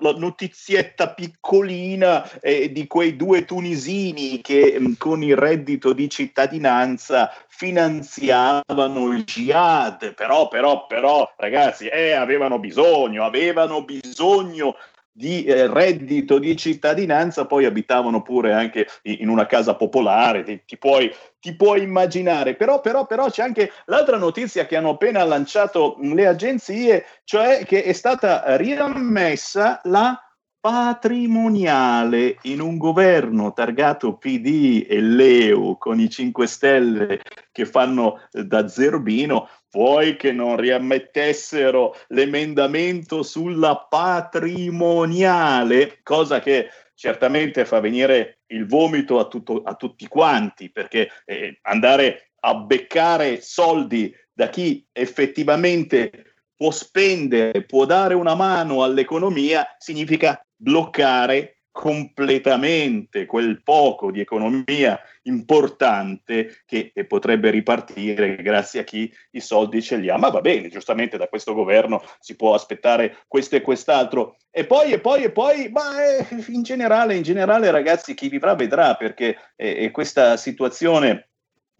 la, 0.00 0.16
notizietta 0.18 1.14
piccolina 1.14 2.28
eh, 2.40 2.72
di 2.72 2.86
quei 2.86 3.16
due 3.16 3.44
tunisini 3.44 4.40
che 4.42 4.78
mh, 4.78 4.96
con 4.98 5.22
il 5.22 5.36
reddito 5.36 5.92
di 5.92 6.07
cittadinanza 6.08 7.32
finanziavano 7.48 9.12
il 9.12 9.24
jihad, 9.24 10.14
però, 10.14 10.48
però, 10.48 10.86
però, 10.86 11.32
ragazzi, 11.36 11.86
eh, 11.86 12.12
avevano 12.12 12.58
bisogno, 12.58 13.24
avevano 13.24 13.84
bisogno 13.84 14.76
di 15.18 15.42
eh, 15.44 15.66
reddito 15.66 16.38
di 16.38 16.56
cittadinanza, 16.56 17.44
poi 17.44 17.64
abitavano 17.64 18.22
pure 18.22 18.52
anche 18.52 18.86
in 19.02 19.28
una 19.28 19.46
casa 19.46 19.74
popolare, 19.74 20.44
ti, 20.44 20.62
ti, 20.64 20.78
puoi, 20.78 21.12
ti 21.40 21.56
puoi, 21.56 21.82
immaginare. 21.82 22.54
Però, 22.54 22.80
però, 22.80 23.04
però 23.04 23.28
c'è 23.28 23.42
anche 23.42 23.72
l'altra 23.86 24.16
notizia 24.16 24.66
che 24.66 24.76
hanno 24.76 24.90
appena 24.90 25.24
lanciato 25.24 25.96
le 26.00 26.28
agenzie, 26.28 27.04
cioè 27.24 27.64
che 27.64 27.82
è 27.82 27.92
stata 27.92 28.56
riammessa 28.56 29.80
la 29.84 30.22
patrimoniale 30.70 32.36
in 32.42 32.60
un 32.60 32.76
governo 32.76 33.54
targato 33.54 34.18
PD 34.18 34.84
e 34.86 35.00
Leo 35.00 35.78
con 35.78 35.98
i 35.98 36.10
5 36.10 36.46
Stelle 36.46 37.22
che 37.50 37.64
fanno 37.64 38.20
da 38.30 38.68
zerbino, 38.68 39.48
vuoi 39.70 40.16
che 40.16 40.30
non 40.30 40.58
riammettessero 40.58 41.96
l'emendamento 42.08 43.22
sulla 43.22 43.86
patrimoniale, 43.88 46.00
cosa 46.02 46.38
che 46.40 46.68
certamente 46.94 47.64
fa 47.64 47.80
venire 47.80 48.40
il 48.48 48.66
vomito 48.66 49.18
a, 49.18 49.26
tutto, 49.26 49.62
a 49.62 49.74
tutti 49.74 50.06
quanti, 50.06 50.70
perché 50.70 51.08
eh, 51.24 51.60
andare 51.62 52.32
a 52.40 52.54
beccare 52.56 53.40
soldi 53.40 54.14
da 54.30 54.50
chi 54.50 54.86
effettivamente 54.92 56.34
può 56.54 56.70
spendere, 56.72 57.64
può 57.64 57.86
dare 57.86 58.12
una 58.12 58.34
mano 58.34 58.82
all'economia, 58.82 59.66
significa 59.78 60.42
bloccare 60.58 61.58
completamente 61.78 63.24
quel 63.24 63.62
poco 63.62 64.10
di 64.10 64.18
economia 64.18 64.98
importante 65.22 66.62
che 66.66 66.92
potrebbe 67.06 67.50
ripartire 67.50 68.34
grazie 68.42 68.80
a 68.80 68.82
chi 68.84 69.08
i 69.30 69.40
soldi 69.40 69.80
ce 69.80 69.96
li 69.96 70.10
ha. 70.10 70.16
Ma 70.16 70.28
va 70.28 70.40
bene, 70.40 70.70
giustamente 70.70 71.16
da 71.16 71.28
questo 71.28 71.54
governo 71.54 72.02
si 72.18 72.34
può 72.34 72.52
aspettare 72.52 73.18
questo 73.28 73.54
e 73.54 73.60
quest'altro. 73.60 74.38
E 74.50 74.66
poi, 74.66 74.90
e 74.90 74.98
poi, 74.98 75.22
e 75.22 75.30
poi, 75.30 75.68
ma 75.70 76.04
eh, 76.04 76.26
in 76.48 76.64
generale, 76.64 77.14
in 77.14 77.22
generale, 77.22 77.70
ragazzi, 77.70 78.14
chi 78.14 78.28
vivrà 78.28 78.56
vedrà 78.56 78.96
perché 78.96 79.36
eh, 79.54 79.92
questa 79.92 80.36
situazione 80.36 81.28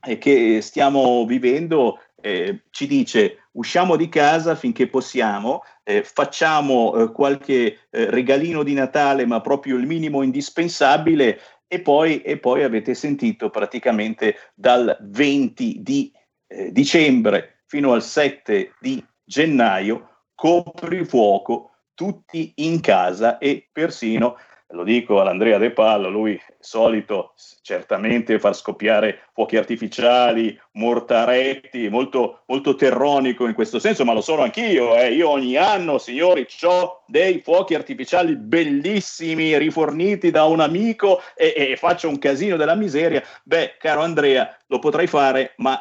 eh, 0.06 0.16
che 0.18 0.60
stiamo 0.62 1.26
vivendo 1.26 1.98
eh, 2.20 2.62
ci 2.70 2.86
dice 2.86 3.44
usciamo 3.52 3.96
di 3.96 4.08
casa 4.08 4.54
finché 4.54 4.88
possiamo, 4.88 5.62
eh, 5.84 6.02
facciamo 6.02 6.94
eh, 6.94 7.12
qualche 7.12 7.88
eh, 7.90 8.10
regalino 8.10 8.62
di 8.62 8.74
Natale, 8.74 9.26
ma 9.26 9.40
proprio 9.40 9.76
il 9.76 9.86
minimo 9.86 10.22
indispensabile, 10.22 11.40
e 11.68 11.80
poi, 11.80 12.22
e 12.22 12.38
poi 12.38 12.62
avete 12.62 12.94
sentito 12.94 13.50
praticamente 13.50 14.36
dal 14.54 14.96
20 15.00 15.82
di 15.82 16.10
eh, 16.46 16.72
dicembre 16.72 17.62
fino 17.66 17.92
al 17.92 18.02
7 18.02 18.72
di 18.80 19.04
gennaio 19.22 20.24
coprifuoco 20.34 21.72
tutti 21.92 22.52
in 22.56 22.80
casa 22.80 23.36
e 23.38 23.68
persino 23.70 24.36
lo 24.72 24.84
dico 24.84 25.20
all'Andrea 25.20 25.56
De 25.56 25.70
Pallo, 25.70 26.10
lui 26.10 26.38
solito 26.58 27.32
certamente 27.62 28.38
far 28.38 28.54
scoppiare 28.54 29.28
fuochi 29.32 29.56
artificiali, 29.56 30.58
mortaretti, 30.72 31.88
molto, 31.88 32.42
molto 32.46 32.74
terronico 32.74 33.46
in 33.46 33.54
questo 33.54 33.78
senso, 33.78 34.04
ma 34.04 34.12
lo 34.12 34.20
sono 34.20 34.42
anch'io. 34.42 34.94
Eh. 34.96 35.12
Io 35.14 35.30
ogni 35.30 35.56
anno, 35.56 35.96
signori, 35.96 36.46
ho 36.62 37.02
dei 37.06 37.40
fuochi 37.40 37.74
artificiali 37.74 38.36
bellissimi, 38.36 39.56
riforniti 39.56 40.30
da 40.30 40.44
un 40.44 40.60
amico 40.60 41.22
e, 41.34 41.54
e 41.56 41.76
faccio 41.76 42.08
un 42.08 42.18
casino 42.18 42.56
della 42.56 42.74
miseria. 42.74 43.22
Beh, 43.44 43.76
caro 43.78 44.02
Andrea, 44.02 44.54
lo 44.66 44.78
potrei 44.80 45.06
fare, 45.06 45.54
ma 45.56 45.80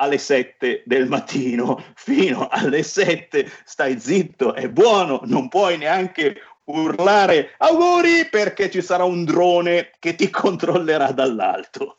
alle 0.00 0.18
7 0.18 0.82
del 0.84 1.08
mattino 1.08 1.82
fino 1.94 2.48
alle 2.48 2.82
7 2.82 3.50
stai 3.64 3.98
zitto, 3.98 4.54
è 4.54 4.68
buono, 4.68 5.20
non 5.24 5.48
puoi 5.48 5.76
neanche 5.76 6.40
urlare 6.68 7.54
auguri 7.58 8.28
perché 8.30 8.70
ci 8.70 8.82
sarà 8.82 9.04
un 9.04 9.24
drone 9.24 9.90
che 9.98 10.14
ti 10.14 10.28
controllerà 10.30 11.12
dall'alto. 11.12 11.98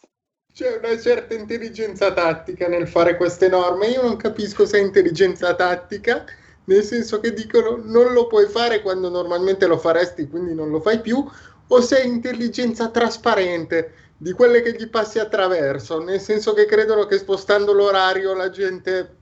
C'è 0.53 0.78
una 0.78 0.99
certa 0.99 1.36
intelligenza 1.36 2.11
tattica 2.11 2.67
nel 2.67 2.88
fare 2.88 3.15
queste 3.15 3.47
norme. 3.47 3.88
Io 3.88 4.01
non 4.01 4.17
capisco 4.17 4.65
se 4.65 4.78
è 4.78 4.82
intelligenza 4.82 5.55
tattica, 5.55 6.26
nel 6.65 6.84
senso 6.84 7.20
che 7.20 7.34
dicono 7.34 7.80
non 7.82 8.13
lo 8.13 8.28
puoi 8.28 8.47
fare 8.47 8.82
quando 8.82 9.09
normalmente 9.09 9.67
lo 9.67 9.78
faresti, 9.78 10.28
quindi 10.28 10.53
non 10.53 10.70
lo 10.70 10.82
fai 10.82 10.99
più, 10.99 11.26
o 11.67 11.82
se 11.82 12.01
è 12.01 12.05
intelligenza 12.05 12.89
trasparente 12.89 13.93
di 14.17 14.34
quelle 14.34 14.61
che 14.61 14.74
gli 14.74 14.89
passi 14.89 15.17
attraverso, 15.17 16.03
nel 16.03 16.20
senso 16.20 16.53
che 16.53 16.65
credono 16.65 17.05
che 17.05 17.17
spostando 17.17 17.72
l'orario 17.72 18.34
la 18.34 18.49
gente 18.49 19.15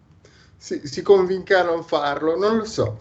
si, 0.58 0.82
si 0.86 1.04
convinca 1.04 1.60
a 1.60 1.64
non 1.64 1.84
farlo. 1.84 2.36
Non 2.36 2.58
lo 2.58 2.66
so. 2.66 2.98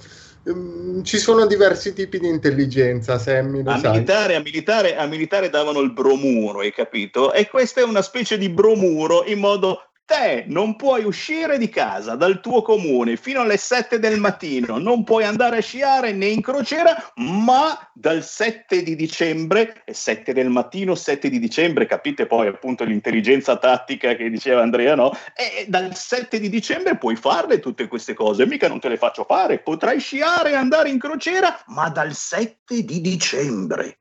Ehm, 0.46 1.02
ci 1.02 1.18
sono 1.18 1.46
diversi 1.46 1.92
tipi 1.92 2.18
di 2.18 2.28
intelligenza, 2.28 3.18
Sammy. 3.18 3.62
A 3.64 3.80
militare, 3.90 4.36
a, 4.36 4.40
militare, 4.40 4.96
a 4.96 5.06
militare 5.06 5.50
davano 5.50 5.80
il 5.80 5.92
bromuro, 5.92 6.60
hai 6.60 6.72
capito? 6.72 7.32
E 7.32 7.48
questa 7.48 7.80
è 7.80 7.84
una 7.84 8.02
specie 8.02 8.38
di 8.38 8.48
bromuro 8.48 9.24
in 9.24 9.40
modo 9.40 9.85
te 10.06 10.44
non 10.46 10.76
puoi 10.76 11.04
uscire 11.04 11.58
di 11.58 11.68
casa 11.68 12.14
dal 12.14 12.40
tuo 12.40 12.62
comune 12.62 13.16
fino 13.16 13.40
alle 13.40 13.56
7 13.56 13.98
del 13.98 14.18
mattino, 14.20 14.78
non 14.78 15.04
puoi 15.04 15.24
andare 15.24 15.58
a 15.58 15.60
sciare 15.60 16.12
né 16.12 16.26
in 16.26 16.40
crociera, 16.40 17.12
ma 17.16 17.76
dal 17.92 18.22
7 18.22 18.82
di 18.82 18.94
dicembre, 18.94 19.82
7 19.84 20.32
del 20.32 20.48
mattino, 20.48 20.94
7 20.94 21.28
di 21.28 21.40
dicembre, 21.40 21.86
capite 21.86 22.26
poi 22.26 22.46
appunto 22.46 22.84
l'intelligenza 22.84 23.56
tattica 23.56 24.14
che 24.14 24.30
diceva 24.30 24.62
Andrea, 24.62 24.94
no? 24.94 25.10
E 25.34 25.66
dal 25.68 25.94
7 25.94 26.38
di 26.38 26.48
dicembre 26.48 26.96
puoi 26.96 27.16
farle 27.16 27.58
tutte 27.58 27.88
queste 27.88 28.14
cose, 28.14 28.46
mica 28.46 28.68
non 28.68 28.80
te 28.80 28.88
le 28.88 28.96
faccio 28.96 29.24
fare, 29.24 29.58
potrai 29.58 29.98
sciare 29.98 30.52
e 30.52 30.54
andare 30.54 30.88
in 30.88 30.98
crociera, 30.98 31.62
ma 31.66 31.90
dal 31.90 32.14
7 32.14 32.84
di 32.84 33.00
dicembre 33.00 33.98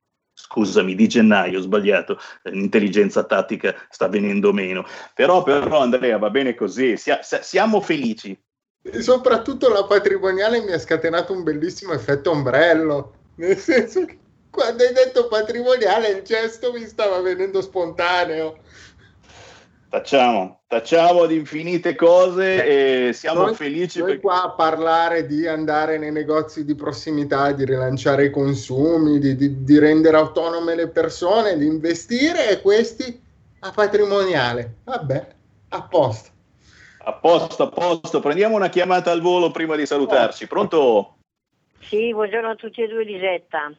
scusami, 0.48 0.94
di 0.94 1.08
gennaio, 1.08 1.58
ho 1.58 1.62
sbagliato, 1.62 2.20
l'intelligenza 2.44 3.24
tattica 3.24 3.76
sta 3.90 4.08
venendo 4.08 4.54
meno. 4.54 4.86
Però, 5.14 5.42
però 5.44 5.80
Andrea, 5.80 6.18
va 6.18 6.30
bene 6.30 6.54
così, 6.54 6.98
Sia, 6.98 7.20
siamo 7.22 7.82
felici. 7.82 8.40
Soprattutto 9.00 9.70
la 9.70 9.86
patrimoniale 9.86 10.62
mi 10.62 10.72
ha 10.72 10.80
scatenato 10.80 11.34
un 11.34 11.42
bellissimo 11.42 11.94
effetto 11.94 12.30
ombrello, 12.30 13.14
nel 13.36 13.58
senso 13.58 14.06
che 14.06 14.20
quando 14.52 14.84
hai 14.84 14.94
detto 14.94 15.28
patrimoniale 15.28 16.10
il 16.10 16.22
gesto 16.22 16.72
mi 16.72 16.86
stava 16.86 17.20
venendo 17.20 17.62
spontaneo. 17.62 18.60
Facciamo, 19.96 20.60
facciamo 20.68 21.26
di 21.26 21.36
infinite 21.36 21.96
cose 21.96 23.08
e 23.08 23.14
siamo 23.14 23.44
noi, 23.44 23.56
felici. 23.56 24.00
Noi 24.00 24.08
perché... 24.08 24.24
qua 24.24 24.44
a 24.44 24.50
parlare 24.50 25.26
di 25.26 25.48
andare 25.48 25.98
nei 25.98 26.12
negozi 26.12 26.66
di 26.66 26.76
prossimità, 26.76 27.54
di 27.54 27.64
rilanciare 27.64 28.26
i 28.26 28.30
consumi, 28.30 29.20
di, 29.20 29.38
di, 29.38 29.64
di 29.64 29.80
rendere 29.80 30.18
autonome 30.18 30.76
le 30.76 30.90
persone, 30.90 31.58
di 31.58 31.66
investire 31.66 32.50
e 32.50 32.60
questi 32.60 33.24
a 33.60 33.72
patrimoniale. 33.72 34.80
Vabbè, 34.84 35.28
a 35.70 35.82
posto. 35.84 36.30
A 37.06 37.14
posto, 37.14 37.64
a 37.64 37.70
posto. 37.70 38.20
Prendiamo 38.20 38.58
una 38.58 38.68
chiamata 38.68 39.12
al 39.12 39.22
volo 39.22 39.50
prima 39.52 39.78
di 39.78 39.86
salutarci. 39.86 40.46
Pronto? 40.46 41.20
Sì, 41.80 42.12
buongiorno 42.12 42.50
a 42.50 42.56
tutti 42.56 42.82
e 42.82 42.88
due, 42.88 43.06
Lisetta. 43.06 43.72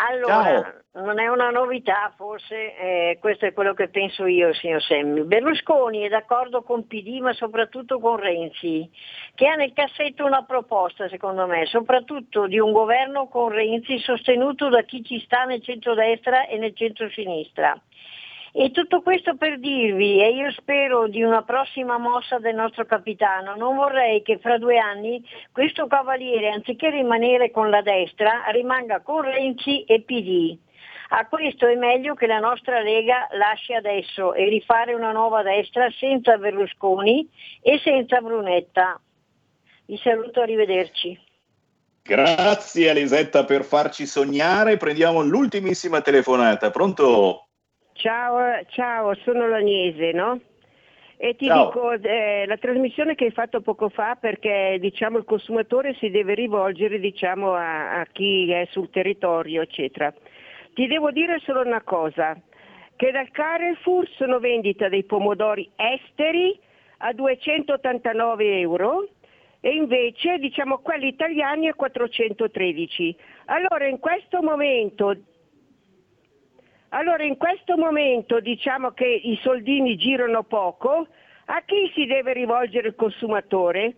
Allora, 0.00 0.62
Ciao. 0.92 1.02
non 1.02 1.18
è 1.18 1.26
una 1.26 1.50
novità, 1.50 2.12
forse 2.14 2.76
eh, 2.76 3.18
questo 3.20 3.46
è 3.46 3.52
quello 3.52 3.74
che 3.74 3.88
penso 3.88 4.26
io, 4.26 4.52
signor 4.54 4.80
Semmi. 4.80 5.24
Berlusconi 5.24 6.02
è 6.02 6.08
d'accordo 6.08 6.62
con 6.62 6.86
PD, 6.86 7.18
ma 7.18 7.32
soprattutto 7.32 7.98
con 7.98 8.16
Renzi, 8.16 8.88
che 9.34 9.48
ha 9.48 9.56
nel 9.56 9.72
cassetto 9.72 10.24
una 10.24 10.44
proposta, 10.44 11.08
secondo 11.08 11.46
me, 11.46 11.66
soprattutto 11.66 12.46
di 12.46 12.60
un 12.60 12.70
governo 12.70 13.26
con 13.26 13.48
Renzi 13.48 13.98
sostenuto 13.98 14.68
da 14.68 14.82
chi 14.82 15.02
ci 15.02 15.18
sta 15.24 15.42
nel 15.44 15.62
centro-destra 15.62 16.46
e 16.46 16.58
nel 16.58 16.76
centro-sinistra. 16.76 17.76
E 18.52 18.70
tutto 18.70 19.02
questo 19.02 19.36
per 19.36 19.58
dirvi, 19.58 20.20
e 20.22 20.30
io 20.30 20.50
spero 20.52 21.06
di 21.06 21.22
una 21.22 21.42
prossima 21.42 21.98
mossa 21.98 22.38
del 22.38 22.54
nostro 22.54 22.86
capitano, 22.86 23.54
non 23.56 23.76
vorrei 23.76 24.22
che 24.22 24.38
fra 24.38 24.58
due 24.58 24.78
anni 24.78 25.22
questo 25.52 25.86
cavaliere, 25.86 26.50
anziché 26.50 26.90
rimanere 26.90 27.50
con 27.50 27.68
la 27.68 27.82
destra, 27.82 28.44
rimanga 28.50 29.00
con 29.00 29.22
Renzi 29.22 29.84
e 29.84 30.02
PD. 30.02 30.58
A 31.10 31.26
questo 31.26 31.66
è 31.66 31.74
meglio 31.74 32.14
che 32.14 32.26
la 32.26 32.38
nostra 32.38 32.80
Lega 32.80 33.28
lasci 33.32 33.72
adesso 33.72 34.34
e 34.34 34.48
rifare 34.48 34.92
una 34.92 35.12
nuova 35.12 35.42
destra 35.42 35.88
senza 35.98 36.36
Berlusconi 36.36 37.26
e 37.62 37.78
senza 37.82 38.20
Brunetta. 38.20 39.00
Vi 39.86 39.98
saluto, 40.02 40.42
arrivederci. 40.42 41.18
Grazie 42.02 42.90
Elisetta 42.90 43.44
per 43.44 43.64
farci 43.64 44.06
sognare. 44.06 44.76
Prendiamo 44.76 45.22
l'ultimissima 45.22 46.02
telefonata. 46.02 46.70
Pronto? 46.70 47.47
Ciao, 47.98 48.64
ciao, 48.68 49.12
sono 49.24 49.48
l'Agnese, 49.48 50.12
no? 50.12 50.40
E 51.16 51.34
ti 51.34 51.46
Ciao. 51.46 51.66
dico, 51.66 51.90
eh, 51.90 52.44
la 52.46 52.56
trasmissione 52.56 53.16
che 53.16 53.24
hai 53.24 53.32
fatto 53.32 53.60
poco 53.60 53.88
fa, 53.88 54.14
perché 54.14 54.76
diciamo, 54.78 55.18
il 55.18 55.24
consumatore 55.24 55.94
si 55.94 56.08
deve 56.08 56.34
rivolgere 56.34 57.00
diciamo, 57.00 57.54
a, 57.54 57.98
a 57.98 58.06
chi 58.12 58.52
è 58.52 58.68
sul 58.70 58.88
territorio, 58.90 59.62
eccetera. 59.62 60.14
Ti 60.74 60.86
devo 60.86 61.10
dire 61.10 61.40
solo 61.40 61.62
una 61.62 61.82
cosa, 61.82 62.40
che 62.94 63.10
dal 63.10 63.32
Carrefour 63.32 64.08
sono 64.10 64.38
vendita 64.38 64.88
dei 64.88 65.02
pomodori 65.02 65.68
esteri 65.74 66.56
a 66.98 67.12
289 67.12 68.60
euro 68.60 69.08
e 69.60 69.70
invece 69.70 70.38
diciamo, 70.38 70.78
quelli 70.78 71.08
italiani 71.08 71.66
a 71.66 71.74
413. 71.74 73.16
Allora 73.46 73.88
in 73.88 73.98
questo 73.98 74.40
momento 74.40 75.16
allora 76.90 77.22
in 77.24 77.36
questo 77.36 77.76
momento 77.76 78.40
diciamo 78.40 78.92
che 78.92 79.06
i 79.06 79.38
soldini 79.42 79.96
girano 79.96 80.42
poco, 80.44 81.06
a 81.46 81.62
chi 81.64 81.90
si 81.94 82.06
deve 82.06 82.32
rivolgere 82.32 82.88
il 82.88 82.94
consumatore? 82.94 83.96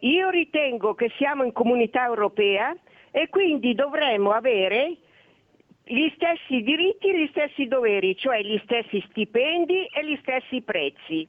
Io 0.00 0.28
ritengo 0.30 0.94
che 0.94 1.10
siamo 1.16 1.44
in 1.44 1.52
comunità 1.52 2.04
europea 2.06 2.74
e 3.10 3.28
quindi 3.28 3.74
dovremmo 3.74 4.30
avere 4.32 4.96
gli 5.84 6.08
stessi 6.14 6.62
diritti 6.62 7.08
e 7.08 7.18
gli 7.18 7.28
stessi 7.30 7.66
doveri, 7.66 8.16
cioè 8.16 8.40
gli 8.42 8.60
stessi 8.62 9.04
stipendi 9.08 9.86
e 9.86 10.04
gli 10.04 10.16
stessi 10.20 10.62
prezzi. 10.62 11.28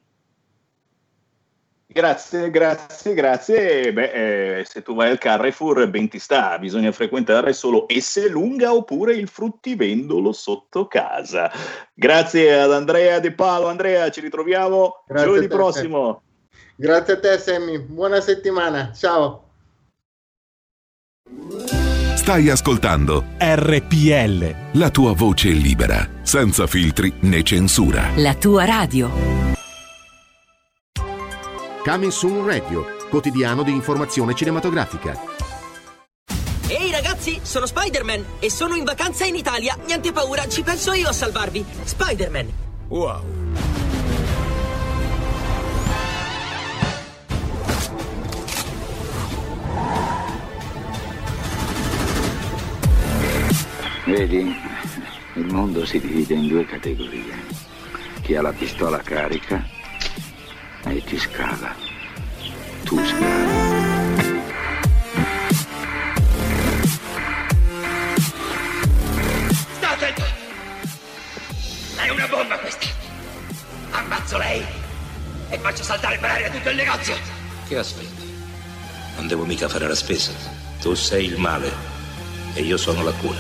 Grazie, 1.94 2.50
grazie, 2.50 3.14
grazie. 3.14 3.92
Beh, 3.92 4.60
eh, 4.60 4.66
se 4.66 4.82
tu 4.82 4.96
vai 4.96 5.10
al 5.10 5.18
Carrefour 5.18 5.90
ben 5.90 6.08
ti 6.08 6.20
sta, 6.20 6.58
bisogna 6.58 6.94
frequentare 6.94 7.52
solo 7.52 7.86
esse 7.90 8.30
lunga 8.30 8.74
oppure 8.74 9.14
il 9.14 9.28
fruttivendolo 9.28 10.32
sotto 10.32 10.88
casa. 10.88 11.52
Grazie 11.94 12.62
ad 12.62 12.72
Andrea 12.72 13.20
De 13.20 13.34
Palo. 13.34 13.68
Andrea, 13.68 14.10
ci 14.10 14.22
ritroviamo 14.22 15.04
Grazie 15.06 15.26
giovedì 15.26 15.48
te, 15.48 15.54
prossimo. 15.54 16.22
Grazie 16.78 17.14
a 17.14 17.20
te 17.20 17.38
Sammy, 17.38 17.78
buona 17.80 18.22
settimana, 18.22 18.94
ciao. 18.96 19.50
Stai 22.16 22.50
ascoltando 22.50 23.26
RPL. 23.38 24.80
la 24.80 24.90
tua 24.90 25.14
voce 25.14 25.50
libera, 25.50 26.08
senza 26.22 26.68
filtri 26.68 27.12
né 27.22 27.44
censura. 27.44 28.12
La 28.16 28.36
tua 28.36 28.64
radio. 28.64 29.51
Coming 31.84 32.12
Soon 32.12 32.46
Radio, 32.46 32.86
quotidiano 33.10 33.64
di 33.64 33.72
informazione 33.72 34.36
cinematografica. 34.36 35.20
Ehi 36.68 36.92
ragazzi, 36.92 37.40
sono 37.42 37.66
Spider-Man 37.66 38.24
e 38.38 38.52
sono 38.52 38.76
in 38.76 38.84
vacanza 38.84 39.26
in 39.26 39.36
Italia. 39.36 39.76
Niente 39.88 40.12
paura, 40.12 40.48
ci 40.48 40.62
penso 40.62 40.94
io 40.94 41.10
a 41.10 41.12
salvarvi. 41.12 41.66
Spider-Man. 41.84 42.52
Wow. 42.90 43.24
Vedi, 54.06 54.56
il 55.34 55.46
mondo 55.52 55.84
si 55.88 56.00
divide 56.00 56.36
in 56.36 56.48
due 56.48 56.64
categorie. 56.64 57.34
Chi 58.22 58.36
ha 58.36 58.44
la 58.44 58.52
pistola 58.52 59.00
carica 59.00 59.80
e 60.86 61.04
chi 61.04 61.18
scava. 61.18 61.76
Tu 62.84 63.06
scavi. 63.06 63.60
Sta 69.78 69.90
attento! 69.92 70.24
È 71.96 72.10
una 72.10 72.28
bomba 72.28 72.58
questa! 72.58 72.88
Ammazzo 73.92 74.38
lei 74.38 74.66
e 75.50 75.58
faccio 75.60 75.84
saltare 75.84 76.18
per 76.18 76.30
aria 76.30 76.50
tutto 76.50 76.70
il 76.70 76.76
negozio! 76.76 77.16
Che 77.68 77.78
aspetti? 77.78 78.30
Non 79.16 79.28
devo 79.28 79.46
mica 79.46 79.68
fare 79.70 79.88
la 79.88 79.96
spesa. 79.96 80.32
Tu 80.82 80.96
sei 80.96 81.26
il 81.26 81.38
male 81.38 81.72
e 82.54 82.64
io 82.64 82.78
sono 82.78 83.04
la 83.04 83.12
cura. 83.12 83.40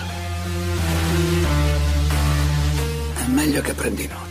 È 3.18 3.26
meglio 3.28 3.62
che 3.62 3.74
prendi 3.74 4.08
nota. 4.08 4.31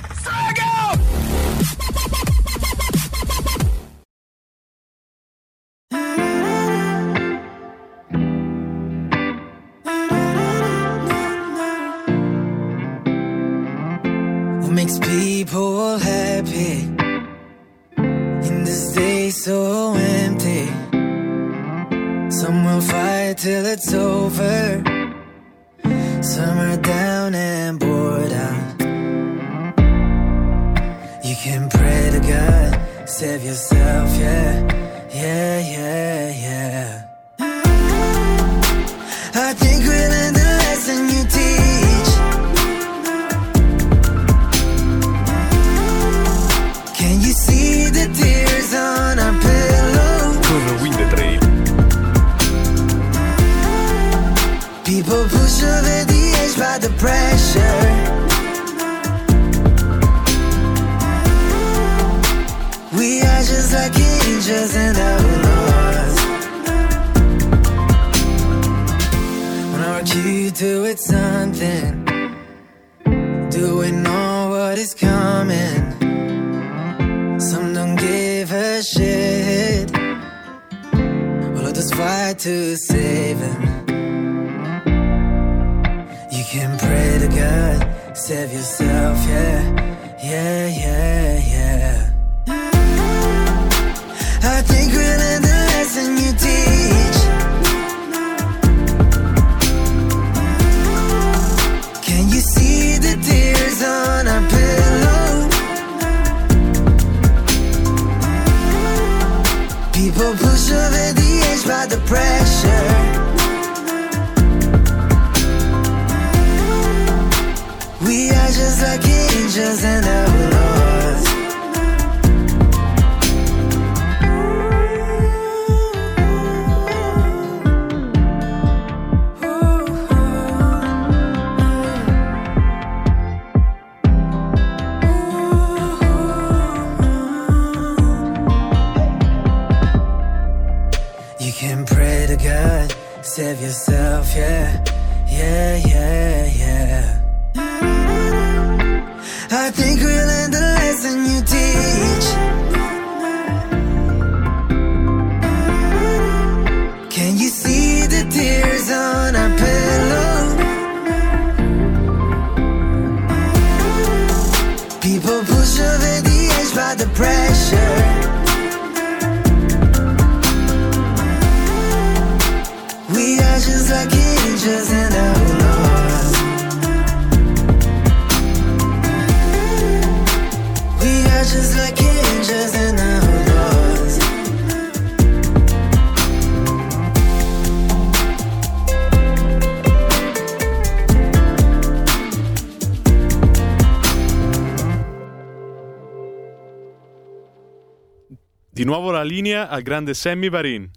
Al 199.69 199.81
grande 199.81 200.13
Sammy 200.13 200.49
Varin. 200.49 200.89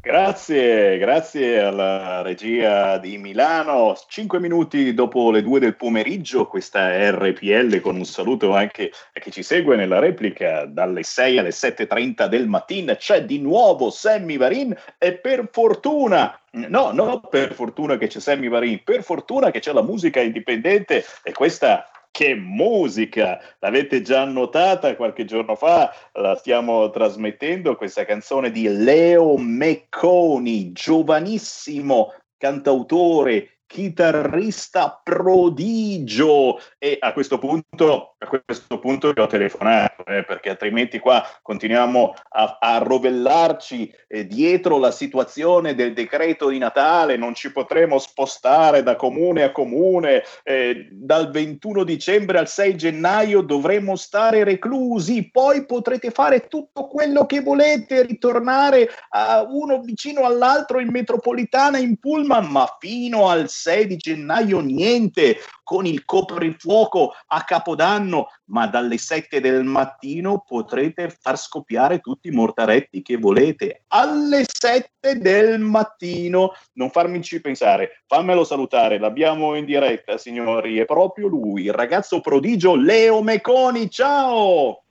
Grazie, 0.00 0.96
grazie 0.96 1.60
alla 1.60 2.22
regia 2.22 2.96
di 2.98 3.18
Milano. 3.18 3.94
Cinque 4.08 4.40
minuti 4.40 4.94
dopo 4.94 5.30
le 5.30 5.42
due 5.42 5.60
del 5.60 5.76
pomeriggio, 5.76 6.46
questa 6.46 7.10
RPL 7.10 7.80
con 7.80 7.96
un 7.96 8.06
saluto 8.06 8.54
anche 8.54 8.90
a 9.12 9.20
chi 9.20 9.30
ci 9.30 9.42
segue 9.42 9.76
nella 9.76 9.98
replica 9.98 10.64
dalle 10.64 11.02
6 11.02 11.38
alle 11.38 11.50
7.30 11.50 12.26
del 12.26 12.46
mattino. 12.46 12.94
C'è 12.94 13.24
di 13.24 13.38
nuovo 13.38 13.90
Sammy 13.90 14.38
Varin 14.38 14.74
e 14.96 15.14
per 15.14 15.48
fortuna, 15.52 16.40
no, 16.52 16.92
non 16.92 17.20
per 17.28 17.52
fortuna 17.52 17.98
che 17.98 18.06
c'è 18.06 18.20
Sammy 18.20 18.48
Varin, 18.48 18.80
per 18.84 19.02
fortuna 19.02 19.50
che 19.50 19.58
c'è 19.58 19.72
la 19.72 19.82
musica 19.82 20.20
indipendente 20.20 21.04
e 21.22 21.32
questa 21.32 21.86
che 22.18 22.34
musica! 22.34 23.38
L'avete 23.60 24.02
già 24.02 24.24
notata 24.24 24.96
qualche 24.96 25.24
giorno 25.24 25.54
fa, 25.54 25.94
la 26.14 26.34
stiamo 26.34 26.90
trasmettendo, 26.90 27.76
questa 27.76 28.04
canzone 28.04 28.50
di 28.50 28.66
Leo 28.66 29.36
Mecconi, 29.36 30.72
giovanissimo 30.72 32.12
cantautore, 32.36 33.57
chitarrista 33.68 35.00
prodigio. 35.04 36.58
E 36.78 36.96
a 36.98 37.12
questo 37.12 37.38
punto, 37.38 38.14
a 38.18 38.26
questo 38.26 38.78
punto 38.80 39.12
vi 39.12 39.20
ho 39.20 39.26
telefonato 39.26 40.04
eh, 40.06 40.24
perché 40.24 40.50
altrimenti 40.50 40.98
qua 40.98 41.22
continuiamo 41.42 42.14
a, 42.30 42.58
a 42.58 42.78
rovellarci 42.78 43.94
eh, 44.08 44.26
dietro 44.26 44.78
la 44.78 44.90
situazione 44.90 45.74
del 45.74 45.92
decreto 45.92 46.48
di 46.48 46.58
Natale, 46.58 47.16
non 47.16 47.34
ci 47.34 47.52
potremo 47.52 47.98
spostare 47.98 48.82
da 48.82 48.96
comune 48.96 49.42
a 49.42 49.52
comune, 49.52 50.24
eh, 50.42 50.88
dal 50.90 51.30
21 51.30 51.84
dicembre 51.84 52.38
al 52.38 52.48
6 52.48 52.74
gennaio 52.74 53.42
dovremo 53.42 53.96
stare 53.96 54.44
reclusi, 54.44 55.30
poi 55.30 55.66
potrete 55.66 56.10
fare 56.10 56.48
tutto 56.48 56.86
quello 56.86 57.26
che 57.26 57.42
volete, 57.42 58.02
ritornare 58.02 58.88
a 59.10 59.46
uno 59.46 59.80
vicino 59.82 60.24
all'altro 60.24 60.80
in 60.80 60.88
metropolitana, 60.88 61.76
in 61.76 61.98
pullman, 61.98 62.46
ma 62.46 62.76
fino 62.80 63.28
al 63.28 63.48
6 63.58 63.86
di 63.86 63.96
gennaio 63.96 64.60
niente, 64.60 65.38
con 65.62 65.84
il 65.84 66.04
coprifuoco 66.04 67.12
a 67.26 67.42
Capodanno, 67.42 68.28
ma 68.46 68.66
dalle 68.66 68.96
7 68.96 69.40
del 69.40 69.64
mattino 69.64 70.44
potrete 70.46 71.14
far 71.20 71.36
scoppiare 71.36 71.98
tutti 71.98 72.28
i 72.28 72.32
mortaretti 72.32 73.02
che 73.02 73.16
volete. 73.16 73.82
Alle 73.88 74.44
7 74.46 75.18
del 75.18 75.58
mattino, 75.58 76.52
non 76.74 76.90
farmici 76.90 77.40
pensare, 77.40 78.02
fammelo 78.06 78.44
salutare, 78.44 78.98
l'abbiamo 78.98 79.54
in 79.56 79.64
diretta, 79.64 80.16
signori, 80.16 80.78
è 80.78 80.84
proprio 80.84 81.26
lui, 81.26 81.64
il 81.64 81.74
ragazzo 81.74 82.20
prodigio 82.20 82.76
Leo 82.76 83.22
Meconi, 83.22 83.90
ciao! 83.90 84.84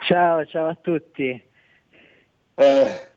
Ciao, 0.00 0.44
ciao 0.46 0.68
a 0.68 0.76
tutti. 0.80 1.42
Eh, 2.56 3.13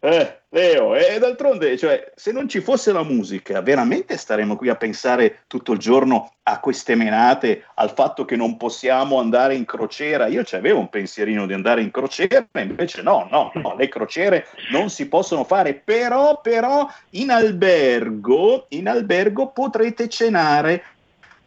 eh, 0.00 0.40
Leo, 0.48 0.96
e 0.96 1.18
d'altronde, 1.18 1.76
cioè, 1.76 2.10
se 2.16 2.32
non 2.32 2.48
ci 2.48 2.60
fosse 2.60 2.90
la 2.90 3.02
musica, 3.02 3.60
veramente 3.60 4.16
staremmo 4.16 4.56
qui 4.56 4.70
a 4.70 4.74
pensare 4.74 5.40
tutto 5.46 5.72
il 5.72 5.78
giorno 5.78 6.32
a 6.44 6.58
queste 6.58 6.94
menate, 6.94 7.64
al 7.74 7.92
fatto 7.92 8.24
che 8.24 8.34
non 8.34 8.56
possiamo 8.56 9.20
andare 9.20 9.54
in 9.54 9.66
crociera. 9.66 10.26
Io 10.26 10.42
avevo 10.52 10.78
un 10.78 10.88
pensierino 10.88 11.46
di 11.46 11.52
andare 11.52 11.82
in 11.82 11.90
crociera, 11.90 12.46
invece 12.54 13.02
no, 13.02 13.28
no, 13.30 13.52
no, 13.54 13.76
le 13.76 13.88
crociere 13.88 14.46
non 14.72 14.88
si 14.88 15.06
possono 15.06 15.44
fare, 15.44 15.74
però, 15.74 16.40
però 16.40 16.88
in 17.10 17.30
albergo, 17.30 18.66
in 18.70 18.88
albergo 18.88 19.48
potrete 19.48 20.08
cenare 20.08 20.82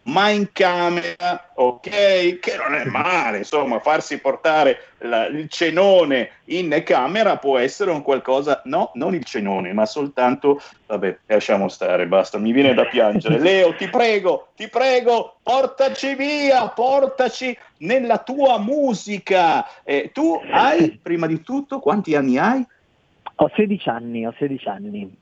ma 0.03 0.29
in 0.29 0.51
camera, 0.51 1.51
ok? 1.53 2.39
Che 2.39 2.55
non 2.57 2.75
è 2.75 2.85
male, 2.85 3.37
insomma, 3.37 3.79
farsi 3.79 4.19
portare 4.19 4.79
la, 4.99 5.27
il 5.27 5.47
cenone 5.49 6.31
in 6.45 6.81
camera 6.85 7.37
può 7.37 7.57
essere 7.57 7.91
un 7.91 8.01
qualcosa, 8.01 8.61
no, 8.65 8.91
non 8.95 9.15
il 9.15 9.23
cenone, 9.23 9.71
ma 9.71 9.85
soltanto, 9.85 10.61
vabbè, 10.87 11.19
lasciamo 11.27 11.69
stare, 11.69 12.07
basta, 12.07 12.37
mi 12.37 12.51
viene 12.51 12.73
da 12.73 12.85
piangere. 12.85 13.39
Leo, 13.39 13.75
ti 13.75 13.87
prego, 13.87 14.49
ti 14.55 14.67
prego, 14.67 15.37
portaci 15.41 16.15
via, 16.15 16.67
portaci 16.69 17.57
nella 17.77 18.17
tua 18.17 18.59
musica. 18.59 19.65
Eh, 19.83 20.11
tu 20.13 20.39
hai, 20.51 20.99
prima 21.01 21.27
di 21.27 21.41
tutto, 21.41 21.79
quanti 21.79 22.15
anni 22.15 22.37
hai? 22.37 22.65
Ho 23.35 23.51
16 23.55 23.89
anni, 23.89 24.25
ho 24.25 24.33
16 24.37 24.67
anni. 24.67 25.17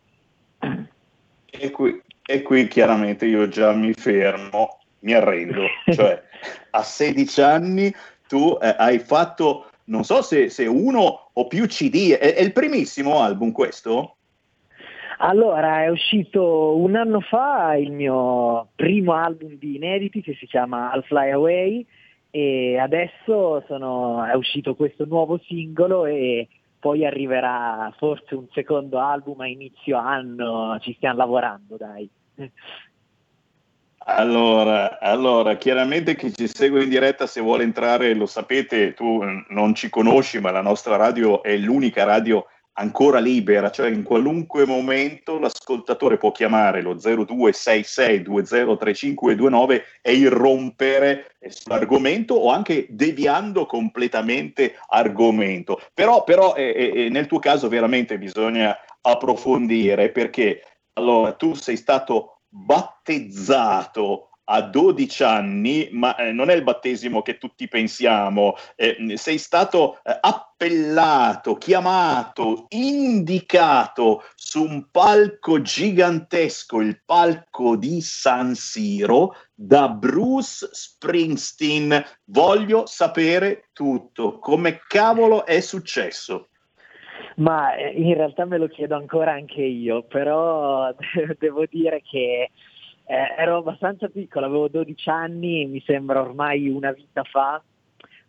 E 1.52 1.70
qui, 1.72 2.02
e 2.32 2.42
qui 2.42 2.68
chiaramente 2.68 3.26
io 3.26 3.48
già 3.48 3.74
mi 3.74 3.94
fermo, 3.94 4.80
mi 5.00 5.14
arrendo. 5.14 5.66
Cioè, 5.92 6.22
a 6.72 6.84
16 6.84 7.42
anni 7.42 7.94
tu 8.28 8.58
eh, 8.62 8.74
hai 8.78 9.00
fatto, 9.00 9.66
non 9.86 10.04
so 10.04 10.22
se, 10.22 10.50
se, 10.50 10.66
uno 10.66 11.32
o 11.34 11.48
più 11.48 11.66
CD, 11.68 12.12
è, 12.12 12.36
è 12.36 12.42
il 12.42 12.54
primissimo 12.54 13.20
album 13.20 13.52
questo? 13.52 14.16
Allora, 15.18 15.84
è 15.84 15.90
uscito 15.90 16.78
un 16.78 16.96
anno 16.96 17.20
fa 17.20 17.76
il 17.76 17.92
mio 17.92 18.70
primo 18.76 19.14
album 19.14 19.58
di 19.58 19.76
inediti 19.76 20.22
che 20.22 20.36
si 20.40 20.48
chiama 20.48 20.92
I'll 20.96 21.04
Fly 21.04 21.30
Away 21.30 21.86
e 22.32 22.78
adesso 22.80 23.64
sono, 23.68 24.24
è 24.26 24.34
uscito 24.34 24.74
questo 24.74 25.06
nuovo 25.06 25.38
singolo 25.46 26.06
e 26.06 26.48
poi 26.80 27.06
arriverà 27.06 27.94
forse 27.98 28.34
un 28.34 28.48
secondo 28.52 28.98
album 28.98 29.42
a 29.42 29.48
inizio 29.48 29.98
anno, 29.98 30.80
ci 30.80 30.94
stiamo 30.96 31.18
lavorando, 31.18 31.78
dai. 31.78 32.10
Allora, 34.04 35.00
allora, 35.00 35.58
chiaramente 35.58 36.16
chi 36.16 36.34
ci 36.34 36.48
segue 36.48 36.84
in 36.84 36.90
diretta, 36.90 37.28
se 37.28 37.40
vuole 37.40 37.64
entrare, 37.64 38.16
lo 38.16 38.26
sapete, 38.26 38.94
tu 38.94 39.22
non 39.50 39.76
ci 39.76 39.90
conosci, 39.90 40.40
ma 40.40 40.52
la 40.52 40.62
nostra 40.62 40.96
radio 40.96 41.44
è 41.44 41.56
l'unica 41.56 42.04
radio 42.04 42.46
ancora 42.74 43.20
libera, 43.20 43.70
cioè 43.70 43.90
in 43.90 44.04
qualunque 44.04 44.66
momento 44.66 45.40
l'ascoltatore 45.40 46.18
può 46.18 46.32
chiamare 46.32 46.82
lo 46.82 46.96
0266203529 46.96 49.82
e 50.02 50.14
irrompere 50.14 51.36
sull'argomento 51.48 52.36
o 52.36 52.50
anche 52.52 52.86
deviando 52.90 53.66
completamente 53.66 54.76
argomento. 54.88 55.82
Però, 55.94 56.24
però 56.24 56.56
eh, 56.56 56.94
eh, 56.96 57.10
nel 57.10 57.28
tuo 57.28 57.40
caso 57.40 57.68
veramente 57.68 58.18
bisogna 58.18 58.74
approfondire 59.02 60.10
perché 60.10 60.64
allora 61.02 61.34
tu 61.34 61.54
sei 61.56 61.76
stato 61.76 62.42
battezzato 62.48 64.30
a 64.44 64.62
12 64.62 65.24
anni, 65.24 65.90
ma 65.92 66.16
eh, 66.16 66.32
non 66.32 66.50
è 66.50 66.54
il 66.54 66.64
battesimo 66.64 67.22
che 67.22 67.38
tutti 67.38 67.68
pensiamo, 67.70 68.56
eh, 68.76 69.14
sei 69.16 69.38
stato 69.38 70.02
eh, 70.04 70.18
appellato, 70.20 71.56
chiamato, 71.56 72.66
indicato 72.70 74.24
su 74.36 74.64
un 74.64 74.88
palco 74.92 75.62
gigantesco, 75.62 76.82
il 76.82 77.02
palco 77.06 77.78
di 77.78 78.02
San 78.02 78.54
Siro, 78.54 79.36
da 79.54 79.88
Bruce 79.88 80.68
Springsteen. 80.72 82.04
Voglio 82.26 82.86
sapere 82.86 83.70
tutto, 83.72 84.38
come 84.40 84.82
cavolo 84.86 85.46
è 85.46 85.62
successo? 85.62 86.50
Ma 87.42 87.76
eh, 87.76 87.90
in 87.90 88.14
realtà 88.14 88.46
me 88.46 88.58
lo 88.58 88.68
chiedo 88.68 88.96
ancora 88.96 89.32
anche 89.32 89.64
io, 89.64 90.04
però 90.04 90.94
devo 91.40 91.66
dire 91.68 92.02
che 92.02 92.52
eh, 93.06 93.36
ero 93.38 93.58
abbastanza 93.58 94.08
piccola, 94.10 94.46
avevo 94.46 94.68
12 94.68 95.10
anni, 95.10 95.66
mi 95.66 95.82
sembra 95.82 96.22
ormai 96.22 96.70
una 96.70 96.92
vita 96.92 97.24
fa, 97.24 97.62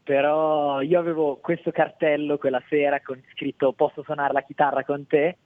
però 0.03 0.81
io 0.81 0.99
avevo 0.99 1.37
questo 1.41 1.71
cartello 1.71 2.39
quella 2.39 2.63
sera 2.69 3.01
con 3.03 3.23
scritto 3.33 3.73
posso 3.73 4.03
suonare 4.03 4.33
la 4.33 4.43
chitarra 4.43 4.85
con 4.85 5.07
te? 5.07 5.37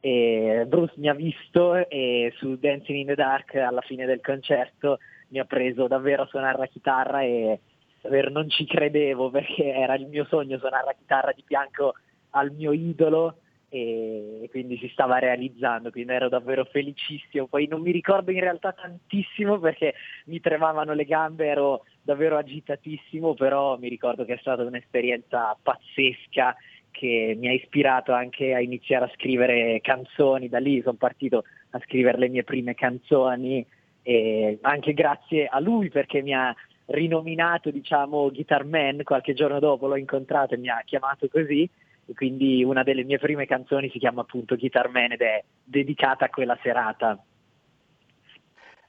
e 0.00 0.64
Bruce 0.68 0.94
mi 0.98 1.08
ha 1.08 1.14
visto 1.14 1.74
e 1.88 2.32
su 2.36 2.56
Dancing 2.56 2.98
in 2.98 3.06
the 3.06 3.14
Dark 3.14 3.54
alla 3.56 3.80
fine 3.80 4.06
del 4.06 4.20
concerto 4.20 4.98
mi 5.28 5.38
ha 5.40 5.44
preso 5.44 5.88
davvero 5.88 6.22
a 6.22 6.26
suonare 6.26 6.58
la 6.58 6.66
chitarra 6.66 7.22
e 7.22 7.58
davvero 8.00 8.30
non 8.30 8.48
ci 8.48 8.66
credevo 8.66 9.30
perché 9.30 9.72
era 9.72 9.94
il 9.94 10.06
mio 10.06 10.24
sogno 10.26 10.58
suonare 10.58 10.84
la 10.84 10.94
chitarra 10.96 11.32
di 11.32 11.42
fianco 11.44 11.94
al 12.36 12.52
mio 12.52 12.72
idolo 12.72 13.38
e 13.68 14.46
quindi 14.50 14.78
si 14.78 14.88
stava 14.88 15.18
realizzando, 15.18 15.90
quindi 15.90 16.12
ero 16.12 16.28
davvero 16.28 16.64
felicissimo. 16.64 17.46
Poi 17.46 17.66
non 17.66 17.80
mi 17.82 17.90
ricordo 17.90 18.30
in 18.30 18.40
realtà 18.40 18.72
tantissimo 18.72 19.58
perché 19.58 19.94
mi 20.26 20.40
tremavano 20.40 20.94
le 20.94 21.04
gambe, 21.04 21.46
ero 21.46 21.84
davvero 22.00 22.36
agitatissimo, 22.36 23.34
però 23.34 23.76
mi 23.76 23.88
ricordo 23.88 24.24
che 24.24 24.34
è 24.34 24.38
stata 24.38 24.62
un'esperienza 24.62 25.56
pazzesca 25.60 26.56
che 26.90 27.36
mi 27.38 27.48
ha 27.48 27.52
ispirato 27.52 28.12
anche 28.12 28.54
a 28.54 28.60
iniziare 28.60 29.04
a 29.04 29.12
scrivere 29.14 29.80
canzoni, 29.82 30.48
da 30.48 30.58
lì 30.58 30.80
sono 30.80 30.96
partito 30.96 31.44
a 31.70 31.80
scrivere 31.80 32.16
le 32.16 32.28
mie 32.28 32.44
prime 32.44 32.74
canzoni 32.74 33.66
e 34.02 34.58
anche 34.62 34.94
grazie 34.94 35.46
a 35.46 35.58
lui 35.60 35.90
perché 35.90 36.22
mi 36.22 36.32
ha 36.32 36.54
rinominato 36.86 37.70
diciamo 37.70 38.30
Guitar 38.30 38.64
Man. 38.64 39.02
Qualche 39.02 39.34
giorno 39.34 39.58
dopo 39.58 39.88
l'ho 39.88 39.96
incontrato 39.96 40.54
e 40.54 40.58
mi 40.58 40.68
ha 40.68 40.80
chiamato 40.86 41.28
così 41.28 41.68
e 42.06 42.14
quindi 42.14 42.62
una 42.62 42.82
delle 42.82 43.04
mie 43.04 43.18
prime 43.18 43.46
canzoni 43.46 43.90
si 43.90 43.98
chiama 43.98 44.20
appunto 44.20 44.56
Guitar 44.56 44.88
Man 44.88 45.12
ed 45.12 45.22
è 45.22 45.42
dedicata 45.62 46.26
a 46.26 46.30
quella 46.30 46.58
serata. 46.62 47.18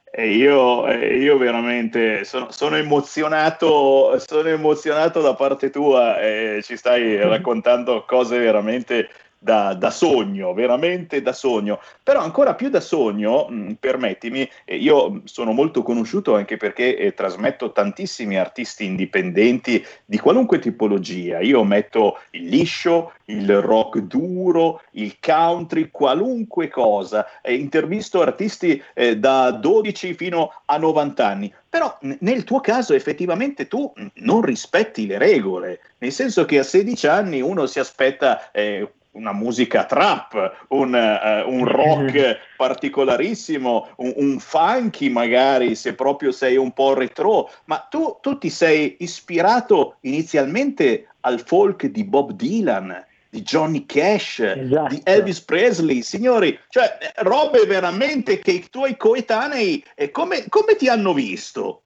E 0.10 0.30
io, 0.30 0.88
io 0.90 1.38
veramente 1.38 2.24
sono, 2.24 2.50
sono, 2.52 2.76
emozionato, 2.78 4.18
sono 4.20 4.48
emozionato 4.48 5.22
da 5.22 5.36
parte 5.36 5.70
tua 5.70 6.20
e 6.20 6.62
ci 6.64 6.78
stai 6.78 7.18
raccontando 7.22 8.06
cose 8.06 8.40
veramente 8.40 9.10
da, 9.40 9.74
da, 9.74 9.92
sogno, 9.92 10.54
veramente 10.54 11.22
da 11.22 11.34
sogno, 11.34 11.80
però 12.02 12.22
ancora 12.22 12.56
più 12.56 12.70
da 12.70 12.80
sogno, 12.80 13.48
mh, 13.50 13.56
mm, 13.56 13.72
permettimi, 13.80 14.50
eh, 14.66 14.76
io 14.78 15.22
sono 15.26 15.52
molto 15.52 15.84
conosciuto 15.84 16.36
anche 16.36 16.58
perché 16.58 16.98
eh, 16.98 17.14
trasmetto 17.14 17.72
tantissimi 17.72 18.38
artisti 18.38 18.86
indipendenti 18.86 19.86
di 20.06 20.18
qualunque 20.18 20.60
tipologia, 20.60 21.40
io 21.40 21.64
metto 21.64 22.20
il 22.32 22.48
liscio, 22.48 23.14
il 23.26 23.62
rock 23.62 24.00
duro, 24.00 24.82
il 24.92 25.18
country, 25.20 25.90
qualunque 25.92 26.70
cosa, 26.70 27.26
eh, 27.42 27.54
intervisto 27.54 28.22
artisti 28.22 28.82
eh, 28.94 29.18
da 29.18 29.52
12 29.52 30.14
fino 30.14 30.52
a 30.66 30.78
90 30.78 31.28
anni, 31.28 31.54
però 31.70 31.98
nel 32.20 32.44
tuo 32.44 32.60
caso 32.60 32.94
effettivamente 32.94 33.68
tu 33.68 33.92
non 34.16 34.42
rispetti 34.42 35.06
le 35.06 35.18
regole, 35.18 35.80
nel 36.00 36.12
senso 36.12 36.46
che 36.46 36.60
a 36.60 36.64
16 36.64 37.08
anni 37.08 37.42
uno 37.42 37.66
si 37.66 37.80
aspetta 37.80 38.52
eh, 38.52 38.90
una 39.18 39.34
musica 39.34 39.86
trap, 39.86 40.66
un, 40.70 40.94
uh, 40.94 41.52
un 41.52 41.66
rock 41.66 42.38
particolarissimo, 42.56 43.90
un, 43.98 44.14
un, 44.16 44.40
funky 44.40 45.10
magari 45.10 45.76
se 45.76 45.96
proprio 45.96 46.32
sei 46.32 46.56
un 46.56 46.72
po' 46.72 46.94
retro, 46.94 47.50
ma 47.66 47.80
tu, 47.90 48.18
tu 48.22 48.38
ti 48.38 48.50
sei 48.50 48.98
ispirato 49.00 49.98
inizialmente 50.02 51.08
al 51.22 51.42
folk 51.42 51.88
di 51.88 52.04
Bob 52.04 52.34
Dylan, 52.34 53.06
di 53.30 53.42
Johnny 53.42 53.86
Cash, 53.86 54.40
esatto. 54.40 54.94
di 54.94 55.02
Elvis 55.04 55.42
Presley, 55.42 56.02
signori, 56.02 56.58
cioè 56.70 56.98
robe 57.18 57.66
veramente 57.66 58.40
che 58.40 58.52
i 58.52 58.66
tuoi 58.70 58.96
coetanei 58.96 59.84
eh, 59.96 60.12
come, 60.12 60.46
come 60.48 60.76
ti 60.76 60.88
hanno 60.88 61.14
visto? 61.14 61.82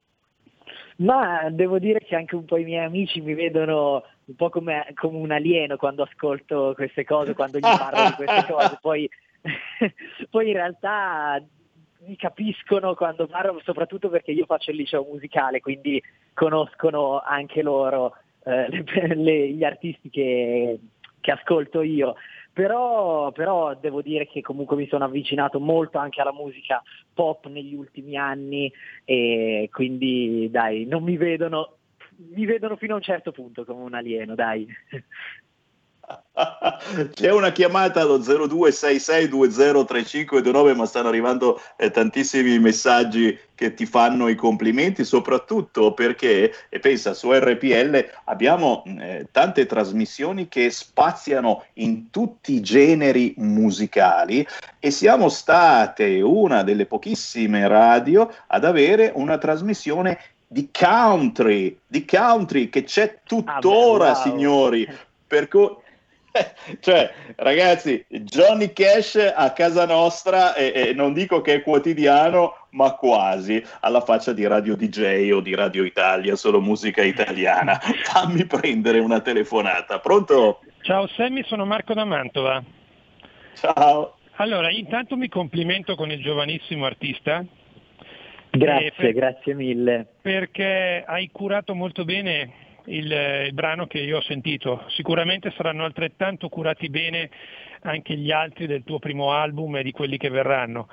Ma 0.97 1.49
devo 1.49 1.80
dire 1.80 1.99
che 1.99 2.15
anche 2.15 2.35
un 2.35 2.45
po' 2.45 2.57
i 2.57 2.64
miei 2.64 2.85
amici 2.85 3.22
mi 3.22 3.34
vedono 3.34 4.03
un 4.31 4.35
po' 4.35 4.49
come, 4.49 4.87
come 4.95 5.17
un 5.17 5.31
alieno 5.31 5.75
quando 5.75 6.03
ascolto 6.03 6.73
queste 6.73 7.03
cose, 7.03 7.33
quando 7.33 7.57
gli 7.57 7.61
parlo 7.61 8.05
di 8.05 8.13
queste 8.13 8.51
cose, 8.51 8.77
poi, 8.81 9.09
poi 10.29 10.47
in 10.47 10.53
realtà 10.53 11.43
mi 12.05 12.15
capiscono 12.15 12.95
quando 12.95 13.27
parlo, 13.27 13.59
soprattutto 13.63 14.09
perché 14.09 14.31
io 14.31 14.45
faccio 14.45 14.71
il 14.71 14.77
liceo 14.77 15.05
musicale, 15.09 15.59
quindi 15.59 16.01
conoscono 16.33 17.19
anche 17.19 17.61
loro 17.61 18.15
eh, 18.45 18.69
le, 18.69 19.15
le, 19.15 19.49
gli 19.49 19.63
artisti 19.63 20.09
che, 20.09 20.79
che 21.19 21.31
ascolto 21.31 21.81
io. 21.81 22.15
Però, 22.53 23.31
però, 23.31 23.75
devo 23.75 24.01
dire 24.01 24.27
che 24.27 24.41
comunque 24.41 24.75
mi 24.75 24.87
sono 24.87 25.05
avvicinato 25.05 25.59
molto 25.59 25.99
anche 25.99 26.19
alla 26.19 26.33
musica 26.33 26.81
pop 27.13 27.47
negli 27.47 27.73
ultimi 27.73 28.17
anni 28.17 28.71
e 29.05 29.69
quindi 29.71 30.49
dai, 30.51 30.85
non 30.85 31.01
mi 31.01 31.15
vedono 31.15 31.77
mi 32.30 32.45
vedono 32.45 32.76
fino 32.76 32.93
a 32.93 32.98
un 32.98 33.02
certo 33.02 33.31
punto 33.31 33.65
come 33.65 33.84
un 33.84 33.93
alieno, 33.93 34.35
dai. 34.35 34.68
C'è 37.14 37.31
una 37.31 37.52
chiamata 37.52 38.02
allo 38.02 38.19
0266203529, 38.19 40.76
ma 40.76 40.85
stanno 40.85 41.07
arrivando 41.07 41.61
eh, 41.77 41.89
tantissimi 41.91 42.60
messaggi 42.60 43.39
che 43.56 43.73
ti 43.73 43.85
fanno 43.85 44.27
i 44.27 44.35
complimenti, 44.35 45.06
soprattutto 45.06 45.93
perché, 45.93 46.52
e 46.69 46.80
pensa, 46.80 47.14
su 47.14 47.31
RPL 47.31 48.06
abbiamo 48.26 48.84
eh, 48.85 49.27
tante 49.31 49.65
trasmissioni 49.65 50.49
che 50.49 50.69
spaziano 50.69 51.64
in 51.73 52.10
tutti 52.10 52.56
i 52.56 52.61
generi 52.61 53.34
musicali 53.38 54.45
e 54.80 54.91
siamo 54.91 55.30
state 55.30 56.19
una 56.22 56.64
delle 56.64 56.88
pochissime 56.88 57.65
radio 57.68 58.30
ad 58.48 58.65
avere 58.65 59.14
una 59.15 59.38
trasmissione 59.38 60.19
di 60.52 60.69
country, 60.69 61.80
di 61.88 62.03
country 62.03 62.68
che 62.68 62.84
c'è 62.84 63.19
tuttora, 63.23 64.10
ah, 64.10 64.14
wow. 64.14 64.22
signori. 64.22 64.86
Per 65.26 65.48
cui 65.48 65.69
cioè, 66.82 67.10
ragazzi, 67.38 68.03
Johnny 68.10 68.73
Cash 68.73 69.15
a 69.34 69.52
casa 69.53 69.86
nostra, 69.86 70.53
e, 70.53 70.73
e, 70.76 70.94
non 70.94 71.14
dico 71.14 71.40
che 71.40 71.53
è 71.56 71.61
quotidiano, 71.61 72.68
ma 72.72 72.91
quasi 72.95 73.64
alla 73.80 74.02
faccia 74.02 74.34
di 74.34 74.45
Radio 74.45 74.76
DJ 74.76 75.32
o 75.32 75.40
di 75.40 75.56
Radio 75.56 75.86
Italia, 75.86 76.36
solo 76.36 76.60
musica 76.60 77.02
italiana. 77.02 77.80
Fammi 78.03 78.45
prendere 78.45 78.99
una 78.99 79.22
telefonata. 79.22 79.99
Pronto? 79.99 80.60
Ciao 80.82 81.07
Sammy, 81.07 81.45
sono 81.45 81.65
Marco 81.65 81.94
da 81.94 82.03
Mantova. 82.03 82.61
Ciao. 83.56 84.18
Allora, 84.36 84.69
intanto 84.69 85.15
mi 85.15 85.30
complimento 85.30 85.95
con 85.95 86.11
il 86.11 86.22
giovanissimo 86.22 86.86
artista. 86.86 87.45
Grazie, 88.52 88.91
per, 88.95 89.14
grazie 89.14 89.53
mille. 89.53 90.06
Perché 90.22 91.03
hai 91.06 91.30
curato 91.32 91.73
molto 91.73 92.03
bene 92.03 92.52
il, 92.86 93.11
il 93.45 93.53
brano 93.53 93.88
che 93.88 93.99
io 93.99 94.18
ho 94.18 94.22
sentito. 94.22 94.84
Sicuramente 94.90 95.52
saranno 95.52 95.86
altrettanto 95.86 96.49
curati 96.49 96.90
bene 96.90 97.30
anche 97.82 98.15
gli 98.15 98.32
altri 98.32 98.68
del 98.68 98.84
tuo 98.84 98.99
primo 98.99 99.32
album 99.32 99.78
e 99.78 99.84
di 99.84 99.91
quelli 99.91 100.18
che 100.18 100.30
verranno. 100.30 100.88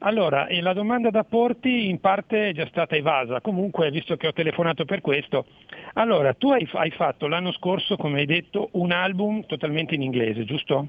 Allora, 0.00 0.46
la 0.50 0.74
domanda 0.74 1.08
da 1.08 1.24
porti 1.24 1.88
in 1.88 2.00
parte 2.00 2.50
è 2.50 2.52
già 2.52 2.66
stata 2.66 2.96
evasa, 2.96 3.40
comunque 3.40 3.90
visto 3.90 4.16
che 4.16 4.26
ho 4.26 4.32
telefonato 4.32 4.84
per 4.84 5.00
questo. 5.00 5.46
Allora, 5.94 6.34
tu 6.34 6.50
hai, 6.50 6.68
hai, 6.72 6.90
fatto 6.90 7.26
l'anno 7.28 7.50
scorso, 7.52 7.96
come 7.96 8.20
hai 8.20 8.26
detto, 8.26 8.68
un 8.72 8.92
album 8.92 9.46
totalmente 9.46 9.94
in 9.94 10.02
inglese, 10.02 10.44
giusto? 10.44 10.88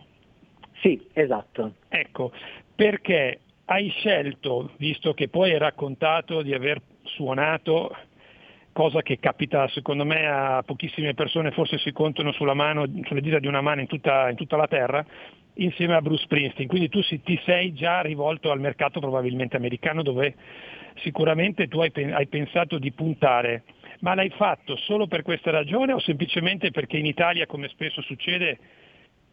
Sì, 0.81 1.01
esatto. 1.13 1.75
Ecco, 1.87 2.33
perché 2.75 3.39
hai 3.69 3.89
scelto, 3.89 4.71
visto 4.77 5.13
che 5.13 5.27
poi 5.27 5.51
hai 5.51 5.57
raccontato 5.57 6.41
di 6.41 6.53
aver 6.53 6.81
suonato 7.03 7.95
cosa 8.71 9.01
che 9.01 9.17
capita 9.19 9.67
secondo 9.69 10.05
me 10.05 10.27
a 10.27 10.63
pochissime 10.63 11.13
persone, 11.15 11.51
forse 11.51 11.77
si 11.79 11.91
contano 11.91 12.31
sulla 12.31 12.53
mano, 12.53 12.85
sulle 13.05 13.21
dita 13.21 13.39
di 13.39 13.47
una 13.47 13.61
mano 13.61 13.81
in 13.81 13.87
tutta, 13.87 14.29
in 14.29 14.35
tutta 14.35 14.55
la 14.55 14.67
terra, 14.67 15.05
insieme 15.55 15.95
a 15.95 16.01
Bruce 16.01 16.23
Springsteen. 16.23 16.67
Quindi 16.67 16.87
tu 16.87 17.01
si, 17.01 17.21
ti 17.23 17.39
sei 17.43 17.73
già 17.73 18.01
rivolto 18.01 18.51
al 18.51 18.59
mercato 18.59 18.99
probabilmente 18.99 19.57
americano 19.57 20.01
dove 20.03 20.35
sicuramente 21.01 21.67
tu 21.67 21.79
hai, 21.79 21.91
hai 21.93 22.27
pensato 22.27 22.77
di 22.77 22.91
puntare. 22.91 23.63
Ma 23.99 24.13
l'hai 24.13 24.29
fatto 24.29 24.77
solo 24.77 25.07
per 25.07 25.23
questa 25.23 25.49
ragione 25.49 25.91
o 25.91 25.99
semplicemente 25.99 26.71
perché 26.71 26.97
in 26.97 27.05
Italia, 27.05 27.47
come 27.47 27.67
spesso 27.69 28.01
succede, 28.03 28.59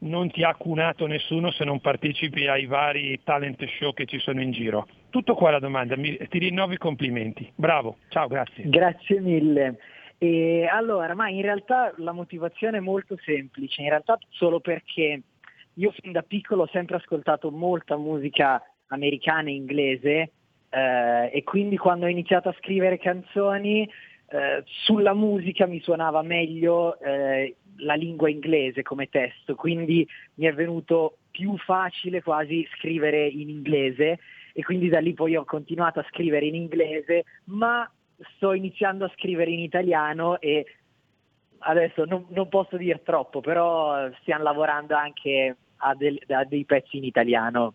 non 0.05 0.31
ti 0.31 0.43
ha 0.43 0.55
cunato 0.55 1.07
nessuno 1.07 1.51
se 1.51 1.65
non 1.65 1.81
partecipi 1.81 2.47
ai 2.47 2.67
vari 2.67 3.21
talent 3.23 3.65
show 3.79 3.93
che 3.93 4.07
ci 4.07 4.19
sono 4.19 4.41
in 4.41 4.51
giro. 4.51 4.87
Tutto 5.11 5.35
qua 5.35 5.51
la 5.51 5.59
domanda, 5.59 5.97
mi, 5.97 6.17
ti 6.29 6.39
rinnovo 6.39 6.73
i 6.73 6.79
complimenti. 6.79 7.51
Bravo, 7.55 7.99
ciao, 8.09 8.27
grazie. 8.29 8.69
Grazie 8.69 9.21
mille. 9.21 9.79
E 10.19 10.67
allora, 10.71 11.15
ma 11.15 11.29
in 11.29 11.43
realtà 11.43 11.93
la 11.99 12.13
motivazione 12.13 12.79
è 12.79 12.81
molto 12.81 13.17
semplice, 13.25 13.83
in 13.83 13.89
realtà 13.89 14.19
solo 14.31 14.61
perché 14.61 15.23
io 15.75 15.95
fin 16.01 16.13
da 16.13 16.23
piccolo 16.23 16.63
ho 16.63 16.69
sempre 16.73 16.97
ascoltato 16.97 17.51
molta 17.51 17.97
musica 17.97 18.63
americana 18.89 19.49
e 19.49 19.55
inglese 19.55 20.33
eh, 20.71 21.31
e 21.33 21.43
quindi 21.43 21.77
quando 21.77 22.07
ho 22.07 22.09
iniziato 22.09 22.49
a 22.49 22.57
scrivere 22.59 22.99
canzoni 22.99 23.89
eh, 24.29 24.63
sulla 24.65 25.15
musica 25.15 25.67
mi 25.67 25.81
suonava 25.81 26.23
meglio 26.23 26.99
eh, 27.01 27.57
la 27.79 27.95
lingua 27.95 28.29
inglese 28.29 28.83
come 28.83 29.09
testo, 29.09 29.55
quindi 29.55 30.07
mi 30.35 30.47
è 30.47 30.53
venuto 30.53 31.19
più 31.31 31.57
facile 31.59 32.23
quasi 32.23 32.67
scrivere 32.77 33.27
in 33.27 33.49
inglese 33.49 34.21
e 34.53 34.63
quindi 34.63 34.89
da 34.89 35.01
lì 35.01 35.15
poi 35.15 35.37
ho 35.37 35.45
continuato 35.45 35.99
a 35.99 36.07
scrivere 36.09 36.47
in 36.47 36.55
inglese, 36.55 37.25
ma 37.45 37.91
sto 38.37 38.53
iniziando 38.53 39.05
a 39.05 39.13
scrivere 39.17 39.51
in 39.51 39.59
italiano 39.59 40.41
e 40.41 40.65
adesso 41.59 42.05
non, 42.05 42.27
non 42.29 42.49
posso 42.49 42.77
dire 42.77 43.03
troppo, 43.03 43.41
però 43.41 44.11
stiamo 44.21 44.45
lavorando 44.45 44.95
anche 44.95 45.57
a, 45.79 45.95
del, 45.95 46.21
a 46.29 46.45
dei 46.45 46.65
pezzi 46.65 46.99
in 46.99 47.05
italiano. 47.05 47.75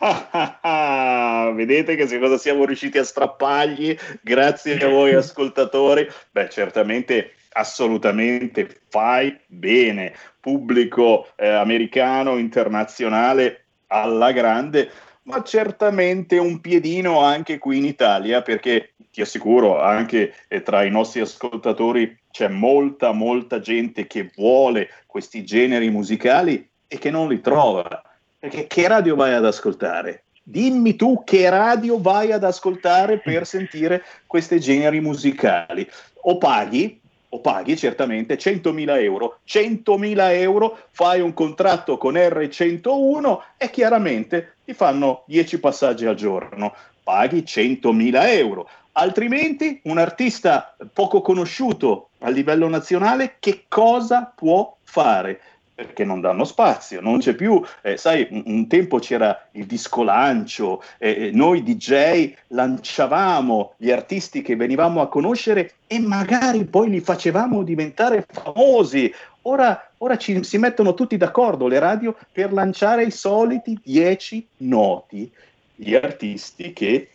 vedete 1.54 1.94
che 1.94 2.18
cosa 2.18 2.38
siamo 2.38 2.64
riusciti 2.64 2.96
a 2.96 3.04
strappargli 3.04 3.94
grazie 4.22 4.78
a 4.78 4.88
voi 4.88 5.12
ascoltatori 5.12 6.08
beh 6.30 6.48
certamente 6.48 7.34
assolutamente 7.52 8.82
fai 8.88 9.36
bene, 9.46 10.14
pubblico 10.40 11.28
eh, 11.36 11.48
americano, 11.48 12.38
internazionale 12.38 13.66
alla 13.88 14.32
grande, 14.32 14.90
ma 15.22 15.42
certamente 15.42 16.38
un 16.38 16.60
piedino 16.60 17.20
anche 17.20 17.58
qui 17.58 17.78
in 17.78 17.84
Italia, 17.84 18.42
perché 18.42 18.94
ti 19.10 19.20
assicuro, 19.20 19.80
anche 19.80 20.34
eh, 20.48 20.62
tra 20.62 20.84
i 20.84 20.90
nostri 20.90 21.20
ascoltatori 21.20 22.18
c'è 22.30 22.48
molta, 22.48 23.12
molta 23.12 23.60
gente 23.60 24.06
che 24.06 24.30
vuole 24.36 24.88
questi 25.06 25.44
generi 25.44 25.90
musicali 25.90 26.68
e 26.86 26.98
che 26.98 27.10
non 27.10 27.28
li 27.28 27.40
trova. 27.40 28.02
Perché 28.38 28.66
che 28.66 28.88
radio 28.88 29.16
vai 29.16 29.34
ad 29.34 29.44
ascoltare? 29.44 30.24
Dimmi 30.42 30.96
tu 30.96 31.22
che 31.24 31.48
radio 31.50 32.00
vai 32.00 32.32
ad 32.32 32.42
ascoltare 32.42 33.18
per 33.18 33.46
sentire 33.46 34.02
questi 34.26 34.58
generi 34.58 35.00
musicali. 35.00 35.88
O 36.22 36.38
paghi 36.38 36.99
o 37.30 37.40
paghi 37.40 37.76
certamente 37.76 38.36
100.000 38.36 39.02
euro. 39.02 39.38
100.000 39.46 40.32
euro, 40.34 40.78
fai 40.90 41.20
un 41.20 41.32
contratto 41.32 41.96
con 41.96 42.14
R101 42.14 43.38
e 43.56 43.70
chiaramente 43.70 44.56
ti 44.64 44.74
fanno 44.74 45.22
10 45.26 45.60
passaggi 45.60 46.06
al 46.06 46.16
giorno. 46.16 46.74
Paghi 47.02 47.40
100.000 47.40 48.28
euro. 48.36 48.68
Altrimenti 48.92 49.80
un 49.84 49.98
artista 49.98 50.76
poco 50.92 51.20
conosciuto 51.20 52.10
a 52.18 52.30
livello 52.30 52.68
nazionale 52.68 53.36
che 53.38 53.64
cosa 53.68 54.32
può 54.34 54.76
fare? 54.82 55.40
Perché 55.80 56.04
non 56.04 56.20
danno 56.20 56.44
spazio, 56.44 57.00
non 57.00 57.20
c'è 57.20 57.32
più, 57.32 57.64
eh, 57.80 57.96
sai, 57.96 58.28
un, 58.30 58.42
un, 58.44 58.66
tempo 58.66 58.98
c'era 58.98 59.46
il 59.52 59.64
disco 59.64 60.02
lancio, 60.02 60.82
eh, 60.98 61.30
noi 61.32 61.62
DJ 61.62 62.34
lanciavamo 62.48 63.76
gli 63.78 63.90
artisti 63.90 64.42
che 64.42 64.56
venivamo 64.56 65.00
a 65.00 65.08
conoscere 65.08 65.72
e 65.86 65.98
magari 65.98 66.66
poi 66.66 66.90
li 66.90 67.00
facevamo 67.00 67.62
diventare 67.62 68.26
famosi. 68.30 69.10
Ora, 69.42 69.90
ora 69.96 70.18
ci, 70.18 70.44
si 70.44 70.58
mettono 70.58 70.92
tutti 70.92 71.16
d'accordo 71.16 71.66
le 71.66 71.78
radio 71.78 72.14
per 72.30 72.52
lanciare 72.52 73.04
i 73.04 73.10
soliti 73.10 73.80
dieci 73.82 74.46
noti, 74.58 75.32
gli 75.74 75.94
artisti 75.94 76.74
che 76.74 77.08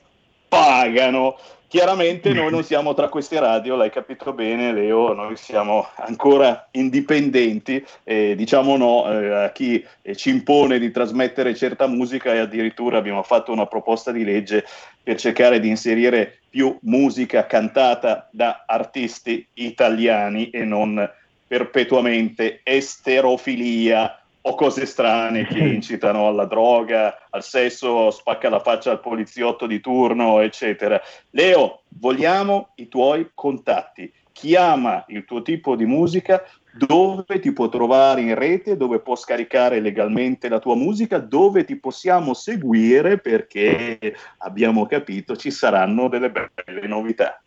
pagano. 0.56 1.38
Chiaramente 1.68 2.32
noi 2.32 2.52
non 2.52 2.64
siamo 2.64 2.94
tra 2.94 3.10
queste 3.10 3.40
radio, 3.40 3.76
l'hai 3.76 3.90
capito 3.90 4.32
bene 4.34 4.72
Leo, 4.72 5.14
noi 5.14 5.36
siamo 5.36 5.88
ancora 5.96 6.68
indipendenti 6.72 7.84
e 8.04 8.36
diciamo 8.36 8.78
no 8.78 9.12
eh, 9.12 9.44
a 9.46 9.52
chi 9.52 9.84
eh, 10.02 10.16
ci 10.16 10.30
impone 10.30 10.80
di 10.80 10.92
trasmettere 10.92 11.56
certa 11.56 11.88
musica 11.88 12.34
e 12.34 12.40
addirittura 12.40 12.98
abbiamo 12.98 13.24
fatto 13.24 13.52
una 13.52 13.66
proposta 13.66 14.12
di 14.12 14.24
legge 14.24 14.66
per 15.04 15.18
cercare 15.18 15.60
di 15.60 15.68
inserire 15.68 16.40
più 16.50 16.78
musica 16.84 17.46
cantata 17.46 18.30
da 18.32 18.64
artisti 18.66 19.46
italiani 19.56 20.52
e 20.52 20.64
non 20.64 21.12
perpetuamente 21.48 22.62
esterofilia 22.64 24.25
o 24.48 24.54
cose 24.54 24.86
strane 24.86 25.46
che 25.46 25.58
incitano 25.58 26.28
alla 26.28 26.46
droga, 26.46 27.28
al 27.32 27.44
sesso, 27.44 28.12
spacca 28.12 28.50
la 28.50 28.60
faccia 28.60 28.92
al 28.92 29.00
poliziotto 29.00 29.66
di 29.66 29.80
turno, 29.80 30.40
eccetera. 30.40 31.02
Leo, 31.32 31.82
vogliamo 32.00 32.70
i 32.76 32.88
tuoi 32.88 33.32
contatti. 33.34 34.12
Chiama 34.32 35.04
il 35.08 35.26
tuo 35.26 35.42
tipo 35.42 35.76
di 35.76 35.86
musica, 35.86 36.44
dove 36.78 37.40
ti 37.40 37.54
può 37.54 37.70
trovare 37.70 38.22
in 38.22 38.36
rete, 38.36 38.78
dove 38.78 39.00
può 39.00 39.16
scaricare 39.16 39.80
legalmente 39.80 40.48
la 40.48 40.60
tua 40.60 40.76
musica, 40.76 41.18
dove 41.18 41.64
ti 41.64 41.78
possiamo 41.78 42.34
seguire 42.34 43.18
perché 43.18 44.16
abbiamo 44.40 44.86
capito 44.86 45.36
ci 45.36 45.50
saranno 45.50 46.08
delle 46.08 46.30
belle 46.30 46.86
novità. 46.86 47.42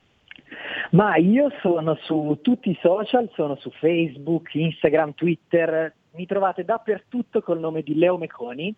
Ma 0.90 1.16
io 1.16 1.52
sono 1.60 1.96
su 2.02 2.38
tutti 2.42 2.70
i 2.70 2.78
social, 2.80 3.30
sono 3.34 3.56
su 3.56 3.70
Facebook, 3.78 4.54
Instagram, 4.54 5.12
Twitter, 5.14 5.94
mi 6.12 6.26
trovate 6.26 6.64
dappertutto 6.64 7.40
col 7.42 7.58
nome 7.58 7.82
di 7.82 7.96
Leo 7.96 8.16
Meconi 8.16 8.74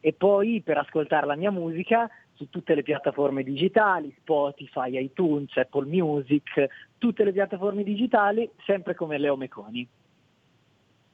e 0.00 0.12
poi 0.12 0.60
per 0.62 0.78
ascoltare 0.78 1.26
la 1.26 1.36
mia 1.36 1.50
musica 1.50 2.08
su 2.34 2.48
tutte 2.50 2.74
le 2.74 2.82
piattaforme 2.82 3.42
digitali, 3.42 4.14
Spotify, 4.20 5.02
iTunes, 5.02 5.56
Apple 5.56 5.86
Music, 5.86 6.66
tutte 6.98 7.24
le 7.24 7.32
piattaforme 7.32 7.82
digitali, 7.82 8.48
sempre 8.64 8.94
come 8.94 9.18
Leo 9.18 9.36
Meconi. 9.36 9.88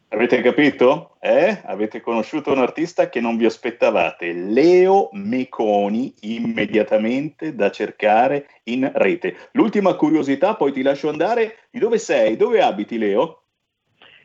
Avete 0.08 0.42
capito? 0.42 1.16
Eh? 1.20 1.62
Avete 1.64 2.02
conosciuto 2.02 2.52
un 2.52 2.58
artista 2.58 3.08
che 3.08 3.20
non 3.20 3.38
vi 3.38 3.46
aspettavate, 3.46 4.34
Leo 4.34 5.08
Meconi, 5.12 6.12
immediatamente 6.20 7.54
da 7.54 7.70
cercare 7.70 8.46
in 8.64 8.90
rete. 8.94 9.48
L'ultima 9.52 9.94
curiosità, 9.94 10.54
poi 10.54 10.72
ti 10.72 10.82
lascio 10.82 11.08
andare. 11.08 11.60
Di 11.70 11.78
dove 11.78 11.96
sei? 11.96 12.36
Dove 12.36 12.60
abiti, 12.60 12.98
Leo? 12.98 13.41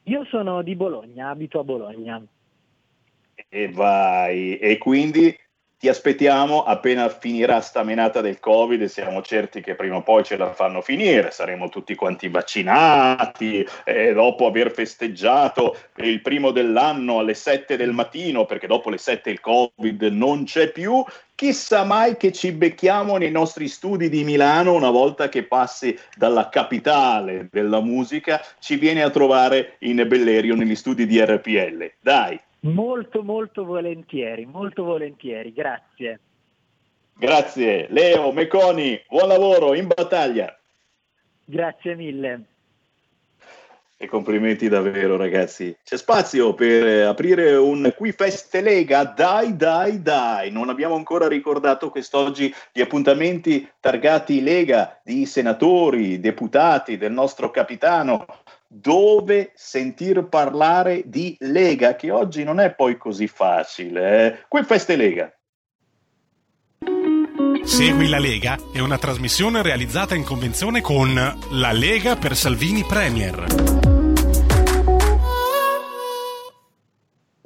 Io 0.07 0.23
sono 0.25 0.61
di 0.61 0.75
Bologna, 0.75 1.29
abito 1.29 1.59
a 1.59 1.63
Bologna. 1.63 2.25
E 3.49 3.69
vai, 3.69 4.57
e 4.57 4.77
quindi 4.77 5.37
ti 5.79 5.89
aspettiamo 5.89 6.63
appena 6.63 7.07
finirà 7.07 7.61
sta 7.61 7.83
menata 7.83 8.19
del 8.21 8.39
Covid 8.39 8.85
siamo 8.85 9.21
certi 9.21 9.61
che 9.61 9.75
prima 9.75 9.97
o 9.97 10.01
poi 10.01 10.23
ce 10.23 10.35
la 10.35 10.51
fanno 10.51 10.81
finire, 10.81 11.29
saremo 11.29 11.69
tutti 11.69 11.93
quanti 11.93 12.29
vaccinati 12.29 13.63
e 13.83 14.13
dopo 14.13 14.47
aver 14.47 14.71
festeggiato 14.71 15.77
il 15.97 16.21
primo 16.21 16.49
dell'anno 16.49 17.19
alle 17.19 17.35
7 17.35 17.77
del 17.77 17.91
mattino, 17.91 18.45
perché 18.45 18.65
dopo 18.65 18.89
le 18.89 18.97
7 18.97 19.29
il 19.29 19.39
Covid 19.39 20.01
non 20.03 20.45
c'è 20.45 20.71
più, 20.71 21.03
chissà 21.35 21.83
mai 21.83 22.17
che 22.17 22.31
ci 22.31 22.51
becchiamo 22.53 23.17
nei 23.17 23.29
nostri 23.29 23.67
studi 23.67 24.09
di 24.09 24.23
Milano 24.23 24.73
una 24.73 24.89
volta 24.89 25.29
che 25.29 25.43
passi 25.43 25.95
dalla 26.15 26.49
capitale 26.49 27.49
della 27.51 27.81
musica, 27.81 28.43
ci 28.59 28.77
viene 28.77 29.03
a 29.03 29.11
trovare 29.11 29.75
in 29.81 30.03
Bellerio 30.07 30.55
negli 30.55 30.75
studi 30.75 31.05
di 31.05 31.23
RPL. 31.23 31.91
Dai! 32.01 32.39
Molto, 32.73 33.23
molto 33.23 33.63
volentieri, 33.63 34.45
molto 34.45 34.83
volentieri, 34.83 35.53
grazie. 35.53 36.19
Grazie. 37.13 37.87
Leo, 37.89 38.31
Meconi, 38.31 39.01
buon 39.07 39.27
lavoro, 39.29 39.73
in 39.73 39.87
battaglia. 39.87 40.55
Grazie 41.45 41.95
mille. 41.95 42.45
E 43.99 44.05
complimenti 44.07 44.69
davvero 44.69 45.17
ragazzi. 45.17 45.75
C'è 45.83 45.97
spazio 45.97 46.53
per 46.53 47.07
aprire 47.07 47.55
un 47.55 47.91
Qui 47.95 48.11
Feste 48.11 48.61
Lega? 48.61 49.05
Dai, 49.05 49.55
dai, 49.55 50.03
dai. 50.03 50.51
Non 50.51 50.69
abbiamo 50.69 50.93
ancora 50.93 51.27
ricordato 51.27 51.89
quest'oggi 51.89 52.53
gli 52.71 52.81
appuntamenti 52.81 53.67
targati 53.79 54.43
Lega 54.43 55.01
di 55.03 55.25
senatori, 55.25 56.19
deputati, 56.19 56.97
del 56.97 57.11
nostro 57.11 57.49
capitano 57.49 58.25
dove 58.67 59.51
sentir 59.55 60.27
parlare 60.27 61.03
di 61.05 61.35
Lega, 61.39 61.95
che 61.95 62.11
oggi 62.11 62.43
non 62.43 62.59
è 62.59 62.73
poi 62.73 62.97
così 62.97 63.27
facile. 63.27 64.25
Eh? 64.25 64.45
Qui 64.47 64.63
Feste 64.63 64.95
Lega. 64.95 65.31
Segui 67.63 68.07
la 68.07 68.19
Lega 68.19 68.57
è 68.71 68.79
una 68.79 68.97
trasmissione 68.97 69.61
realizzata 69.61 70.15
in 70.15 70.23
convenzione 70.23 70.81
con 70.81 71.13
La 71.51 71.71
Lega 71.73 72.15
per 72.15 72.35
Salvini 72.35 72.83
Premier. 72.83 73.66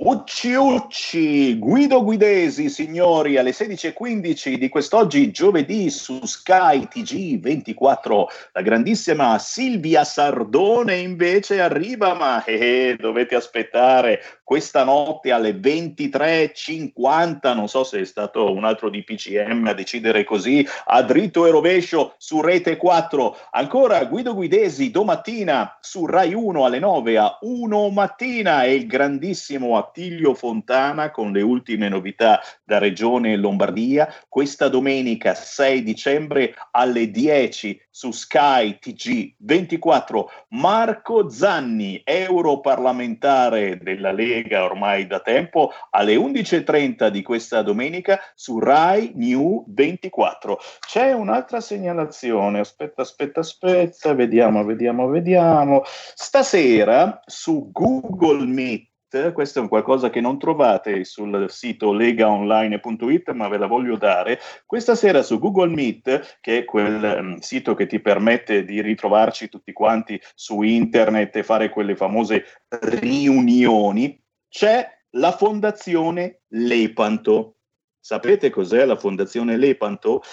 Ucci 0.04 0.56
Ucci, 0.56 1.60
Guido 1.60 2.04
Guidesi, 2.04 2.70
signori, 2.70 3.38
alle 3.38 3.52
16.15 3.52 4.56
di 4.56 4.68
quest'oggi, 4.68 5.30
giovedì, 5.30 5.92
su 5.92 6.26
Sky 6.26 6.88
TG24. 6.92 8.24
La 8.54 8.62
grandissima 8.64 9.38
Silvia 9.38 10.04
Sardone 10.04 10.98
invece 10.98 11.62
arriva, 11.62 12.16
ma 12.16 12.44
eh, 12.46 12.98
dovete 13.00 13.36
aspettare 13.36 14.24
questa 14.52 14.84
notte 14.84 15.32
alle 15.32 15.54
23.50. 15.54 17.56
Non 17.56 17.70
so 17.70 17.86
se 17.86 18.02
è 18.02 18.04
stato 18.04 18.52
un 18.52 18.66
altro 18.66 18.90
DPCM 18.90 19.68
a 19.68 19.74
decidere 19.74 20.26
così, 20.26 20.68
a 20.88 21.02
dritto 21.04 21.48
e 21.48 21.52
rovescio 21.52 22.16
su 22.18 22.42
Rete 22.42 22.76
4. 22.76 23.38
Ancora 23.52 24.04
Guido 24.04 24.34
Guidesi 24.34 24.92
domattina 24.92 25.78
su 25.80 26.06
Rai 26.06 26.34
1 26.34 26.66
alle 26.66 26.80
9 26.80 27.18
a 27.18 27.38
1 27.40 27.90
mattina 27.92 28.66
e 28.66 28.74
il 28.74 28.88
grandissimo 28.88 29.78
Attilio 29.78 30.34
Fontana 30.34 31.12
con 31.12 31.32
le 31.32 31.42
ultime 31.42 31.88
novità 31.88 32.42
da 32.66 32.78
Regione 32.78 33.38
Lombardia. 33.38 34.14
Questa 34.28 34.68
domenica 34.68 35.34
6 35.34 35.82
dicembre 35.82 36.56
alle 36.72 37.10
10 37.10 37.80
su 37.92 38.12
Sky 38.12 38.80
TG 38.80 39.36
24 39.38 40.32
Marco 40.50 41.30
Zanni, 41.30 42.02
europarlamentare 42.04 43.78
della 43.78 44.12
Lega 44.14 44.64
ormai 44.64 45.06
da 45.06 45.20
tempo, 45.20 45.72
alle 45.92 46.16
11.30 46.16 47.10
di 47.10 47.22
questa 47.22 47.62
domenica 47.62 48.20
su 48.34 48.60
Rai 48.60 49.12
New 49.16 49.66
24. 49.68 50.58
C'è 50.80 51.12
un'altra 51.12 51.60
segnalazione, 51.60 52.62
aspetta, 52.62 53.02
aspetta, 53.02 53.42
aspetta, 53.42 54.14
vediamo, 54.14 54.64
vediamo, 54.64 55.08
vediamo. 55.10 55.84
Stasera 55.86 57.20
su 57.26 57.70
Google 57.72 58.46
Meet 58.46 58.91
questo 59.34 59.60
è 59.60 59.62
un 59.62 59.68
qualcosa 59.68 60.10
che 60.10 60.22
non 60.22 60.40
trovate 60.40 61.04
sul 61.04 61.48
sito 61.50 61.92
legaonline.it, 61.92 63.32
ma 63.32 63.50
ve 63.50 63.58
la 63.58 63.68
voglio 63.68 63.98
dare. 63.98 64.40
Questa 64.66 64.96
sera 64.96 65.22
su 65.22 65.38
Google 65.38 65.74
Meet, 65.74 66.40
che 66.40 66.60
è 66.60 66.66
quel 66.66 67.18
um, 67.20 67.38
sito 67.40 67.74
che 67.74 67.88
ti 67.88 68.00
permette 68.00 68.64
di 68.64 68.82
ritrovarci 68.82 69.50
tutti 69.50 69.74
quanti 69.74 70.20
su 70.34 70.62
internet 70.62 71.36
e 71.36 71.44
fare 71.44 71.70
quelle 71.70 71.96
famose 71.96 72.46
riunioni, 72.70 74.18
c'è 74.48 74.88
la 75.12 75.32
Fondazione 75.32 76.42
Lepanto. 76.50 77.58
Sapete 78.00 78.50
cos'è 78.50 78.86
la 78.86 78.96
Fondazione 78.96 79.58
Lepanto? 79.58 80.24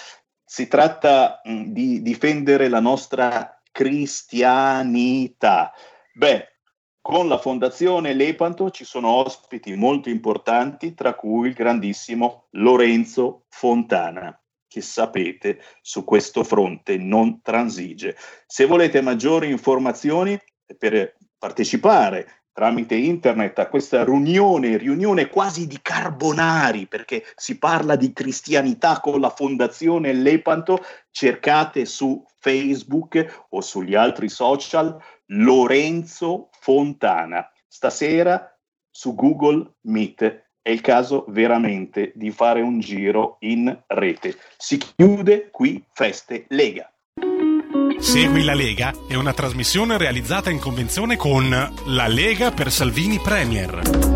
Si 0.44 0.68
tratta 0.68 1.40
mh, 1.42 1.72
di 1.72 2.00
difendere 2.00 2.68
la 2.68 2.80
nostra 2.80 3.60
cristianità. 3.72 5.72
Beh, 6.14 6.57
con 7.10 7.26
la 7.26 7.38
Fondazione 7.38 8.12
Lepanto 8.12 8.68
ci 8.68 8.84
sono 8.84 9.08
ospiti 9.08 9.74
molto 9.74 10.10
importanti, 10.10 10.92
tra 10.92 11.14
cui 11.14 11.48
il 11.48 11.54
grandissimo 11.54 12.48
Lorenzo 12.50 13.46
Fontana, 13.48 14.38
che 14.68 14.82
sapete 14.82 15.58
su 15.80 16.04
questo 16.04 16.44
fronte 16.44 16.98
non 16.98 17.40
transige. 17.40 18.14
Se 18.46 18.66
volete 18.66 19.00
maggiori 19.00 19.48
informazioni 19.48 20.38
per 20.76 21.16
partecipare 21.38 22.42
tramite 22.52 22.96
internet 22.96 23.58
a 23.58 23.68
questa 23.68 24.04
riunione, 24.04 24.76
riunione 24.76 25.30
quasi 25.30 25.66
di 25.66 25.78
carbonari, 25.80 26.88
perché 26.88 27.24
si 27.36 27.56
parla 27.56 27.96
di 27.96 28.12
cristianità 28.12 29.00
con 29.00 29.18
la 29.18 29.30
Fondazione 29.30 30.12
Lepanto, 30.12 30.84
cercate 31.10 31.86
su 31.86 32.22
Facebook 32.38 33.46
o 33.48 33.62
sugli 33.62 33.94
altri 33.94 34.28
social 34.28 35.00
Lorenzo 35.28 36.48
Fontana. 36.60 37.50
Stasera 37.66 38.56
su 38.90 39.14
Google 39.14 39.74
Meet 39.82 40.46
è 40.62 40.70
il 40.70 40.80
caso 40.80 41.24
veramente 41.28 42.12
di 42.14 42.30
fare 42.30 42.60
un 42.60 42.80
giro 42.80 43.36
in 43.40 43.76
rete. 43.86 44.36
Si 44.56 44.78
chiude 44.78 45.50
qui 45.50 45.82
Feste 45.92 46.46
Lega. 46.48 46.90
Segui 47.98 48.44
la 48.44 48.54
Lega 48.54 48.92
è 49.08 49.14
una 49.14 49.32
trasmissione 49.32 49.98
realizzata 49.98 50.50
in 50.50 50.58
convenzione 50.58 51.16
con 51.16 51.48
La 51.86 52.06
Lega 52.06 52.52
per 52.52 52.70
Salvini 52.70 53.18
Premier. 53.18 54.07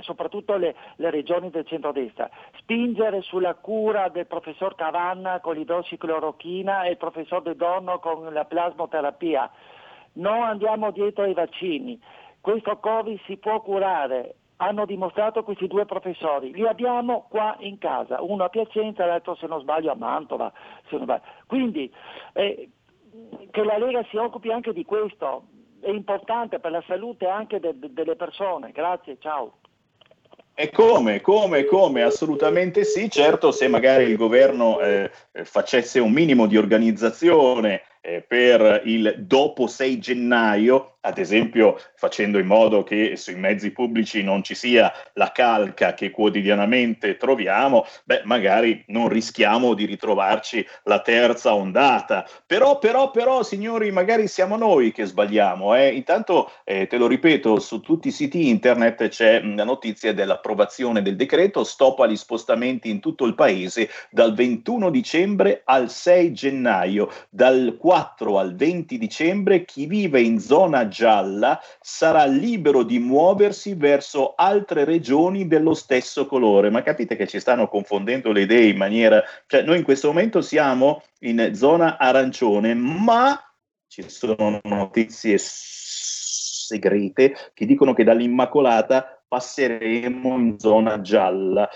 soprattutto 0.00 0.56
le, 0.56 0.74
le, 0.96 1.10
regioni 1.10 1.50
del 1.50 1.66
centro-destra, 1.66 2.28
spingere 2.58 3.22
sulla 3.22 3.54
cura 3.54 4.08
del 4.08 4.26
professor 4.26 4.74
Cavanna 4.74 5.40
con 5.40 5.54
l'idrossiclorochina 5.54 6.84
e 6.84 6.90
il 6.90 6.96
professor 6.96 7.42
De 7.42 7.56
Donno 7.56 7.98
con 7.98 8.32
la 8.32 8.44
plasmoterapia. 8.44 9.50
Non 10.12 10.42
andiamo 10.42 10.90
dietro 10.90 11.24
ai 11.24 11.34
vaccini. 11.34 12.00
Questo 12.40 12.78
Covid 12.78 13.20
si 13.26 13.36
può 13.36 13.60
curare. 13.60 14.36
Hanno 14.56 14.84
dimostrato 14.84 15.42
questi 15.42 15.66
due 15.66 15.86
professori. 15.86 16.52
Li 16.52 16.66
abbiamo 16.66 17.26
qua 17.30 17.56
in 17.60 17.78
casa, 17.78 18.20
uno 18.20 18.44
a 18.44 18.48
Piacenza 18.50 19.04
e 19.04 19.06
l'altro, 19.06 19.34
se 19.34 19.46
non 19.46 19.60
sbaglio, 19.60 19.90
a 19.90 19.94
Mantova. 19.94 20.52
Sbaglio. 20.88 21.22
Quindi 21.46 21.90
eh, 22.34 22.68
che 23.50 23.64
la 23.64 23.78
Lega 23.78 24.04
si 24.10 24.16
occupi 24.16 24.50
anche 24.50 24.72
di 24.72 24.84
questo, 24.84 25.44
è 25.80 25.88
importante 25.88 26.58
per 26.58 26.70
la 26.70 26.82
salute 26.86 27.26
anche 27.26 27.58
de- 27.58 27.78
de- 27.78 27.92
delle 27.92 28.16
persone. 28.16 28.70
Grazie, 28.70 29.18
ciao. 29.18 29.59
E 30.62 30.68
come, 30.68 31.22
come, 31.22 31.64
come? 31.64 32.02
Assolutamente 32.02 32.84
sì, 32.84 33.08
certo 33.08 33.50
se 33.50 33.66
magari 33.66 34.04
il 34.04 34.18
governo 34.18 34.78
eh, 34.82 35.10
facesse 35.42 36.00
un 36.00 36.12
minimo 36.12 36.46
di 36.46 36.58
organizzazione 36.58 37.80
eh, 38.02 38.20
per 38.20 38.82
il 38.84 39.14
dopo 39.20 39.66
6 39.66 39.98
gennaio, 39.98 40.98
ad 41.02 41.18
esempio 41.18 41.78
facendo 41.94 42.38
in 42.38 42.46
modo 42.46 42.82
che 42.82 43.16
sui 43.16 43.36
mezzi 43.36 43.70
pubblici 43.70 44.22
non 44.22 44.42
ci 44.42 44.54
sia 44.54 44.92
la 45.14 45.32
calca 45.32 45.94
che 45.94 46.10
quotidianamente 46.10 47.16
troviamo, 47.16 47.86
beh, 48.04 48.22
magari 48.24 48.84
non 48.88 49.08
rischiamo 49.08 49.74
di 49.74 49.86
ritrovarci 49.86 50.66
la 50.84 51.00
terza 51.00 51.54
ondata. 51.54 52.26
Però, 52.46 52.78
però, 52.78 53.10
però, 53.10 53.42
signori, 53.42 53.90
magari 53.90 54.28
siamo 54.28 54.56
noi 54.56 54.92
che 54.92 55.06
sbagliamo. 55.06 55.74
Eh? 55.74 55.88
Intanto, 55.94 56.50
eh, 56.64 56.86
te 56.86 56.98
lo 56.98 57.06
ripeto, 57.06 57.58
su 57.60 57.80
tutti 57.80 58.08
i 58.08 58.12
siti 58.12 58.48
internet 58.48 59.08
c'è 59.08 59.42
la 59.42 59.64
notizia 59.64 60.12
dell'approvazione 60.12 61.02
del 61.02 61.16
decreto, 61.16 61.64
stop 61.64 62.00
agli 62.00 62.16
spostamenti 62.16 62.90
in 62.90 63.00
tutto 63.00 63.24
il 63.24 63.34
paese 63.34 63.88
dal 64.10 64.34
21 64.34 64.90
dicembre 64.90 65.62
al 65.64 65.90
6 65.90 66.32
gennaio, 66.32 67.10
dal 67.30 67.76
4 67.78 68.38
al 68.38 68.54
20 68.54 68.98
dicembre 68.98 69.64
chi 69.64 69.86
vive 69.86 70.20
in 70.20 70.38
zona 70.40 70.88
gialla 70.90 71.58
sarà 71.80 72.26
libero 72.26 72.82
di 72.82 72.98
muoversi 72.98 73.72
verso 73.72 74.34
altre 74.36 74.84
regioni 74.84 75.46
dello 75.46 75.72
stesso 75.72 76.26
colore. 76.26 76.68
Ma 76.68 76.82
capite 76.82 77.16
che 77.16 77.26
ci 77.26 77.40
stanno 77.40 77.66
confondendo 77.68 78.32
le 78.32 78.42
idee 78.42 78.68
in 78.68 78.76
maniera... 78.76 79.22
Cioè 79.46 79.62
noi 79.62 79.78
in 79.78 79.84
questo 79.84 80.08
momento 80.08 80.42
siamo 80.42 81.02
in 81.20 81.54
zona 81.54 81.96
arancione, 81.96 82.74
ma 82.74 83.42
ci 83.88 84.04
sono 84.10 84.60
notizie 84.64 85.38
segrete 86.70 87.34
che 87.54 87.64
dicono 87.64 87.94
che 87.94 88.04
dall'Immacolata 88.04 89.22
passeremo 89.26 90.36
in 90.36 90.58
zona 90.58 91.00
gialla. 91.00 91.68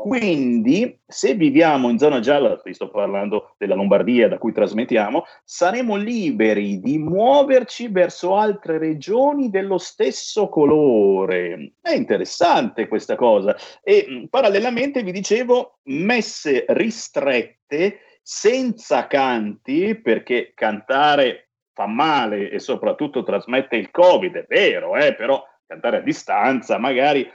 Quindi, 0.00 0.98
se 1.06 1.34
viviamo 1.34 1.90
in 1.90 1.98
zona 1.98 2.20
gialla, 2.20 2.58
vi 2.64 2.72
sto 2.72 2.88
parlando 2.88 3.54
della 3.58 3.74
Lombardia 3.74 4.28
da 4.28 4.38
cui 4.38 4.50
trasmettiamo, 4.50 5.24
saremo 5.44 5.96
liberi 5.96 6.80
di 6.80 6.96
muoverci 6.96 7.88
verso 7.88 8.34
altre 8.34 8.78
regioni 8.78 9.50
dello 9.50 9.76
stesso 9.76 10.48
colore. 10.48 11.74
È 11.82 11.92
interessante 11.92 12.88
questa 12.88 13.14
cosa. 13.14 13.54
E 13.82 14.26
parallelamente 14.30 15.02
vi 15.02 15.12
dicevo, 15.12 15.80
messe 15.88 16.64
ristrette, 16.68 17.98
senza 18.22 19.06
canti, 19.06 19.96
perché 19.96 20.52
cantare 20.54 21.50
fa 21.74 21.86
male 21.86 22.48
e 22.48 22.58
soprattutto 22.58 23.22
trasmette 23.22 23.76
il 23.76 23.90
Covid, 23.90 24.34
è 24.34 24.46
vero, 24.48 24.96
eh, 24.96 25.14
però 25.14 25.44
cantare 25.66 25.98
a 25.98 26.00
distanza 26.00 26.78
magari 26.78 27.30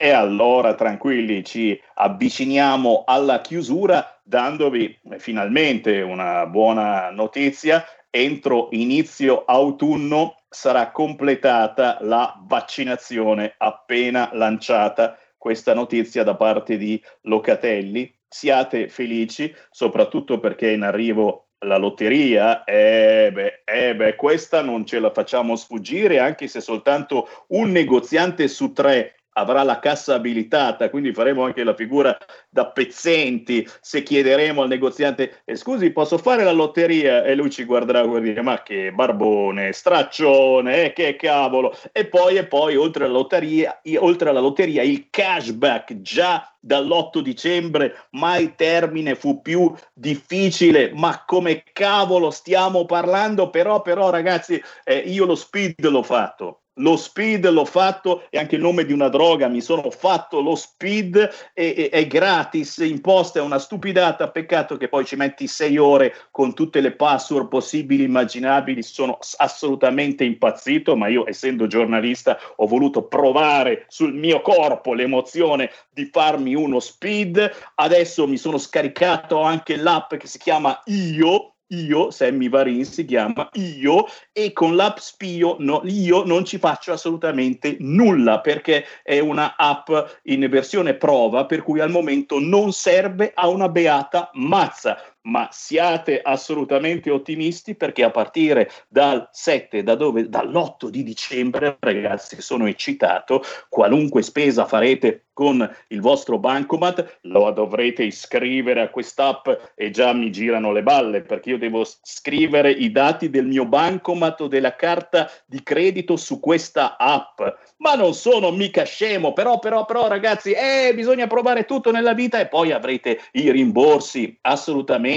E 0.00 0.10
allora 0.10 0.74
tranquilli, 0.74 1.44
ci 1.44 1.80
avviciniamo 1.94 3.02
alla 3.04 3.40
chiusura 3.40 4.20
dandovi 4.22 4.96
eh, 5.10 5.18
finalmente 5.18 6.00
una 6.02 6.46
buona 6.46 7.10
notizia. 7.10 7.84
Entro 8.10 8.68
inizio 8.70 9.44
autunno 9.44 10.38
sarà 10.48 10.92
completata 10.92 11.98
la 12.00 12.40
vaccinazione 12.46 13.54
appena 13.58 14.30
lanciata 14.32 15.18
questa 15.36 15.74
notizia 15.74 16.24
da 16.24 16.34
parte 16.34 16.76
di 16.76 17.00
Locatelli 17.22 18.17
siate 18.28 18.88
felici, 18.88 19.54
soprattutto 19.70 20.38
perché 20.38 20.70
è 20.70 20.74
in 20.74 20.82
arrivo 20.82 21.48
la 21.60 21.76
lotteria, 21.76 22.62
eh 22.64 23.30
beh, 23.32 23.62
eh 23.64 23.96
beh, 23.96 24.14
questa 24.14 24.62
non 24.62 24.86
ce 24.86 25.00
la 25.00 25.10
facciamo 25.10 25.56
sfuggire, 25.56 26.20
anche 26.20 26.46
se 26.46 26.60
soltanto 26.60 27.28
un 27.48 27.70
negoziante 27.72 28.46
su 28.46 28.72
tre 28.72 29.17
avrà 29.38 29.62
la 29.62 29.78
cassa 29.78 30.14
abilitata, 30.14 30.90
quindi 30.90 31.12
faremo 31.12 31.44
anche 31.44 31.64
la 31.64 31.74
figura 31.74 32.16
da 32.48 32.66
pezzenti 32.66 33.66
se 33.80 34.02
chiederemo 34.02 34.62
al 34.62 34.68
negoziante 34.68 35.42
eh, 35.44 35.56
scusi 35.56 35.90
posso 35.90 36.18
fare 36.18 36.44
la 36.44 36.52
lotteria? 36.52 37.22
E 37.24 37.34
lui 37.34 37.50
ci 37.50 37.64
guarderà 37.64 38.02
e 38.02 38.20
dire 38.20 38.42
ma 38.42 38.62
che 38.62 38.92
barbone, 38.92 39.72
straccione, 39.72 40.86
eh, 40.86 40.92
che 40.92 41.16
cavolo. 41.16 41.74
E 41.92 42.06
poi 42.06 42.36
e 42.36 42.46
poi 42.46 42.76
oltre 42.76 43.04
alla 43.04 43.14
lotteria, 43.14 43.80
oltre 43.98 44.30
alla 44.30 44.40
lotteria 44.40 44.82
il 44.82 45.08
cashback 45.10 46.00
già 46.00 46.52
dall'8 46.60 47.20
dicembre 47.20 48.06
mai 48.10 48.54
termine 48.56 49.14
fu 49.14 49.40
più 49.40 49.72
difficile. 49.92 50.90
Ma 50.94 51.24
come 51.24 51.62
cavolo 51.72 52.30
stiamo 52.30 52.84
parlando? 52.84 53.50
Però 53.50 53.82
però 53.82 54.10
ragazzi 54.10 54.60
eh, 54.84 54.96
io 54.96 55.24
lo 55.24 55.34
speed 55.34 55.86
l'ho 55.86 56.02
fatto 56.02 56.62
lo 56.78 56.96
speed 56.96 57.48
l'ho 57.48 57.64
fatto 57.64 58.24
è 58.30 58.38
anche 58.38 58.56
il 58.56 58.62
nome 58.62 58.84
di 58.84 58.92
una 58.92 59.08
droga, 59.08 59.48
mi 59.48 59.60
sono 59.60 59.90
fatto 59.90 60.40
lo 60.40 60.54
speed, 60.54 61.50
è, 61.52 61.88
è, 61.90 62.06
gratis, 62.06 62.78
imposta, 62.78 63.38
è 63.38 63.42
una 63.42 63.58
stupidata, 63.58 64.30
peccato 64.30 64.76
che 64.76 64.88
poi 64.88 65.04
ci 65.04 65.16
metti 65.16 65.46
sei 65.46 65.78
ore 65.78 66.14
con 66.30 66.54
tutte 66.54 66.80
le 66.80 66.92
password 66.92 67.48
possibili, 67.48 68.04
immaginabili, 68.04 68.82
sono 68.82 69.18
assolutamente 69.36 70.24
impazzito, 70.24 70.96
ma 70.96 71.08
io 71.08 71.28
essendo 71.28 71.66
giornalista 71.66 72.38
ho 72.56 72.66
voluto 72.66 73.06
provare 73.06 73.84
sul 73.88 74.14
mio 74.14 74.40
corpo 74.40 74.94
l'emozione 74.94 75.70
di 75.90 76.08
farmi 76.10 76.54
uno 76.54 76.80
speed, 76.80 77.50
adesso 77.76 78.26
mi 78.26 78.36
sono 78.36 78.58
scaricato 78.58 79.40
anche 79.40 79.76
l'app 79.76 80.14
che 80.14 80.26
si 80.26 80.38
chiama 80.38 80.80
Io, 80.86 81.54
io, 81.68 82.10
Sammy 82.10 82.48
Varin 82.48 82.84
si 82.84 83.04
chiama 83.04 83.48
io 83.54 84.06
e 84.32 84.52
con 84.52 84.76
l'app 84.76 84.96
Spio 84.98 85.56
no, 85.58 85.82
io 85.84 86.24
non 86.24 86.44
ci 86.44 86.58
faccio 86.58 86.92
assolutamente 86.92 87.76
nulla 87.80 88.40
perché 88.40 88.84
è 89.02 89.18
una 89.18 89.56
app 89.56 89.90
in 90.24 90.46
versione 90.48 90.94
prova 90.94 91.46
per 91.46 91.62
cui 91.62 91.80
al 91.80 91.90
momento 91.90 92.38
non 92.38 92.72
serve 92.72 93.32
a 93.34 93.48
una 93.48 93.68
beata 93.68 94.30
mazza 94.34 94.96
ma 95.22 95.48
siate 95.50 96.20
assolutamente 96.20 97.10
ottimisti 97.10 97.74
perché 97.74 98.04
a 98.04 98.10
partire 98.10 98.70
dal 98.88 99.28
7, 99.32 99.82
da 99.82 99.94
dove, 99.94 100.28
dall'8 100.28 100.88
di 100.88 101.02
dicembre, 101.02 101.76
ragazzi, 101.80 102.40
sono 102.40 102.66
eccitato, 102.66 103.42
qualunque 103.68 104.22
spesa 104.22 104.64
farete 104.64 105.24
con 105.38 105.70
il 105.88 106.00
vostro 106.00 106.38
bancomat, 106.38 107.20
lo 107.22 107.50
dovrete 107.52 108.02
iscrivere 108.02 108.80
a 108.80 108.88
quest'app 108.88 109.48
e 109.76 109.90
già 109.90 110.12
mi 110.12 110.32
girano 110.32 110.72
le 110.72 110.82
balle 110.82 111.22
perché 111.22 111.50
io 111.50 111.58
devo 111.58 111.86
scrivere 112.02 112.72
i 112.72 112.90
dati 112.90 113.30
del 113.30 113.46
mio 113.46 113.64
bancomat 113.64 114.40
o 114.40 114.48
della 114.48 114.74
carta 114.74 115.30
di 115.46 115.62
credito 115.62 116.16
su 116.16 116.40
questa 116.40 116.96
app. 116.96 117.40
Ma 117.76 117.94
non 117.94 118.14
sono 118.14 118.50
mica 118.50 118.82
scemo, 118.82 119.32
però, 119.32 119.60
però, 119.60 119.84
però, 119.84 120.08
ragazzi, 120.08 120.50
eh, 120.50 120.92
bisogna 120.92 121.28
provare 121.28 121.66
tutto 121.66 121.92
nella 121.92 122.14
vita 122.14 122.40
e 122.40 122.48
poi 122.48 122.72
avrete 122.72 123.20
i 123.32 123.52
rimborsi 123.52 124.36
assolutamente 124.40 125.07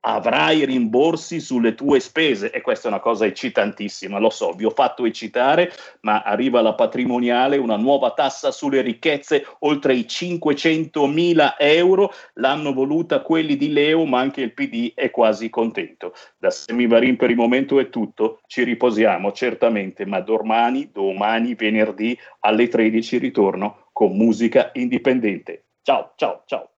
avrai 0.00 0.64
rimborsi 0.64 1.40
sulle 1.40 1.74
tue 1.74 2.00
spese 2.00 2.50
e 2.50 2.60
questa 2.60 2.88
è 2.88 2.90
una 2.90 3.00
cosa 3.00 3.26
eccitantissima, 3.26 4.18
lo 4.18 4.30
so, 4.30 4.52
vi 4.52 4.64
ho 4.64 4.70
fatto 4.70 5.04
eccitare, 5.04 5.72
ma 6.02 6.22
arriva 6.22 6.60
la 6.60 6.74
patrimoniale, 6.74 7.56
una 7.56 7.76
nuova 7.76 8.12
tassa 8.12 8.50
sulle 8.50 8.80
ricchezze 8.80 9.44
oltre 9.60 9.94
i 9.94 10.06
500 10.06 11.06
mila 11.06 11.58
euro, 11.58 12.12
l'hanno 12.34 12.72
voluta 12.72 13.20
quelli 13.22 13.56
di 13.56 13.72
Leo, 13.72 14.04
ma 14.04 14.20
anche 14.20 14.40
il 14.40 14.54
PD 14.54 14.92
è 14.94 15.10
quasi 15.10 15.50
contento. 15.50 16.14
Da 16.38 16.50
Semivarin 16.50 17.16
per 17.16 17.30
il 17.30 17.36
momento 17.36 17.80
è 17.80 17.88
tutto, 17.90 18.40
ci 18.46 18.62
riposiamo 18.62 19.32
certamente, 19.32 20.06
ma 20.06 20.20
domani, 20.20 20.90
domani, 20.92 21.54
venerdì 21.54 22.16
alle 22.40 22.68
13 22.68 23.18
ritorno 23.18 23.88
con 23.92 24.16
musica 24.16 24.70
indipendente. 24.74 25.66
Ciao, 25.82 26.12
ciao, 26.16 26.44
ciao. 26.46 26.77